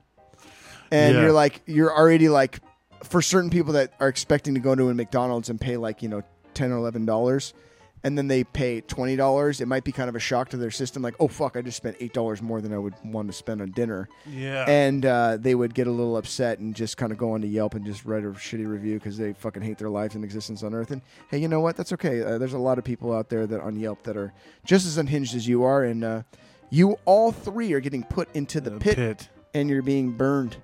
And 0.91 1.15
Yeah. 1.15 1.21
you're 1.23 1.31
like, 1.33 1.61
you're 1.65 1.95
already 1.95 2.29
like 2.29 2.59
for 3.03 3.21
certain 3.21 3.49
people 3.49 3.73
that 3.73 3.93
are 3.99 4.07
expecting 4.07 4.53
to 4.55 4.59
go 4.59 4.73
to 4.75 4.89
a 4.89 4.93
McDonald's 4.93 5.49
and 5.49 5.59
pay 5.61 5.77
like 5.77 6.01
you 6.01 6.09
know 6.09 6.23
ten 6.53 6.71
or 6.71 6.77
eleven 6.77 7.05
dollars, 7.05 7.53
and 8.03 8.17
then 8.17 8.27
they 8.27 8.43
pay 8.43 8.81
twenty 8.81 9.15
dollars, 9.15 9.59
it 9.61 9.67
might 9.67 9.83
be 9.83 9.91
kind 9.91 10.07
of 10.09 10.15
a 10.15 10.19
shock 10.19 10.49
to 10.49 10.57
their 10.57 10.71
system. 10.71 11.01
Like, 11.01 11.15
oh 11.19 11.27
fuck, 11.27 11.57
I 11.57 11.61
just 11.61 11.77
spent 11.77 11.97
eight 11.99 12.13
dollars 12.13 12.41
more 12.41 12.61
than 12.61 12.73
I 12.73 12.77
would 12.77 12.93
want 13.03 13.27
to 13.27 13.33
spend 13.33 13.61
on 13.61 13.71
dinner, 13.71 14.07
Yeah. 14.29 14.65
and 14.67 15.05
uh, 15.05 15.37
they 15.37 15.55
would 15.55 15.73
get 15.73 15.87
a 15.87 15.91
little 15.91 16.15
upset 16.17 16.59
and 16.59 16.75
just 16.75 16.97
kind 16.97 17.11
of 17.11 17.17
go 17.17 17.31
onto 17.33 17.47
Yelp 17.47 17.73
and 17.73 17.85
just 17.85 18.05
write 18.05 18.23
a 18.23 18.27
shitty 18.27 18.67
review 18.67 18.95
because 18.99 19.17
they 19.17 19.33
fucking 19.33 19.61
hate 19.63 19.77
their 19.77 19.89
lives 19.89 20.15
and 20.15 20.23
existence 20.23 20.63
on 20.63 20.73
Earth. 20.73 20.91
And 20.91 21.01
hey, 21.29 21.39
you 21.39 21.47
know 21.47 21.59
what? 21.59 21.75
That's 21.75 21.93
okay. 21.93 22.21
Uh, 22.21 22.37
there's 22.37 22.53
a 22.53 22.57
lot 22.59 22.77
of 22.77 22.83
people 22.83 23.13
out 23.13 23.29
there 23.29 23.47
that 23.47 23.61
on 23.61 23.75
Yelp 23.79 24.03
that 24.03 24.15
are 24.17 24.33
just 24.65 24.85
as 24.85 24.97
unhinged 24.97 25.35
as 25.35 25.47
you 25.47 25.63
are, 25.63 25.83
and 25.83 26.03
uh, 26.03 26.21
you 26.69 26.97
all 27.05 27.31
three 27.31 27.73
are 27.73 27.79
getting 27.79 28.03
put 28.03 28.29
into 28.35 28.61
the, 28.61 28.71
The 28.71 28.79
pit, 28.79 28.95
pit. 28.95 29.29
and 29.53 29.69
you're 29.69 29.81
being 29.81 30.11
burned 30.11 30.57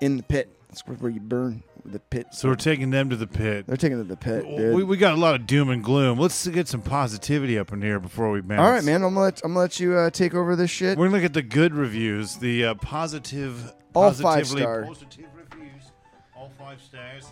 in 0.00 0.16
the 0.16 0.22
pit. 0.22 0.48
That's 0.82 1.00
where 1.00 1.10
you 1.10 1.20
burn 1.20 1.62
the 1.84 2.00
pit. 2.00 2.28
So 2.32 2.48
we're 2.48 2.54
taking 2.56 2.90
them 2.90 3.10
to 3.10 3.16
the 3.16 3.26
pit. 3.26 3.66
They're 3.66 3.76
taking 3.76 3.98
it 3.98 4.02
to 4.02 4.08
the 4.08 4.16
pit, 4.16 4.44
dude. 4.44 4.74
We, 4.74 4.82
we 4.82 4.96
got 4.96 5.12
a 5.14 5.20
lot 5.20 5.34
of 5.34 5.46
doom 5.46 5.70
and 5.70 5.84
gloom. 5.84 6.18
Let's 6.18 6.46
get 6.48 6.66
some 6.66 6.82
positivity 6.82 7.58
up 7.58 7.72
in 7.72 7.80
here 7.80 8.00
before 8.00 8.30
we 8.30 8.40
bounce. 8.40 8.60
all 8.60 8.70
right, 8.70 8.82
man. 8.82 9.02
I'm 9.02 9.14
gonna 9.14 9.20
let 9.20 9.40
I'm 9.44 9.50
gonna 9.52 9.60
let 9.60 9.78
you 9.78 9.94
uh, 9.94 10.10
take 10.10 10.34
over 10.34 10.56
this 10.56 10.70
shit. 10.70 10.98
We're 10.98 11.06
gonna 11.06 11.18
look 11.18 11.24
at 11.24 11.34
the 11.34 11.42
good 11.42 11.74
reviews, 11.74 12.36
the 12.36 12.64
uh, 12.66 12.74
positive, 12.74 13.72
All 13.94 14.10
five 14.10 14.22
positively 14.22 14.62
star. 14.62 14.84
positive 14.84 15.26
reviews, 15.36 15.82
all 16.36 16.50
five 16.58 16.80
stars. 16.80 17.26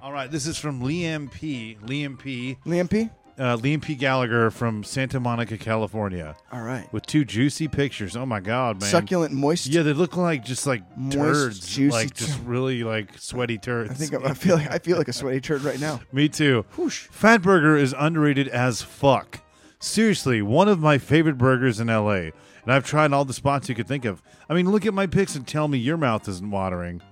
All 0.00 0.12
right, 0.12 0.30
this 0.30 0.46
is 0.46 0.58
from 0.58 0.82
Liam 0.82 1.30
P. 1.30 1.76
Liam 1.84 2.18
P. 2.18 2.58
Liam 2.66 2.90
P. 2.90 3.08
Uh, 3.38 3.56
Liam 3.56 3.80
P. 3.80 3.94
Gallagher 3.94 4.50
from 4.50 4.84
Santa 4.84 5.18
Monica, 5.18 5.56
California, 5.56 6.36
All 6.52 6.60
right. 6.60 6.86
with 6.92 7.06
two 7.06 7.24
juicy 7.24 7.66
pictures. 7.66 8.14
Oh 8.14 8.26
my 8.26 8.40
god, 8.40 8.80
man! 8.80 8.90
Succulent, 8.90 9.32
moist. 9.32 9.66
Yeah, 9.66 9.82
they 9.82 9.94
look 9.94 10.16
like 10.18 10.44
just 10.44 10.66
like 10.66 10.82
Moist, 10.98 11.16
turds, 11.16 11.66
juicy 11.66 11.90
like 11.96 12.14
just 12.14 12.38
really 12.40 12.84
like 12.84 13.18
sweaty 13.18 13.56
turds. 13.56 13.90
I 13.90 13.94
think 13.94 14.24
I 14.24 14.34
feel 14.34 14.56
like 14.56 14.70
I 14.70 14.78
feel 14.78 14.98
like 14.98 15.08
a 15.08 15.14
sweaty 15.14 15.40
turd 15.40 15.62
right 15.62 15.80
now. 15.80 16.00
Me 16.12 16.28
too. 16.28 16.66
Whoosh. 16.76 17.08
Fatburger 17.08 17.80
is 17.80 17.94
underrated 17.98 18.48
as 18.48 18.82
fuck. 18.82 19.40
Seriously, 19.80 20.42
one 20.42 20.68
of 20.68 20.78
my 20.80 20.98
favorite 20.98 21.38
burgers 21.38 21.80
in 21.80 21.86
LA. 21.88 22.30
And 22.64 22.72
I've 22.72 22.84
tried 22.86 23.12
all 23.12 23.24
the 23.24 23.32
spots 23.32 23.68
you 23.68 23.74
could 23.74 23.88
think 23.88 24.04
of. 24.04 24.22
I 24.48 24.54
mean, 24.54 24.70
look 24.70 24.86
at 24.86 24.94
my 24.94 25.06
pics 25.08 25.34
and 25.34 25.44
tell 25.44 25.66
me 25.66 25.78
your 25.78 25.96
mouth 25.96 26.28
isn't 26.28 26.48
watering. 26.48 27.02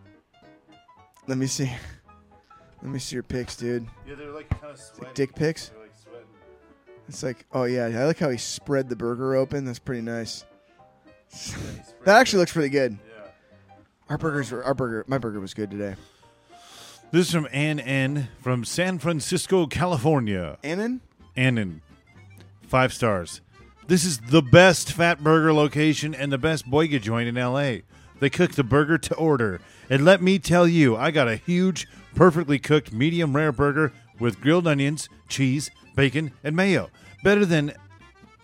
Let 1.27 1.39
me 1.39 1.47
see. 1.49 1.73
Let 2.83 2.93
me 2.93 2.99
see 3.01 3.17
your 3.17 3.25
pics, 3.25 3.57
dude. 3.57 3.87
Yeah, 4.07 4.15
they're 4.15 4.31
like 4.31 4.49
kind 4.49 4.73
of 4.73 4.79
sweaty. 4.79 5.11
Dick 5.15 5.35
pics. 5.35 5.73
They're 7.11 7.31
like 7.31 7.37
sweating. 7.39 7.41
It's 7.41 7.53
like, 7.53 7.61
oh 7.61 7.65
yeah, 7.65 8.03
I 8.03 8.07
like 8.07 8.19
how 8.19 8.31
he 8.31 8.39
spread 8.39 8.89
the 8.89 8.97
burger 8.97 9.35
open. 9.35 9.65
That's 9.65 9.79
pretty 9.79 10.03
nice. 10.03 10.45
That 12.05 12.19
actually 12.19 12.39
looks 12.39 12.55
pretty 12.55 12.71
good. 12.71 12.93
Yeah. 12.93 13.31
Our 14.09 14.17
burgers 14.17 14.51
were 14.51 14.65
our 14.65 14.73
burger. 14.73 15.05
My 15.07 15.19
burger 15.19 15.39
was 15.39 15.53
good 15.53 15.71
today. 15.71 15.97
This 17.11 17.27
is 17.27 17.33
from 17.35 17.47
Ann 17.53 17.79
N 17.79 18.29
from 18.41 18.65
San 18.65 18.99
Francisco, 18.99 19.67
California. 19.67 20.57
Annan, 20.65 21.03
Annan. 21.37 21.83
Five 22.63 22.95
stars. 22.95 23.43
This 23.87 24.05
is 24.05 24.19
the 24.19 24.41
best 24.41 24.93
fat 24.93 25.23
burger 25.23 25.53
location 25.53 26.15
and 26.15 26.33
the 26.33 26.39
best 26.39 26.71
boiga 26.71 27.03
joint 27.03 27.29
in 27.29 27.35
LA. 27.35 27.81
They 28.21 28.31
cook 28.31 28.53
the 28.53 28.65
burger 28.65 28.97
to 28.97 29.15
order. 29.17 29.61
And 29.91 30.05
let 30.05 30.23
me 30.23 30.39
tell 30.39 30.67
you, 30.67 30.97
I 30.97 31.11
got 31.11 31.29
a 31.29 31.37
huge, 31.37 31.89
perfectly 32.15 32.59
cooked 32.59 32.93
medium 32.93 33.37
rare 33.37 33.53
burger 33.53 33.93
with 34.19 34.41
grilled 34.41 34.67
onions, 34.67 35.09
cheese, 35.29 35.71
bacon, 35.95 36.33
and 36.45 36.55
mayo. 36.57 36.91
Better 37.23 37.45
than 37.45 37.73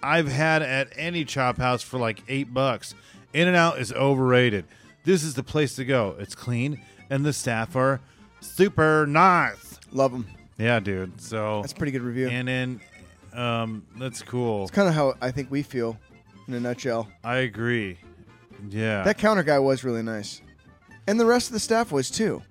I've 0.03 0.29
had 0.29 0.63
at 0.63 0.89
any 0.97 1.25
chop 1.25 1.59
house 1.59 1.83
for 1.83 1.99
like 1.99 2.23
eight 2.29 2.53
bucks. 2.53 2.95
In 3.33 3.49
and 3.49 3.57
Out 3.57 3.79
is 3.79 3.93
overrated. 3.93 4.65
This 5.05 5.23
is 5.23 5.35
the 5.35 5.43
place 5.43 5.77
to 5.77 5.85
go. 5.85 6.17
It's 6.19 6.35
clean 6.35 6.81
and 7.11 7.25
the 7.25 7.33
staff 7.33 7.77
are 7.77 8.01
super 8.41 9.07
nice. 9.07 9.79
love 9.93 10.13
them. 10.13 10.27
Yeah, 10.59 10.81
dude. 10.81 11.21
So 11.21 11.61
That's 11.63 11.73
a 11.73 11.77
pretty 11.77 11.93
good 11.93 12.03
review. 12.03 12.29
and 12.29 12.49
then 12.49 12.81
um, 13.33 13.85
that's 13.99 14.23
cool. 14.23 14.63
It's 14.63 14.71
kind 14.71 14.89
of 14.89 14.95
how 14.95 15.15
I 15.21 15.31
think 15.31 15.51
we 15.51 15.63
feel, 15.63 15.99
in 16.49 16.55
a 16.55 16.61
nutshell. 16.61 17.09
I 17.23 17.37
agree. 17.39 17.99
Yeah, 18.71 19.03
That 19.03 19.19
counter 19.19 19.43
guy 19.43 19.59
was 19.59 19.85
really 19.85 20.03
nice, 20.03 20.41
and 21.07 21.21
the 21.21 21.27
rest 21.27 21.49
of 21.49 21.53
the 21.53 21.61
staff 21.61 21.93
was 21.93 22.11
too. 22.11 22.43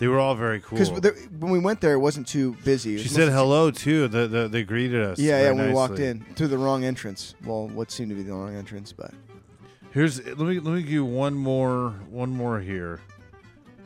They 0.00 0.08
were 0.08 0.18
all 0.18 0.34
very 0.34 0.60
cool. 0.60 0.78
Because 0.78 0.90
when 1.38 1.52
we 1.52 1.58
went 1.58 1.80
there, 1.80 1.92
it 1.92 1.98
wasn't 1.98 2.26
too 2.26 2.56
busy. 2.64 2.98
She 2.98 3.08
said 3.08 3.28
hello 3.28 3.70
too. 3.70 4.08
The, 4.08 4.26
the, 4.26 4.48
they 4.48 4.64
greeted 4.64 5.02
us. 5.02 5.18
Yeah, 5.18 5.42
yeah. 5.42 5.52
When 5.52 5.68
we 5.68 5.72
walked 5.74 5.98
in 5.98 6.24
through 6.34 6.48
the 6.48 6.58
wrong 6.58 6.84
entrance. 6.84 7.34
Well, 7.44 7.68
what 7.68 7.90
seemed 7.90 8.08
to 8.08 8.16
be 8.16 8.22
the 8.22 8.32
wrong 8.32 8.56
entrance, 8.56 8.92
but 8.92 9.12
Here's 9.92 10.24
let 10.24 10.38
me 10.38 10.58
let 10.60 10.74
me 10.74 10.82
give 10.82 10.90
you 10.90 11.04
one 11.04 11.34
more 11.34 11.90
one 12.08 12.30
more 12.30 12.60
here. 12.60 13.00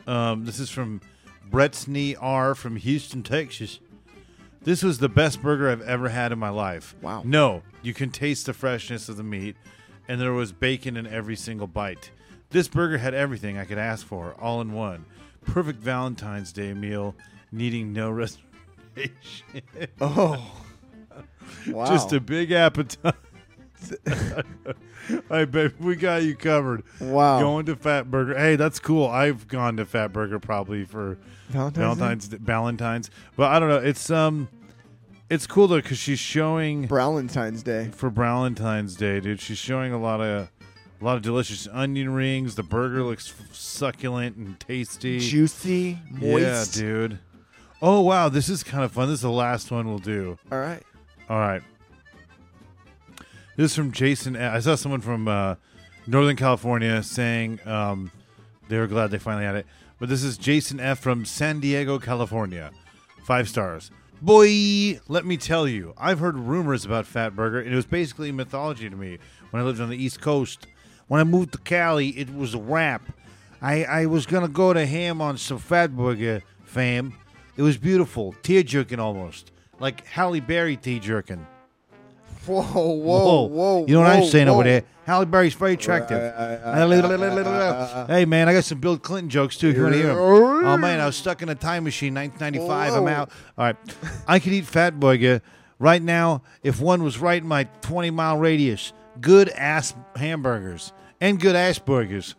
Um, 0.07 0.45
this 0.45 0.59
is 0.59 0.69
from 0.69 1.01
Bretsney 1.49 2.15
R 2.19 2.55
from 2.55 2.75
Houston, 2.75 3.21
Texas. 3.23 3.79
This 4.61 4.83
was 4.83 4.99
the 4.99 5.09
best 5.09 5.41
burger 5.41 5.69
I've 5.69 5.81
ever 5.81 6.09
had 6.09 6.31
in 6.31 6.39
my 6.39 6.49
life. 6.49 6.95
Wow. 7.01 7.23
No, 7.25 7.63
you 7.81 7.93
can 7.93 8.09
taste 8.09 8.45
the 8.45 8.53
freshness 8.53 9.09
of 9.09 9.17
the 9.17 9.23
meat, 9.23 9.55
and 10.07 10.21
there 10.21 10.33
was 10.33 10.51
bacon 10.51 10.95
in 10.95 11.07
every 11.07 11.35
single 11.35 11.67
bite. 11.67 12.11
This 12.51 12.67
burger 12.67 12.99
had 12.99 13.13
everything 13.13 13.57
I 13.57 13.65
could 13.65 13.77
ask 13.77 14.05
for, 14.05 14.35
all 14.39 14.61
in 14.61 14.71
one. 14.73 15.05
Perfect 15.45 15.79
Valentine's 15.79 16.51
Day 16.51 16.73
meal, 16.73 17.15
needing 17.51 17.93
no 17.93 18.09
reservation. 18.95 19.11
oh, 20.01 20.51
wow. 21.67 21.85
Just 21.87 22.11
a 22.13 22.19
big 22.19 22.51
appetite. 22.51 23.15
I 25.29 25.45
bet 25.45 25.79
we 25.79 25.95
got 25.95 26.23
you 26.23 26.35
covered. 26.35 26.83
wow. 26.99 27.39
Going 27.39 27.65
to 27.67 27.75
Fat 27.75 28.09
Burger. 28.09 28.35
Hey, 28.37 28.55
that's 28.55 28.79
cool. 28.79 29.07
I've 29.07 29.47
gone 29.47 29.77
to 29.77 29.85
Fat 29.85 30.11
Burger 30.11 30.39
probably 30.39 30.83
for 30.85 31.17
Valentine's 31.49 31.75
Day? 31.75 31.81
Valentine's 31.81 32.27
Valentine's, 32.27 33.09
but 33.35 33.51
I 33.51 33.59
don't 33.59 33.69
know. 33.69 33.77
It's 33.77 34.09
um, 34.09 34.47
it's 35.29 35.45
cool 35.45 35.67
though 35.67 35.81
because 35.81 35.99
she's 35.99 36.17
showing 36.19 36.87
Valentine's 36.87 37.61
Day. 37.61 37.89
for 37.93 38.09
Valentine's 38.09 38.95
Day, 38.95 39.19
dude. 39.19 39.39
She's 39.39 39.59
showing 39.59 39.93
a 39.93 39.99
lot 39.99 40.21
of 40.21 40.49
a 40.99 41.05
lot 41.05 41.17
of 41.17 41.21
delicious 41.21 41.67
onion 41.71 42.13
rings. 42.13 42.55
The 42.55 42.63
burger 42.63 43.03
looks 43.03 43.29
f- 43.37 43.53
succulent 43.53 44.37
and 44.37 44.59
tasty. 44.59 45.19
Juicy, 45.19 45.99
moist. 46.11 46.75
Yeah, 46.77 46.81
dude. 46.81 47.19
Oh 47.81 48.01
wow, 48.01 48.29
this 48.29 48.49
is 48.49 48.63
kind 48.63 48.83
of 48.83 48.91
fun. 48.91 49.07
This 49.07 49.15
is 49.15 49.21
the 49.21 49.29
last 49.31 49.71
one 49.71 49.87
we'll 49.87 49.99
do. 49.99 50.37
All 50.51 50.59
right. 50.59 50.81
All 51.29 51.37
right. 51.39 51.61
This 53.57 53.71
is 53.71 53.75
from 53.75 53.91
Jason. 53.91 54.35
I 54.35 54.59
saw 54.59 54.75
someone 54.75 55.01
from 55.01 55.27
uh, 55.27 55.55
Northern 56.07 56.35
California 56.35 57.01
saying 57.03 57.59
um, 57.65 58.11
they 58.67 58.77
were 58.77 58.87
glad 58.87 59.11
they 59.11 59.17
finally 59.17 59.45
had 59.45 59.55
it. 59.55 59.65
But 59.99 60.09
this 60.09 60.23
is 60.23 60.37
Jason 60.37 60.79
F. 60.79 60.99
from 60.99 61.23
San 61.25 61.61
Diego, 61.61 61.99
California. 61.99 62.71
Five 63.23 63.47
stars. 63.47 63.91
Boy, 64.21 64.99
let 65.07 65.25
me 65.25 65.37
tell 65.37 65.67
you, 65.67 65.93
I've 65.97 66.19
heard 66.19 66.37
rumors 66.37 66.83
about 66.85 67.05
Fat 67.05 67.35
Burger, 67.35 67.59
and 67.59 67.71
it 67.71 67.75
was 67.75 67.85
basically 67.85 68.31
mythology 68.31 68.89
to 68.89 68.95
me 68.95 69.19
when 69.51 69.61
I 69.61 69.65
lived 69.65 69.79
on 69.79 69.89
the 69.89 69.97
East 69.97 70.19
Coast. 70.21 70.67
When 71.07 71.21
I 71.21 71.23
moved 71.23 71.51
to 71.53 71.57
Cali, 71.59 72.09
it 72.09 72.33
was 72.35 72.53
a 72.53 72.59
wrap. 72.59 73.01
I, 73.61 73.83
I 73.83 74.05
was 74.05 74.25
going 74.25 74.43
to 74.43 74.51
go 74.51 74.73
to 74.73 74.85
ham 74.85 75.21
on 75.21 75.37
some 75.37 75.59
Fat 75.59 75.95
Burger, 75.95 76.41
fam. 76.63 77.13
It 77.57 77.61
was 77.61 77.77
beautiful, 77.77 78.35
tear 78.43 78.63
jerking 78.63 78.99
almost, 78.99 79.51
like 79.79 80.05
Halle 80.05 80.39
Berry 80.39 80.77
tear 80.77 80.99
jerking. 80.99 81.45
Whoa, 82.45 82.61
whoa, 82.61 82.93
whoa. 82.93 83.43
whoa! 83.47 83.85
You 83.87 83.95
know 83.95 84.01
what 84.01 84.11
I'm 84.11 84.25
saying 84.25 84.47
whoa. 84.47 84.55
over 84.55 84.63
there? 84.63 84.83
Halle 85.05 85.25
Berry's 85.25 85.53
very 85.53 85.73
attractive. 85.73 86.17
Uh, 86.17 86.35
uh, 86.35 86.59
uh, 86.63 87.43
uh, 87.43 88.07
hey, 88.07 88.25
man, 88.25 88.49
I 88.49 88.53
got 88.53 88.63
some 88.63 88.79
Bill 88.79 88.97
Clinton 88.97 89.29
jokes, 89.29 89.57
too, 89.57 89.69
if 89.69 89.77
you 89.77 89.83
want 89.83 89.93
to 89.93 89.99
hear 89.99 90.07
them. 90.09 90.17
Oh, 90.17 90.77
man, 90.77 90.99
I 90.99 91.05
was 91.05 91.15
stuck 91.15 91.41
in 91.41 91.49
a 91.49 91.55
time 91.55 91.83
machine, 91.83 92.13
1995. 92.13 92.93
I'm 92.93 93.07
out. 93.07 93.29
All 93.57 93.65
right. 93.65 93.75
I 94.27 94.39
could 94.39 94.53
eat 94.53 94.65
Fat 94.65 94.99
Burger 94.99 95.41
right 95.79 96.01
now 96.01 96.41
if 96.63 96.79
one 96.79 97.03
was 97.03 97.19
right 97.19 97.41
in 97.41 97.47
my 97.47 97.65
20 97.81 98.11
mile 98.11 98.37
radius. 98.37 98.93
Good 99.21 99.49
ass 99.49 99.93
hamburgers 100.15 100.91
and 101.25 101.39
good 101.39 101.55
ass 101.55 101.79
burgers. 101.79 102.35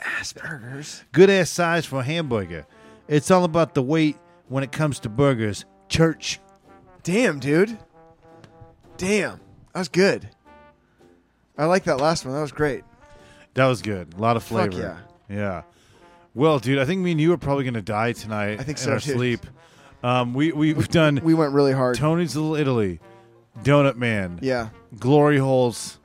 Asperger's. 0.00 1.04
Good 1.12 1.30
ass 1.30 1.50
size 1.50 1.86
for 1.86 2.00
a 2.00 2.02
hamburger. 2.02 2.66
It's 3.06 3.30
all 3.30 3.44
about 3.44 3.74
the 3.74 3.82
weight 3.82 4.16
when 4.48 4.64
it 4.64 4.72
comes 4.72 4.98
to 5.00 5.08
burgers. 5.08 5.64
Church. 5.88 6.40
Damn, 7.04 7.38
dude. 7.38 7.78
Damn. 8.96 9.40
That 9.72 9.78
was 9.80 9.88
good. 9.88 10.28
I 11.56 11.66
like 11.66 11.84
that 11.84 11.98
last 11.98 12.24
one. 12.24 12.34
That 12.34 12.40
was 12.40 12.52
great. 12.52 12.84
That 13.54 13.66
was 13.66 13.82
good. 13.82 14.14
A 14.14 14.20
lot 14.20 14.36
of 14.36 14.42
Fuck 14.42 14.72
flavor. 14.72 15.02
yeah. 15.28 15.62
Well, 16.34 16.58
dude, 16.58 16.78
I 16.78 16.84
think 16.84 17.00
me 17.00 17.12
and 17.12 17.20
you 17.20 17.32
are 17.32 17.38
probably 17.38 17.64
gonna 17.64 17.82
die 17.82 18.12
tonight. 18.12 18.60
I 18.60 18.62
think 18.62 18.78
in 18.78 18.84
so, 18.84 18.92
our 18.92 18.98
dude. 18.98 19.14
sleep. 19.16 19.46
Um, 20.02 20.34
we 20.34 20.52
we've 20.52 20.88
done 20.88 21.20
We 21.24 21.34
went 21.34 21.52
really 21.52 21.72
hard. 21.72 21.96
Tony's 21.96 22.36
Little 22.36 22.54
Italy, 22.54 23.00
Donut 23.62 23.96
Man, 23.96 24.38
yeah. 24.42 24.68
Glory 24.98 25.38
Holes, 25.38 25.98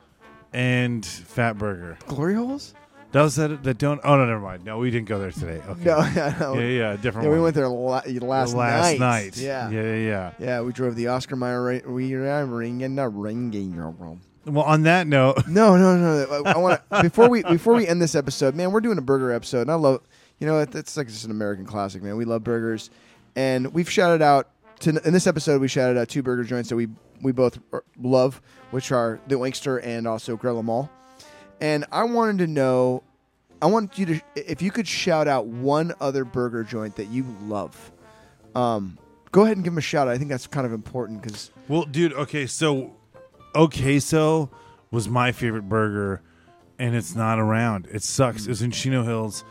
and 0.54 1.06
Fat 1.06 1.58
Burger. 1.58 1.97
Glory 2.08 2.36
holes? 2.36 2.74
Was 3.14 3.36
that. 3.36 3.62
That 3.64 3.78
don't. 3.78 4.01
Oh 4.04 4.16
no, 4.18 4.26
never 4.26 4.39
mind. 4.39 4.66
No, 4.66 4.80
we 4.80 4.89
didn't 4.89 5.08
go 5.08 5.20
there 5.20 5.32
today. 5.32 5.62
Okay. 5.70 5.84
No, 5.84 5.99
yeah, 5.99 6.36
no. 6.39 6.54
Yeah, 6.56 6.62
yeah, 6.66 6.95
different. 6.95 7.26
Yeah, 7.26 7.30
we 7.30 7.36
one. 7.36 7.43
went 7.43 7.56
there 7.56 7.68
la- 7.70 8.01
last, 8.22 8.56
last 8.56 8.56
night. 8.56 8.99
night. 8.99 9.38
Yeah. 9.38 9.70
yeah, 9.70 9.82
yeah, 9.82 9.95
yeah. 9.95 10.32
Yeah, 10.39 10.62
we 10.62 10.74
drove 10.74 10.95
the 10.95 11.08
Oscar 11.10 11.36
Mayer 11.36 11.82
we 11.88 12.14
are 12.16 12.45
ringing 12.45 12.95
the 12.95 13.08
ringing 13.08 13.74
your 13.74 13.91
room. 13.91 14.22
Well, 14.45 14.64
on 14.66 14.82
that 14.84 15.06
note, 15.08 15.43
No, 15.47 15.78
no, 15.78 15.95
no. 15.95 16.43
I, 16.45 16.54
I 16.54 16.58
want 16.58 16.82
to 16.91 17.04
before 17.04 17.30
we 17.30 17.43
before 17.43 17.76
we 17.76 17.86
end 17.88 18.01
this 18.01 18.16
episode, 18.16 18.56
man. 18.56 18.72
We're 18.72 18.82
doing 18.82 18.97
a 18.97 19.01
burger 19.01 19.32
episode, 19.32 19.62
and 19.62 19.72
I 19.72 19.76
love 19.76 20.01
You 20.39 20.47
know, 20.47 20.60
it- 20.60 20.74
it's 20.74 20.97
like 20.97 21.08
just 21.08 21.24
an 21.26 21.32
American 21.32 21.66
classic, 21.66 22.01
man. 22.01 22.18
We 22.18 22.26
love 22.26 22.43
burgers, 22.43 22.89
and 23.36 23.74
we've 23.74 23.89
shouted 23.89 24.24
out 24.24 24.49
to 24.84 25.05
in 25.05 25.13
this 25.13 25.27
episode. 25.27 25.61
We 25.61 25.67
shouted 25.67 25.97
out 25.97 26.09
two 26.09 26.23
burger 26.23 26.43
joints 26.43 26.69
that 26.69 26.75
we 26.75 26.88
we 27.21 27.31
both 27.31 27.59
er, 27.73 27.84
love, 27.99 28.41
which 28.71 28.91
are 28.91 29.19
the 29.27 29.36
Winkster 29.36 29.81
and 29.84 30.07
also 30.07 30.38
Grilla 30.38 30.63
Mall. 30.63 30.89
And 31.61 31.86
I 31.91 32.03
wanted 32.03 32.39
to 32.39 32.47
know, 32.47 33.03
I 33.61 33.67
want 33.67 33.97
you 33.97 34.05
to, 34.07 34.21
if 34.36 34.61
you 34.61 34.71
could 34.71 34.88
shout 34.88 35.27
out 35.27 35.47
one 35.47 35.93
other 36.01 36.25
burger 36.25 36.63
joint 36.63 36.97
that 36.97 37.05
you 37.05 37.25
love. 37.43 37.91
Um, 38.55 38.97
go 39.31 39.43
ahead 39.43 39.57
and 39.57 39.63
give 39.63 39.71
them 39.71 39.77
a 39.77 39.81
shout. 39.81 40.07
out. 40.07 40.13
I 40.13 40.17
think 40.17 40.29
that's 40.29 40.47
kind 40.47 40.65
of 40.65 40.73
important 40.73 41.21
because 41.21 41.51
Well, 41.67 41.84
dude, 41.84 42.13
okay, 42.13 42.45
so 42.45 42.95
okay, 43.55 43.99
so 43.99 44.49
was 44.91 45.07
my 45.07 45.31
favorite 45.31 45.69
burger, 45.69 46.21
and 46.80 46.95
it's 46.95 47.15
not 47.15 47.39
around. 47.39 47.88
It 47.91 48.03
sucks. 48.03 48.45
It 48.45 48.49
was 48.49 48.61
in 48.61 48.71
Chino 48.71 49.03
Hills, 49.03 49.43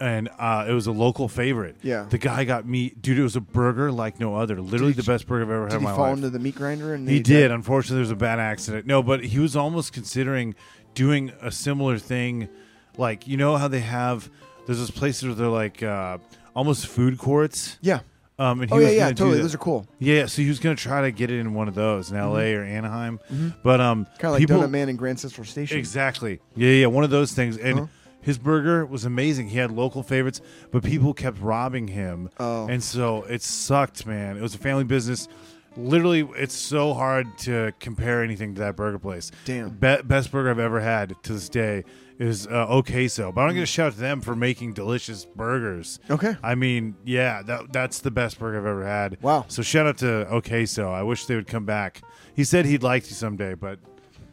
and 0.00 0.28
uh, 0.38 0.66
it 0.68 0.72
was 0.72 0.86
a 0.86 0.92
local 0.92 1.28
favorite. 1.28 1.78
Mm-hmm. 1.78 1.88
Yeah. 1.88 2.06
the 2.08 2.18
guy 2.18 2.44
got 2.44 2.66
me, 2.66 2.94
dude. 3.00 3.18
It 3.18 3.22
was 3.22 3.36
a 3.36 3.40
burger 3.40 3.90
like 3.92 4.20
no 4.20 4.34
other. 4.36 4.60
Literally 4.60 4.92
the 4.92 5.02
best 5.02 5.26
burger 5.26 5.42
I've 5.44 5.50
ever 5.50 5.62
had 5.64 5.70
did 5.70 5.76
in 5.76 5.80
he 5.82 5.86
my 5.86 5.94
fall 5.94 6.06
life. 6.08 6.16
into 6.16 6.30
the 6.30 6.38
meat 6.38 6.54
grinder? 6.54 6.94
And 6.94 7.08
He 7.08 7.20
did. 7.20 7.50
Unfortunately, 7.50 7.96
there 7.96 8.00
was 8.02 8.10
a 8.10 8.16
bad 8.16 8.38
accident. 8.38 8.86
No, 8.86 9.02
but 9.02 9.24
he 9.24 9.38
was 9.38 9.56
almost 9.56 9.92
considering 9.92 10.54
doing 10.94 11.32
a 11.42 11.50
similar 11.50 11.98
thing. 11.98 12.48
Like, 12.96 13.26
you 13.26 13.36
know 13.36 13.56
how 13.56 13.68
they 13.68 13.80
have, 13.80 14.28
there's 14.66 14.78
those 14.78 14.90
places 14.90 15.24
where 15.26 15.34
they're 15.34 15.48
like 15.48 15.82
uh, 15.82 16.18
almost 16.54 16.86
food 16.86 17.18
courts. 17.18 17.78
Yeah. 17.80 18.00
Um, 18.40 18.62
and 18.62 18.70
he 18.70 18.74
Oh 18.76 18.78
yeah, 18.80 18.86
was 18.86 18.94
yeah, 18.94 19.00
gonna 19.02 19.14
do 19.14 19.18
totally. 19.18 19.36
that. 19.36 19.42
Those 19.42 19.54
are 19.54 19.58
cool. 19.58 19.86
Yeah, 19.98 20.26
so 20.26 20.40
he 20.42 20.48
was 20.48 20.58
gonna 20.58 20.74
try 20.74 21.02
to 21.02 21.10
get 21.12 21.30
it 21.30 21.38
in 21.38 21.52
one 21.54 21.68
of 21.68 21.74
those 21.74 22.10
in 22.10 22.16
L.A. 22.16 22.54
or 22.54 22.62
Anaheim, 22.64 23.20
but 23.62 23.80
um, 23.80 24.06
Kind 24.18 24.24
of 24.24 24.30
like 24.32 24.40
people 24.40 24.58
Donut 24.60 24.70
Man 24.70 24.88
and 24.88 24.98
Grand 24.98 25.20
Central 25.20 25.44
Station. 25.44 25.76
exactly, 25.78 26.40
yeah, 26.56 26.70
yeah, 26.70 26.86
one 26.86 27.04
of 27.04 27.10
those 27.10 27.32
things. 27.32 27.58
And 27.58 27.80
Uh-huh. 27.80 27.86
his 28.22 28.38
burger 28.38 28.86
was 28.86 29.04
amazing. 29.04 29.48
He 29.50 29.58
had 29.58 29.70
local 29.70 30.02
favorites, 30.02 30.40
but 30.70 30.82
people 30.82 31.12
kept 31.14 31.38
robbing 31.40 31.88
him, 31.88 32.30
Oh. 32.38 32.66
and 32.66 32.82
so 32.82 33.24
it 33.24 33.42
sucked, 33.42 34.06
man. 34.06 34.36
It 34.38 34.42
was 34.42 34.54
a 34.54 34.58
family 34.58 34.84
business. 34.84 35.28
Literally, 35.76 36.28
it's 36.36 36.54
so 36.54 36.94
hard 36.94 37.38
to 37.38 37.72
compare 37.78 38.22
anything 38.22 38.54
to 38.56 38.60
that 38.60 38.76
burger 38.76 38.98
place. 38.98 39.30
Damn. 39.44 39.70
Be- 39.70 40.02
best 40.04 40.32
burger 40.32 40.50
I've 40.50 40.58
ever 40.58 40.80
had 40.80 41.14
to 41.22 41.32
this 41.34 41.48
day 41.48 41.84
is 42.18 42.46
uh, 42.46 42.66
Okay 42.68 43.08
So, 43.08 43.32
but 43.32 43.42
I'm 43.42 43.54
gonna 43.54 43.64
shout 43.66 43.86
out 43.88 43.92
to 43.94 44.00
them 44.00 44.20
for 44.20 44.34
making 44.36 44.74
delicious 44.74 45.24
burgers. 45.24 45.98
Okay. 46.10 46.36
I 46.42 46.54
mean, 46.54 46.96
yeah, 47.04 47.42
that 47.42 47.72
that's 47.72 48.00
the 48.00 48.10
best 48.10 48.38
burger 48.38 48.58
I've 48.58 48.66
ever 48.66 48.84
had. 48.84 49.16
Wow. 49.22 49.46
So 49.48 49.62
shout 49.62 49.86
out 49.86 49.98
to 49.98 50.26
Okay 50.34 50.66
So. 50.66 50.92
I 50.92 51.02
wish 51.02 51.26
they 51.26 51.36
would 51.36 51.46
come 51.46 51.64
back. 51.64 52.02
He 52.34 52.44
said 52.44 52.66
he'd 52.66 52.82
like 52.82 53.04
to 53.04 53.14
someday, 53.14 53.54
but 53.54 53.78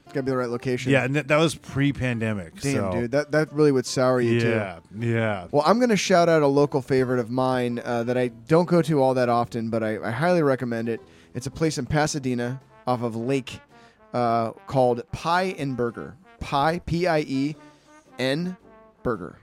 It's 0.05 0.13
gotta 0.13 0.23
be 0.23 0.31
the 0.31 0.37
right 0.37 0.49
location. 0.49 0.91
yeah, 0.91 1.05
and 1.05 1.15
that 1.15 1.27
that 1.29 1.37
was 1.37 1.55
pre-pandemic. 1.55 2.59
Damn, 2.59 2.73
so, 2.73 2.91
dude, 2.91 3.11
that 3.11 3.31
that 3.31 3.53
really 3.53 3.71
would 3.71 3.85
sour 3.85 4.19
you 4.19 4.39
too. 4.41 4.49
Yeah, 4.49 4.79
yeah. 4.97 5.47
Well, 5.51 5.63
I'm 5.65 5.77
going 5.77 5.89
to 5.89 5.97
shout 5.97 6.27
out 6.29 6.41
a 6.41 6.47
local 6.47 6.81
favorite 6.81 7.19
of 7.19 7.29
mine 7.29 7.79
uh, 7.85 8.03
that 8.03 8.17
I 8.17 8.29
don't 8.29 8.67
go 8.67 8.81
to 8.81 9.01
all 9.01 9.13
that 9.13 9.29
often, 9.29 9.69
but 9.69 9.83
I, 9.83 9.97
I 10.03 10.11
highly 10.11 10.41
recommend 10.41 10.89
it. 10.89 10.99
It's 11.37 11.45
a 11.45 11.51
place 11.51 11.77
in 11.77 11.85
Pasadena 11.85 12.59
off 12.87 13.03
of 13.03 13.15
Lake 13.15 13.61
uh, 14.11 14.53
called 14.65 15.03
Pie 15.11 15.53
and 15.59 15.77
Burger. 15.77 16.17
Pie, 16.39 16.81
P 16.83 17.05
I 17.05 17.19
E 17.19 17.55
N 18.17 18.57
Burger. 19.03 19.37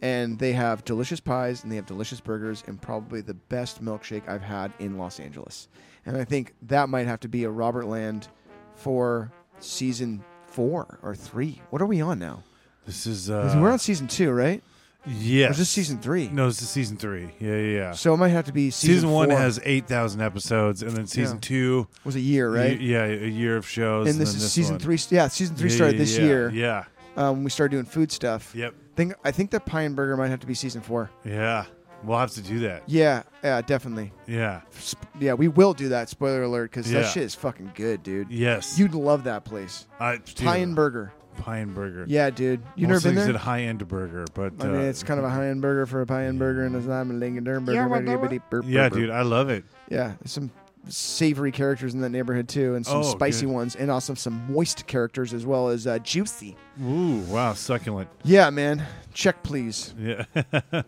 And 0.00 0.38
they 0.38 0.52
have 0.52 0.84
delicious 0.84 1.18
pies 1.18 1.64
and 1.64 1.72
they 1.72 1.74
have 1.74 1.86
delicious 1.86 2.20
burgers 2.20 2.62
and 2.68 2.80
probably 2.80 3.22
the 3.22 3.34
best 3.34 3.82
milkshake 3.82 4.28
I've 4.28 4.40
had 4.40 4.72
in 4.78 4.98
Los 4.98 5.18
Angeles. 5.18 5.66
And 6.06 6.16
I 6.16 6.22
think 6.22 6.54
that 6.62 6.88
might 6.88 7.08
have 7.08 7.18
to 7.20 7.28
be 7.28 7.42
a 7.42 7.50
Robert 7.50 7.86
Land 7.86 8.28
for 8.76 9.32
season 9.58 10.22
four 10.46 11.00
or 11.02 11.16
three. 11.16 11.60
What 11.70 11.82
are 11.82 11.86
we 11.86 12.00
on 12.00 12.20
now? 12.20 12.44
This 12.86 13.04
is 13.04 13.30
uh, 13.30 13.58
We're 13.60 13.72
on 13.72 13.80
season 13.80 14.06
two, 14.06 14.30
right? 14.30 14.62
Yes. 15.06 15.48
Or 15.48 15.52
is 15.52 15.58
this 15.58 15.70
season 15.70 15.98
three? 15.98 16.28
No, 16.28 16.46
this 16.46 16.62
is 16.62 16.68
season 16.70 16.96
three. 16.96 17.30
Yeah, 17.40 17.56
yeah. 17.56 17.76
yeah. 17.76 17.92
So 17.92 18.14
it 18.14 18.16
might 18.18 18.28
have 18.28 18.46
to 18.46 18.52
be 18.52 18.70
season, 18.70 18.94
season, 18.96 19.10
one 19.10 19.28
four. 19.30 19.38
has 19.38 19.60
eight 19.64 19.86
thousand 19.86 20.20
episodes, 20.20 20.82
and 20.82 20.92
then 20.92 21.06
season 21.06 21.36
Yeah. 21.36 21.40
two, 21.48 21.88
was 22.04 22.16
a 22.16 22.20
year, 22.20 22.50
right? 22.50 22.78
y- 22.78 22.84
yeah, 22.84 23.04
a 23.04 23.28
year 23.28 23.56
of 23.56 23.66
shows. 23.68 24.08
and 24.10 24.20
this 24.20 24.32
then 24.32 24.42
is 24.42 24.52
season 24.52 24.74
one. 24.74 24.80
three. 24.80 24.98
Yeah, 25.10 25.28
season 25.28 25.56
three 25.56 25.70
Yeah, 25.70 25.76
started 25.76 25.98
this 25.98 26.16
yeah, 26.16 26.24
year. 26.24 26.50
Yeah. 26.50 26.84
Um, 27.16 27.44
we 27.44 27.50
started 27.50 27.72
doing 27.72 27.84
food 27.84 28.10
stuff. 28.12 28.52
Yep. 28.54 28.74
Think 28.96 29.14
I 29.24 29.30
think 29.32 29.50
that 29.50 29.66
Pie 29.66 29.82
and 29.82 29.94
Burger 29.96 30.16
might 30.16 30.28
have 30.28 30.40
to 30.40 30.46
be 30.46 30.54
season 30.54 30.80
four. 30.82 31.10
Yeah. 31.24 31.64
We'll 32.04 32.18
have 32.18 32.32
to 32.32 32.42
do 32.42 32.58
that. 32.60 32.82
Yeah, 32.88 33.22
yeah, 33.44 33.60
definitely. 33.62 34.12
Yeah. 34.26 34.62
Sp- 34.74 34.98
Yeah, 35.20 35.34
we 35.34 35.46
will 35.46 35.72
do 35.72 35.90
that. 35.90 36.08
Spoiler 36.08 36.42
alert, 36.42 36.70
because 36.72 36.90
Yeah. 36.90 37.02
that 37.02 37.12
shit 37.12 37.22
is 37.22 37.34
fucking 37.36 37.70
good, 37.76 38.02
dude. 38.02 38.28
Yes. 38.28 38.76
You'd 38.76 38.94
love 38.94 39.22
that 39.24 39.44
place. 39.44 39.86
I, 40.00 40.18
Pie 40.36 40.56
and 40.56 40.74
Burger. 40.74 41.12
Pie 41.38 41.58
and 41.58 41.74
burger. 41.74 42.04
Yeah, 42.08 42.30
dude. 42.30 42.60
You 42.76 42.86
Most 42.88 43.04
never 43.04 43.14
been 43.14 43.14
things 43.16 43.26
there? 43.26 43.34
at 43.34 43.40
high 43.40 43.62
end 43.62 43.86
burger, 43.88 44.24
but 44.34 44.52
I 44.60 44.66
mean, 44.66 44.76
uh, 44.76 44.80
it's 44.80 45.02
kind 45.02 45.18
of 45.18 45.24
a 45.24 45.30
high 45.30 45.48
end 45.48 45.60
burger 45.62 45.86
for 45.86 46.00
a 46.02 46.06
pie 46.06 46.22
and 46.22 46.38
burger, 46.38 46.64
and 46.64 46.76
it's 46.76 46.86
not 46.86 47.06
a 47.06 47.10
ling 47.12 47.42
burger. 47.42 47.72
Yeah, 47.72 47.88
burger, 47.88 47.88
well, 47.88 48.18
burger, 48.28 48.40
burger, 48.50 48.68
yeah, 48.68 48.88
burger. 48.88 49.00
dude, 49.02 49.10
I 49.10 49.22
love 49.22 49.48
it. 49.50 49.64
Yeah, 49.90 50.14
some 50.24 50.50
savory 50.88 51.52
characters 51.52 51.94
in 51.94 52.00
that 52.00 52.10
neighborhood 52.10 52.48
too, 52.48 52.74
and 52.74 52.84
some 52.84 52.98
Oh, 52.98 53.02
spicy 53.02 53.46
good. 53.46 53.52
ones, 53.54 53.76
and 53.76 53.90
also 53.90 54.14
some 54.14 54.52
moist 54.52 54.86
characters 54.86 55.32
as 55.32 55.46
well 55.46 55.68
as 55.68 55.86
uh, 55.86 55.98
juicy. 56.00 56.56
Ooh, 56.82 57.18
wow, 57.28 57.54
succulent. 57.54 58.08
Yeah, 58.24 58.50
man. 58.50 58.84
Check, 59.14 59.42
please. 59.42 59.94
Yeah. 59.98 60.24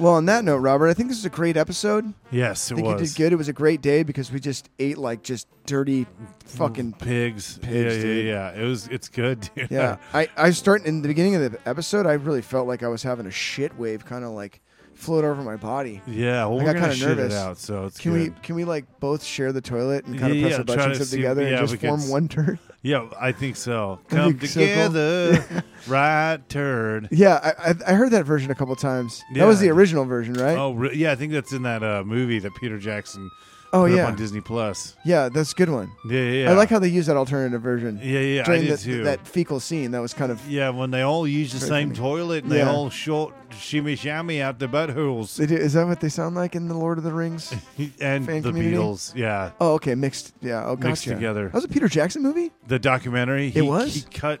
Well, 0.00 0.14
on 0.14 0.24
that 0.26 0.44
note, 0.46 0.56
Robert, 0.58 0.88
I 0.88 0.94
think 0.94 1.10
this 1.10 1.18
is 1.18 1.26
a 1.26 1.30
great 1.30 1.58
episode. 1.58 2.14
yes, 2.30 2.70
it 2.70 2.74
was. 2.74 2.82
I 2.82 2.86
it 2.86 2.86
think 2.86 3.00
was. 3.00 3.00
you 3.00 3.06
did 3.16 3.22
good. 3.22 3.32
It 3.34 3.36
was 3.36 3.48
a 3.48 3.52
great 3.52 3.82
day 3.82 4.02
because 4.02 4.32
we 4.32 4.40
just 4.40 4.70
ate 4.78 4.96
like 4.96 5.22
just 5.22 5.46
dirty 5.66 6.06
fucking. 6.46 6.94
pigs. 6.94 7.58
Pigs, 7.58 7.96
yeah, 7.96 8.02
dude. 8.02 8.24
yeah, 8.24 8.52
yeah. 8.52 8.62
It 8.62 8.64
was. 8.66 8.88
It's 8.88 9.08
good, 9.10 9.50
dude. 9.54 9.70
Yeah, 9.70 9.98
I 10.14 10.28
I 10.38 10.50
start 10.52 10.86
in 10.86 11.02
the 11.02 11.08
beginning 11.08 11.34
of 11.34 11.52
the 11.52 11.68
episode. 11.68 12.06
I 12.06 12.14
really 12.14 12.40
felt 12.40 12.66
like 12.66 12.82
I 12.82 12.88
was 12.88 13.02
having 13.02 13.26
a 13.26 13.30
shit 13.30 13.76
wave, 13.76 14.06
kind 14.06 14.24
of 14.24 14.30
like 14.30 14.62
float 15.00 15.24
over 15.24 15.42
my 15.42 15.56
body. 15.56 16.00
Yeah. 16.06 16.44
Well, 16.46 16.60
I 16.60 16.64
we're 16.64 16.72
got 16.74 16.90
kinda 16.90 17.06
nervous. 17.06 17.32
it 17.32 17.36
out, 17.36 17.58
so 17.58 17.86
it's 17.86 17.98
Can 17.98 18.12
we 18.12 18.30
can 18.42 18.54
we 18.54 18.64
like 18.64 18.84
both 19.00 19.22
share 19.24 19.52
the 19.52 19.60
toilet 19.60 20.04
and 20.04 20.18
kind 20.18 20.32
of 20.32 20.36
Yeah, 20.38 20.42
press 20.42 20.52
yeah, 20.52 20.58
our 20.58 20.64
butt 20.64 20.76
try 20.76 20.86
cheeks 20.86 20.98
to 20.98 21.02
up 21.04 21.08
see- 21.08 21.16
together 21.16 21.42
yeah, 21.42 21.58
and 21.58 21.68
just 21.68 21.80
form 21.80 22.08
one 22.08 22.28
turd? 22.28 22.58
Yeah, 22.82 23.08
I 23.20 23.32
think 23.32 23.56
so. 23.56 23.98
Come 24.08 24.32
so 24.32 24.38
cool. 24.38 24.48
together, 24.48 25.44
right 25.86 26.38
turd. 26.48 27.08
Yeah, 27.10 27.34
I, 27.58 27.70
I 27.72 27.74
I 27.88 27.92
heard 27.92 28.10
that 28.12 28.24
version 28.24 28.50
a 28.50 28.54
couple 28.54 28.74
times. 28.74 29.22
That 29.34 29.44
was 29.44 29.60
the 29.60 29.68
original 29.68 30.06
version, 30.06 30.32
right? 30.32 30.56
Oh, 30.56 30.72
re- 30.72 30.94
yeah. 30.96 31.12
I 31.12 31.14
think 31.14 31.30
that's 31.34 31.52
in 31.52 31.60
that 31.64 31.82
uh, 31.82 32.04
movie 32.06 32.38
that 32.38 32.54
Peter 32.54 32.78
Jackson 32.78 33.30
Oh, 33.72 33.82
put 33.82 33.92
yeah, 33.92 34.02
up 34.02 34.08
on 34.08 34.16
Disney 34.16 34.40
Plus. 34.40 34.96
yeah, 35.04 35.28
that's 35.28 35.52
a 35.52 35.54
good 35.54 35.70
one. 35.70 35.92
Yeah, 36.04 36.20
yeah. 36.20 36.42
yeah. 36.44 36.50
I 36.50 36.54
like 36.54 36.70
how 36.70 36.80
they 36.80 36.88
use 36.88 37.06
that 37.06 37.16
alternative 37.16 37.62
version 37.62 38.00
Yeah, 38.02 38.18
yeah. 38.20 38.42
I 38.46 38.58
did 38.58 38.70
the, 38.70 38.76
too. 38.76 39.04
that 39.04 39.26
fecal 39.26 39.60
scene. 39.60 39.92
That 39.92 40.00
was 40.00 40.12
kind 40.12 40.32
of 40.32 40.44
yeah, 40.50 40.70
when 40.70 40.90
they 40.90 41.02
all 41.02 41.26
use 41.26 41.52
the 41.52 41.60
same 41.60 41.92
toilet 41.94 42.42
and 42.44 42.52
they 42.52 42.62
all 42.62 42.90
short 42.90 43.34
shimmy 43.56 43.94
shammy 43.96 44.40
out 44.40 44.58
the 44.58 44.66
buttholes. 44.66 45.36
they 45.36 45.46
do. 45.46 45.54
Is 45.56 45.74
that 45.74 45.86
what 45.86 46.00
they 46.00 46.08
sound 46.08 46.34
like 46.34 46.56
in 46.56 46.66
the 46.68 46.74
Lord 46.74 46.98
of 46.98 47.04
the 47.04 47.12
Rings? 47.12 47.54
and 48.00 48.26
the 48.26 48.40
community? 48.42 48.76
Beatles, 48.76 49.14
yeah, 49.14 49.52
Oh, 49.60 49.74
okay, 49.74 49.94
mixed. 49.94 50.32
Yeah, 50.40 50.64
oh, 50.64 50.74
gotcha. 50.74 50.88
Mixed 50.88 51.04
together. 51.04 51.44
That 51.46 51.54
was 51.54 51.64
a 51.64 51.68
Peter 51.68 51.88
Jackson 51.88 52.22
movie. 52.22 52.50
the 52.66 52.78
documentary. 52.78 53.50
He, 53.50 53.60
It 53.60 53.62
was? 53.62 53.94
He 53.94 54.02
cut. 54.02 54.40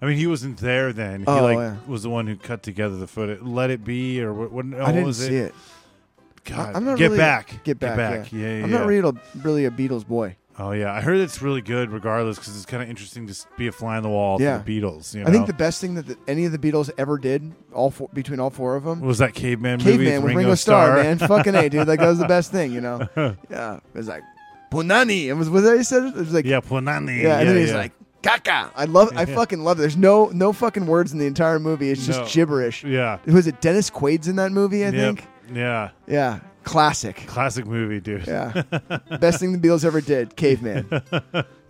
I 0.00 0.06
mean, 0.06 0.16
he 0.16 0.28
wasn't 0.28 0.58
there 0.58 0.92
then. 0.92 1.20
He 1.20 1.26
Oh, 1.26 1.42
like 1.42 1.56
yeah. 1.58 1.76
was 1.88 2.04
the 2.04 2.10
one 2.10 2.28
who 2.28 2.36
cut 2.36 2.62
together 2.62 2.94
the 2.96 3.08
footage. 3.08 3.40
Let 3.42 3.70
it 3.70 3.82
be, 3.84 4.22
or 4.22 4.32
what? 4.32 4.52
what, 4.52 4.64
I 4.80 4.92
didn't 4.92 5.06
was 5.06 5.18
see 5.18 5.34
it. 5.34 5.54
God, 6.56 6.74
I'm 6.74 6.84
not 6.84 6.98
get 6.98 7.06
really- 7.06 7.18
back, 7.18 7.62
Get 7.64 7.78
back. 7.78 8.32
Yeah, 8.32 8.38
yeah. 8.40 8.64
I'm 8.64 8.70
yeah. 8.70 8.78
not 8.78 8.86
really 8.86 9.08
a, 9.08 9.38
really 9.42 9.64
a 9.66 9.70
Beatles 9.70 10.06
boy. 10.06 10.36
Oh 10.60 10.72
yeah, 10.72 10.92
I 10.92 11.00
heard 11.00 11.18
it's 11.18 11.40
really 11.40 11.60
good, 11.62 11.92
regardless, 11.92 12.36
because 12.36 12.56
it's 12.56 12.66
kind 12.66 12.82
of 12.82 12.88
interesting 12.90 13.28
to 13.28 13.34
be 13.56 13.68
a 13.68 13.72
fly 13.72 13.96
on 13.96 14.02
the 14.02 14.08
wall 14.08 14.38
Yeah. 14.40 14.58
for 14.58 14.64
the 14.64 14.80
Beatles. 14.80 15.14
You 15.14 15.22
know? 15.22 15.28
I 15.28 15.30
think 15.30 15.46
the 15.46 15.52
best 15.52 15.80
thing 15.80 15.94
that 15.94 16.08
the, 16.08 16.16
any 16.26 16.46
of 16.46 16.52
the 16.52 16.58
Beatles 16.58 16.90
ever 16.98 17.16
did, 17.16 17.52
all 17.72 17.92
four, 17.92 18.08
between 18.12 18.40
all 18.40 18.50
four 18.50 18.74
of 18.74 18.82
them, 18.82 19.00
was 19.00 19.18
that 19.18 19.34
caveman 19.34 19.78
movie 19.78 20.04
Caveman 20.06 20.22
with 20.24 20.34
Ringo, 20.34 20.56
Starr, 20.56 20.96
man. 20.96 21.18
Fucking 21.18 21.54
a, 21.54 21.68
dude. 21.68 21.86
Like 21.86 22.00
that 22.00 22.08
was 22.08 22.18
the 22.18 22.26
best 22.26 22.50
thing, 22.50 22.72
you 22.72 22.80
know. 22.80 23.06
Yeah, 23.48 23.76
it 23.76 23.82
was 23.94 24.08
like 24.08 24.24
Punani. 24.72 25.26
It 25.26 25.34
was 25.34 25.48
was 25.48 25.62
that 25.62 25.76
he 25.76 25.84
said 25.84 26.02
it? 26.02 26.08
It 26.08 26.16
was 26.16 26.34
like 26.34 26.44
yeah, 26.44 26.60
Punani. 26.60 27.22
yeah, 27.22 27.38
and 27.38 27.48
then 27.48 27.56
he's 27.56 27.70
yeah. 27.70 27.76
like 27.76 27.92
Kaka. 28.24 28.72
I 28.74 28.84
love. 28.86 29.12
I 29.16 29.24
fucking 29.40 29.60
love 29.62 29.78
it. 29.78 29.82
There's 29.82 29.96
no 29.96 30.26
no 30.30 30.52
fucking 30.52 30.86
words 30.86 31.12
in 31.12 31.20
the 31.20 31.26
entire 31.26 31.60
movie. 31.60 31.90
It's 31.90 32.04
just 32.04 32.18
No. 32.20 32.26
gibberish. 32.26 32.82
yeah, 32.82 33.18
Was 33.26 33.46
it 33.46 33.60
Dennis 33.60 33.90
Quaid's 33.90 34.26
in 34.26 34.34
that 34.36 34.50
movie? 34.50 34.84
I 34.84 34.88
Yep. 34.90 34.94
think. 35.18 35.28
Yeah, 35.52 35.90
Yeah, 36.06 36.40
classic. 36.64 37.24
classic 37.26 37.66
movie, 37.66 38.00
dude. 38.00 38.26
Yeah, 38.26 38.62
best 39.20 39.40
thing 39.40 39.52
the 39.58 39.58
Beatles 39.68 39.84
ever 39.84 40.00
did, 40.00 40.36
Caveman. 40.36 40.86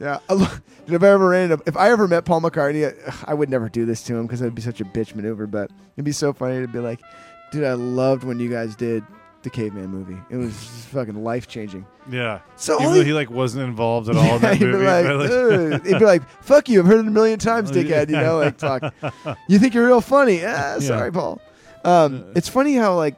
yeah, 0.00 0.18
if 0.28 1.02
I 1.02 1.08
ever 1.08 1.28
ran 1.28 1.50
into, 1.50 1.62
if 1.66 1.76
I 1.76 1.90
ever 1.90 2.08
met 2.08 2.24
Paul 2.24 2.40
McCartney, 2.40 2.92
I 3.26 3.34
would 3.34 3.48
never 3.50 3.68
do 3.68 3.84
this 3.86 4.02
to 4.04 4.16
him 4.16 4.26
because 4.26 4.40
it'd 4.40 4.54
be 4.54 4.62
such 4.62 4.80
a 4.80 4.84
bitch 4.84 5.14
maneuver. 5.14 5.46
But 5.46 5.70
it'd 5.96 6.04
be 6.04 6.12
so 6.12 6.32
funny 6.32 6.60
to 6.60 6.68
be 6.68 6.78
like, 6.78 7.00
dude, 7.52 7.64
I 7.64 7.74
loved 7.74 8.24
when 8.24 8.38
you 8.40 8.48
guys 8.50 8.74
did 8.76 9.04
the 9.42 9.50
Caveman 9.50 9.86
movie. 9.88 10.16
It 10.30 10.36
was 10.36 10.54
fucking 10.90 11.22
life 11.22 11.46
changing. 11.46 11.86
Yeah. 12.10 12.40
So 12.56 12.74
Even 12.74 12.86
only- 12.86 12.98
though 13.00 13.04
he 13.06 13.12
like 13.12 13.30
wasn't 13.30 13.64
involved 13.64 14.08
at 14.08 14.16
all 14.16 14.36
in 14.36 14.42
that 14.42 14.60
movie. 14.60 14.78
be 14.78 14.84
like, 14.84 15.06
like- 15.72 15.86
he'd 15.86 15.98
be 16.00 16.04
like, 16.04 16.28
"Fuck 16.42 16.68
you! 16.68 16.80
I've 16.80 16.86
heard 16.86 17.00
it 17.00 17.06
a 17.06 17.10
million 17.10 17.38
times, 17.38 17.70
dickhead." 17.72 18.08
You 18.08 18.16
know, 18.16 18.38
like 18.38 18.56
talk. 18.58 18.92
You 19.48 19.58
think 19.58 19.74
you're 19.74 19.86
real 19.86 20.00
funny? 20.00 20.44
Ah, 20.44 20.78
sorry, 20.80 21.12
Paul. 21.12 21.40
Um, 21.84 22.32
it's 22.34 22.48
funny 22.48 22.74
how 22.74 22.96
like 22.96 23.14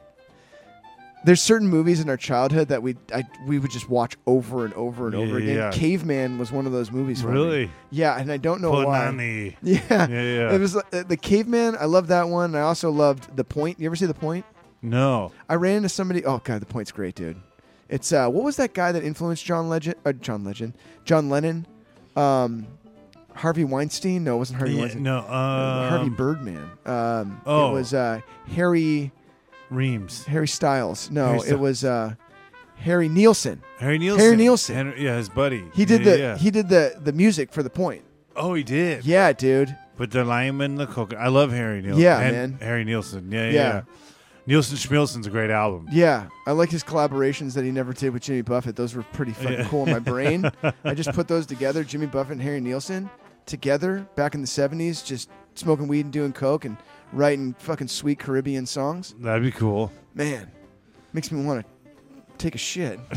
there's 1.23 1.41
certain 1.41 1.67
movies 1.67 1.99
in 1.99 2.09
our 2.09 2.17
childhood 2.17 2.69
that 2.69 2.81
we 2.81 2.95
I, 3.13 3.23
we 3.45 3.59
would 3.59 3.71
just 3.71 3.89
watch 3.89 4.17
over 4.25 4.65
and 4.65 4.73
over 4.73 5.05
and 5.07 5.15
over 5.15 5.37
again. 5.37 5.55
yeah. 5.55 5.71
Caveman 5.71 6.37
was 6.39 6.51
one 6.51 6.65
of 6.65 6.71
those 6.71 6.91
movies. 6.91 7.21
For 7.21 7.27
me. 7.27 7.33
really? 7.33 7.71
Yeah, 7.91 8.17
and 8.17 8.31
I 8.31 8.37
don't 8.37 8.61
know 8.61 8.71
why. 8.71 9.09
Yeah. 9.61 9.79
Yeah, 9.89 10.07
yeah. 10.07 10.53
It 10.53 10.59
was 10.59 10.75
uh, 10.75 10.81
the 11.07 11.17
Caveman. 11.17 11.75
I 11.79 11.85
love 11.85 12.07
that 12.07 12.27
one. 12.27 12.55
I 12.55 12.61
also 12.61 12.89
loved 12.89 13.35
The 13.35 13.43
Point. 13.43 13.79
You 13.79 13.85
ever 13.85 13.95
see 13.95 14.05
The 14.07 14.13
Point? 14.13 14.45
No. 14.81 15.31
I 15.47 15.55
ran 15.55 15.77
into 15.77 15.89
somebody. 15.89 16.25
Oh 16.25 16.39
god, 16.43 16.61
the 16.61 16.65
point's 16.65 16.91
great, 16.91 17.13
dude. 17.15 17.37
It's 17.87 18.11
uh, 18.11 18.27
what 18.29 18.43
was 18.43 18.55
that 18.55 18.73
guy 18.73 18.91
that 18.91 19.03
influenced 19.03 19.45
John 19.45 19.69
Legend? 19.69 19.95
Uh, 20.05 20.13
John 20.13 20.43
Legend, 20.43 20.73
John 21.05 21.29
Lennon, 21.29 21.67
um, 22.15 22.65
Harvey 23.35 23.63
Weinstein. 23.63 24.23
No, 24.23 24.35
it 24.35 24.39
wasn't 24.39 24.59
Harvey 24.59 24.73
Yeah, 24.73 24.79
Weinstein. 24.81 25.03
no. 25.03 25.17
Um, 25.19 25.25
Harvey 25.89 26.09
Birdman. 26.09 26.71
Um, 26.85 27.41
oh. 27.45 27.69
it 27.69 27.73
was 27.73 27.93
uh, 27.93 28.21
Harry 28.55 29.11
Reems. 29.71 30.25
Harry 30.25 30.47
Styles. 30.47 31.09
No, 31.09 31.39
Harry 31.39 31.49
it 31.49 31.59
was 31.59 31.83
uh, 31.83 32.13
Harry 32.75 33.09
Nilsson. 33.09 33.61
Harry 33.79 33.97
Nilsson. 33.97 34.19
Harry 34.23 34.35
Nilsson. 34.37 34.75
Henry- 34.75 35.03
yeah, 35.03 35.17
his 35.17 35.29
buddy. 35.29 35.63
He 35.73 35.85
did 35.85 36.01
Yeah, 36.05 36.11
the 36.11 36.19
yeah. 36.19 36.37
he 36.37 36.51
did 36.51 36.69
the 36.69 36.95
the 37.01 37.13
music 37.13 37.51
for 37.53 37.63
the 37.63 37.69
point. 37.69 38.03
oh, 38.35 38.53
he 38.53 38.63
did. 38.63 39.05
Yeah, 39.05 39.33
dude. 39.33 39.75
But 39.97 40.11
the 40.11 40.23
lime 40.23 40.61
and 40.61 40.77
the 40.77 40.87
coconut. 40.87 41.23
I 41.23 41.27
love 41.29 41.51
Harry 41.51 41.81
Nilsson. 41.81 42.01
Yeah, 42.01 42.19
And 42.19 42.35
man. 42.35 42.57
Harry 42.61 42.83
Nilsson. 42.83 43.31
Yeah, 43.31 43.45
yeah. 43.45 43.51
Yeah. 43.51 43.81
Nilsson 44.47 44.75
Schmilsson's 44.77 45.27
a 45.27 45.29
great 45.29 45.51
album. 45.51 45.87
Yeah, 45.91 46.27
I 46.47 46.51
like 46.53 46.71
his 46.71 46.83
collaborations 46.83 47.53
that 47.53 47.63
he 47.63 47.69
never 47.71 47.93
did 47.93 48.11
with 48.11 48.23
Jimmy 48.23 48.41
Buffett. 48.41 48.75
Those 48.75 48.95
were 48.95 49.03
pretty 49.13 49.33
fucking 49.33 49.65
cool 49.65 49.85
in 49.85 49.91
my 49.91 49.99
brain. 49.99 50.51
I 50.83 50.95
just 50.95 51.11
put 51.13 51.27
those 51.27 51.45
together, 51.45 51.83
Jimmy 51.83 52.07
Buffett 52.07 52.33
and 52.33 52.41
Harry 52.41 52.59
Nilsson 52.59 53.09
together 53.45 54.07
back 54.15 54.33
in 54.33 54.41
the 54.41 54.47
'70s, 54.47 55.05
just 55.05 55.29
smoking 55.53 55.87
weed 55.87 56.05
and 56.05 56.11
doing 56.13 56.33
coke 56.33 56.65
and 56.65 56.75
writing 57.13 57.53
fucking 57.59 57.87
sweet 57.87 58.19
Caribbean 58.19 58.65
songs. 58.65 59.15
That'd 59.19 59.43
be 59.43 59.51
cool. 59.51 59.91
Man, 60.13 60.51
makes 61.13 61.31
me 61.31 61.43
want 61.43 61.65
to 61.65 62.37
take 62.37 62.55
a 62.55 62.59
shit. 62.59 62.99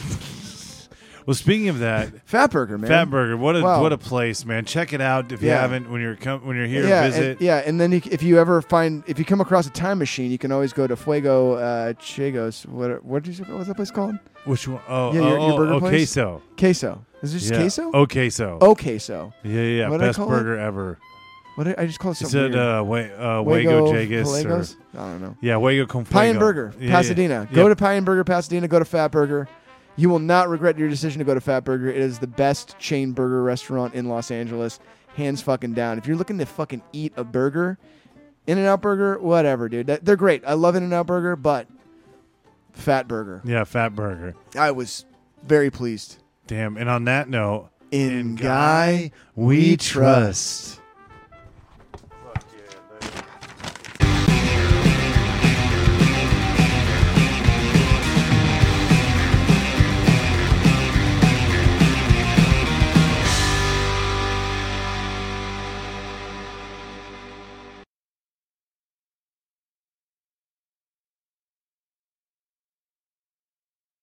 Well, 1.26 1.32
speaking 1.34 1.70
of 1.70 1.78
that, 1.78 2.26
Fatburger, 2.26 2.78
man. 2.78 2.90
Fatburger, 2.90 3.38
what 3.38 3.56
a 3.56 3.62
Wow. 3.62 3.80
what 3.80 3.94
a 3.94 3.96
place, 3.96 4.44
man! 4.44 4.66
Check 4.66 4.92
it 4.92 5.00
out 5.00 5.32
if 5.32 5.40
you 5.40 5.48
Yeah. 5.48 5.62
haven't 5.62 5.90
when 5.90 6.02
you're 6.02 6.16
com- 6.16 6.44
when 6.46 6.54
you're 6.54 6.66
here 6.66 6.82
yeah, 6.86 7.00
to 7.00 7.04
and, 7.06 7.14
visit. 7.14 7.40
yeah, 7.40 7.62
and 7.64 7.80
then 7.80 7.92
you, 7.92 8.02
if 8.10 8.22
you 8.22 8.38
ever 8.38 8.60
find 8.60 9.02
if 9.06 9.18
you 9.18 9.24
come 9.24 9.40
across 9.40 9.66
a 9.66 9.70
time 9.70 9.98
machine, 9.98 10.30
you 10.30 10.36
can 10.36 10.52
always 10.52 10.74
go 10.74 10.86
to 10.86 10.94
Fuego 10.96 11.54
uh, 11.54 11.92
Chagos. 11.94 12.66
What 12.66 13.02
what 13.02 13.22
did 13.22 13.38
you 13.38 13.44
what's 13.46 13.68
that 13.68 13.74
place 13.76 13.90
called? 13.90 14.18
Which 14.44 14.68
one? 14.68 14.82
Oh, 14.86 15.14
Yeah, 15.14 15.20
your- 15.22 15.38
oh, 15.38 15.48
your 15.48 15.56
burger 15.56 15.72
oh, 15.72 15.80
place? 15.80 16.12
queso. 16.12 16.42
Queso. 16.58 17.06
Is 17.22 17.34
it 17.34 17.38
just 17.38 17.52
yeah. 17.52 17.56
queso? 17.58 17.90
Oh, 17.94 18.06
queso. 18.06 18.58
oh, 18.60 18.74
queso. 18.74 19.32
yeah, 19.44 19.50
yeah, 19.52 19.60
yeah. 19.62 19.88
What'd 19.88 20.04
I 20.04 20.08
Best 20.08 20.18
call 20.18 20.26
it? 20.26 20.30
burger 20.30 20.58
ever. 20.58 20.98
What 21.56 21.64
did 21.64 21.76
I 21.78 21.86
just 21.86 22.00
call 22.00 22.10
it 22.12 22.18
He 22.18 22.24
something 22.24 22.52
said 22.52 22.54
weird. 22.54 22.78
uh, 22.80 22.82
Way, 22.84 23.12
uh, 23.14 23.40
Wago 23.42 23.92
Jagus. 23.92 24.44
Or, 24.44 24.98
I 25.00 25.10
don't 25.10 25.20
know. 25.22 25.36
yeah, 25.40 25.56
Wago 25.56 25.86
con 25.86 26.04
Pie 26.04 26.24
and 26.26 26.38
Burger, 26.38 26.74
Yeah, 26.78 26.86
yeah. 26.88 26.92
Pasadena. 26.96 27.48
Go 27.52 27.68
to 27.68 27.76
Pie 27.76 27.94
and 27.94 28.04
Burger, 28.06 28.24
Pasadena. 28.24 28.66
Go 28.66 28.78
to 28.80 28.84
Fat 28.84 29.08
Burger. 29.12 29.48
You 29.96 30.08
will 30.08 30.18
not 30.18 30.48
regret 30.48 30.76
your 30.76 30.88
decision 30.88 31.20
to 31.20 31.24
go 31.24 31.34
to 31.34 31.40
Fat 31.40 31.60
Burger. 31.64 31.88
It 31.88 31.98
is 31.98 32.18
the 32.18 32.26
best 32.26 32.76
chain 32.80 33.12
burger 33.12 33.42
restaurant 33.44 33.94
in 33.94 34.08
Los 34.08 34.32
Angeles, 34.32 34.80
hands 35.16 35.40
fucking 35.42 35.74
down. 35.74 35.98
If 35.98 36.08
you're 36.08 36.16
looking 36.16 36.38
to 36.38 36.46
fucking 36.46 36.82
eat 36.92 37.12
a 37.16 37.22
burger, 37.22 37.78
In 38.48 38.58
and 38.58 38.66
Out 38.66 38.82
Burger, 38.82 39.18
whatever, 39.20 39.68
dude. 39.68 39.86
That- 39.86 40.04
They're 40.04 40.16
great. 40.16 40.42
I 40.44 40.54
love 40.54 40.74
In 40.74 40.82
and 40.82 40.92
Out 40.92 41.06
Burger, 41.06 41.36
but 41.36 41.68
Fat 42.72 43.06
Burger. 43.06 43.40
Yeah, 43.44 43.62
Fat 43.62 43.94
Burger. 43.94 44.34
I 44.58 44.72
was 44.72 45.04
very 45.44 45.70
pleased. 45.70 46.16
Damn. 46.48 46.76
And 46.76 46.90
on 46.90 47.04
that 47.04 47.28
note, 47.28 47.70
In 47.92 48.34
Guy, 48.34 49.12
we 49.36 49.76
trust. 49.76 50.80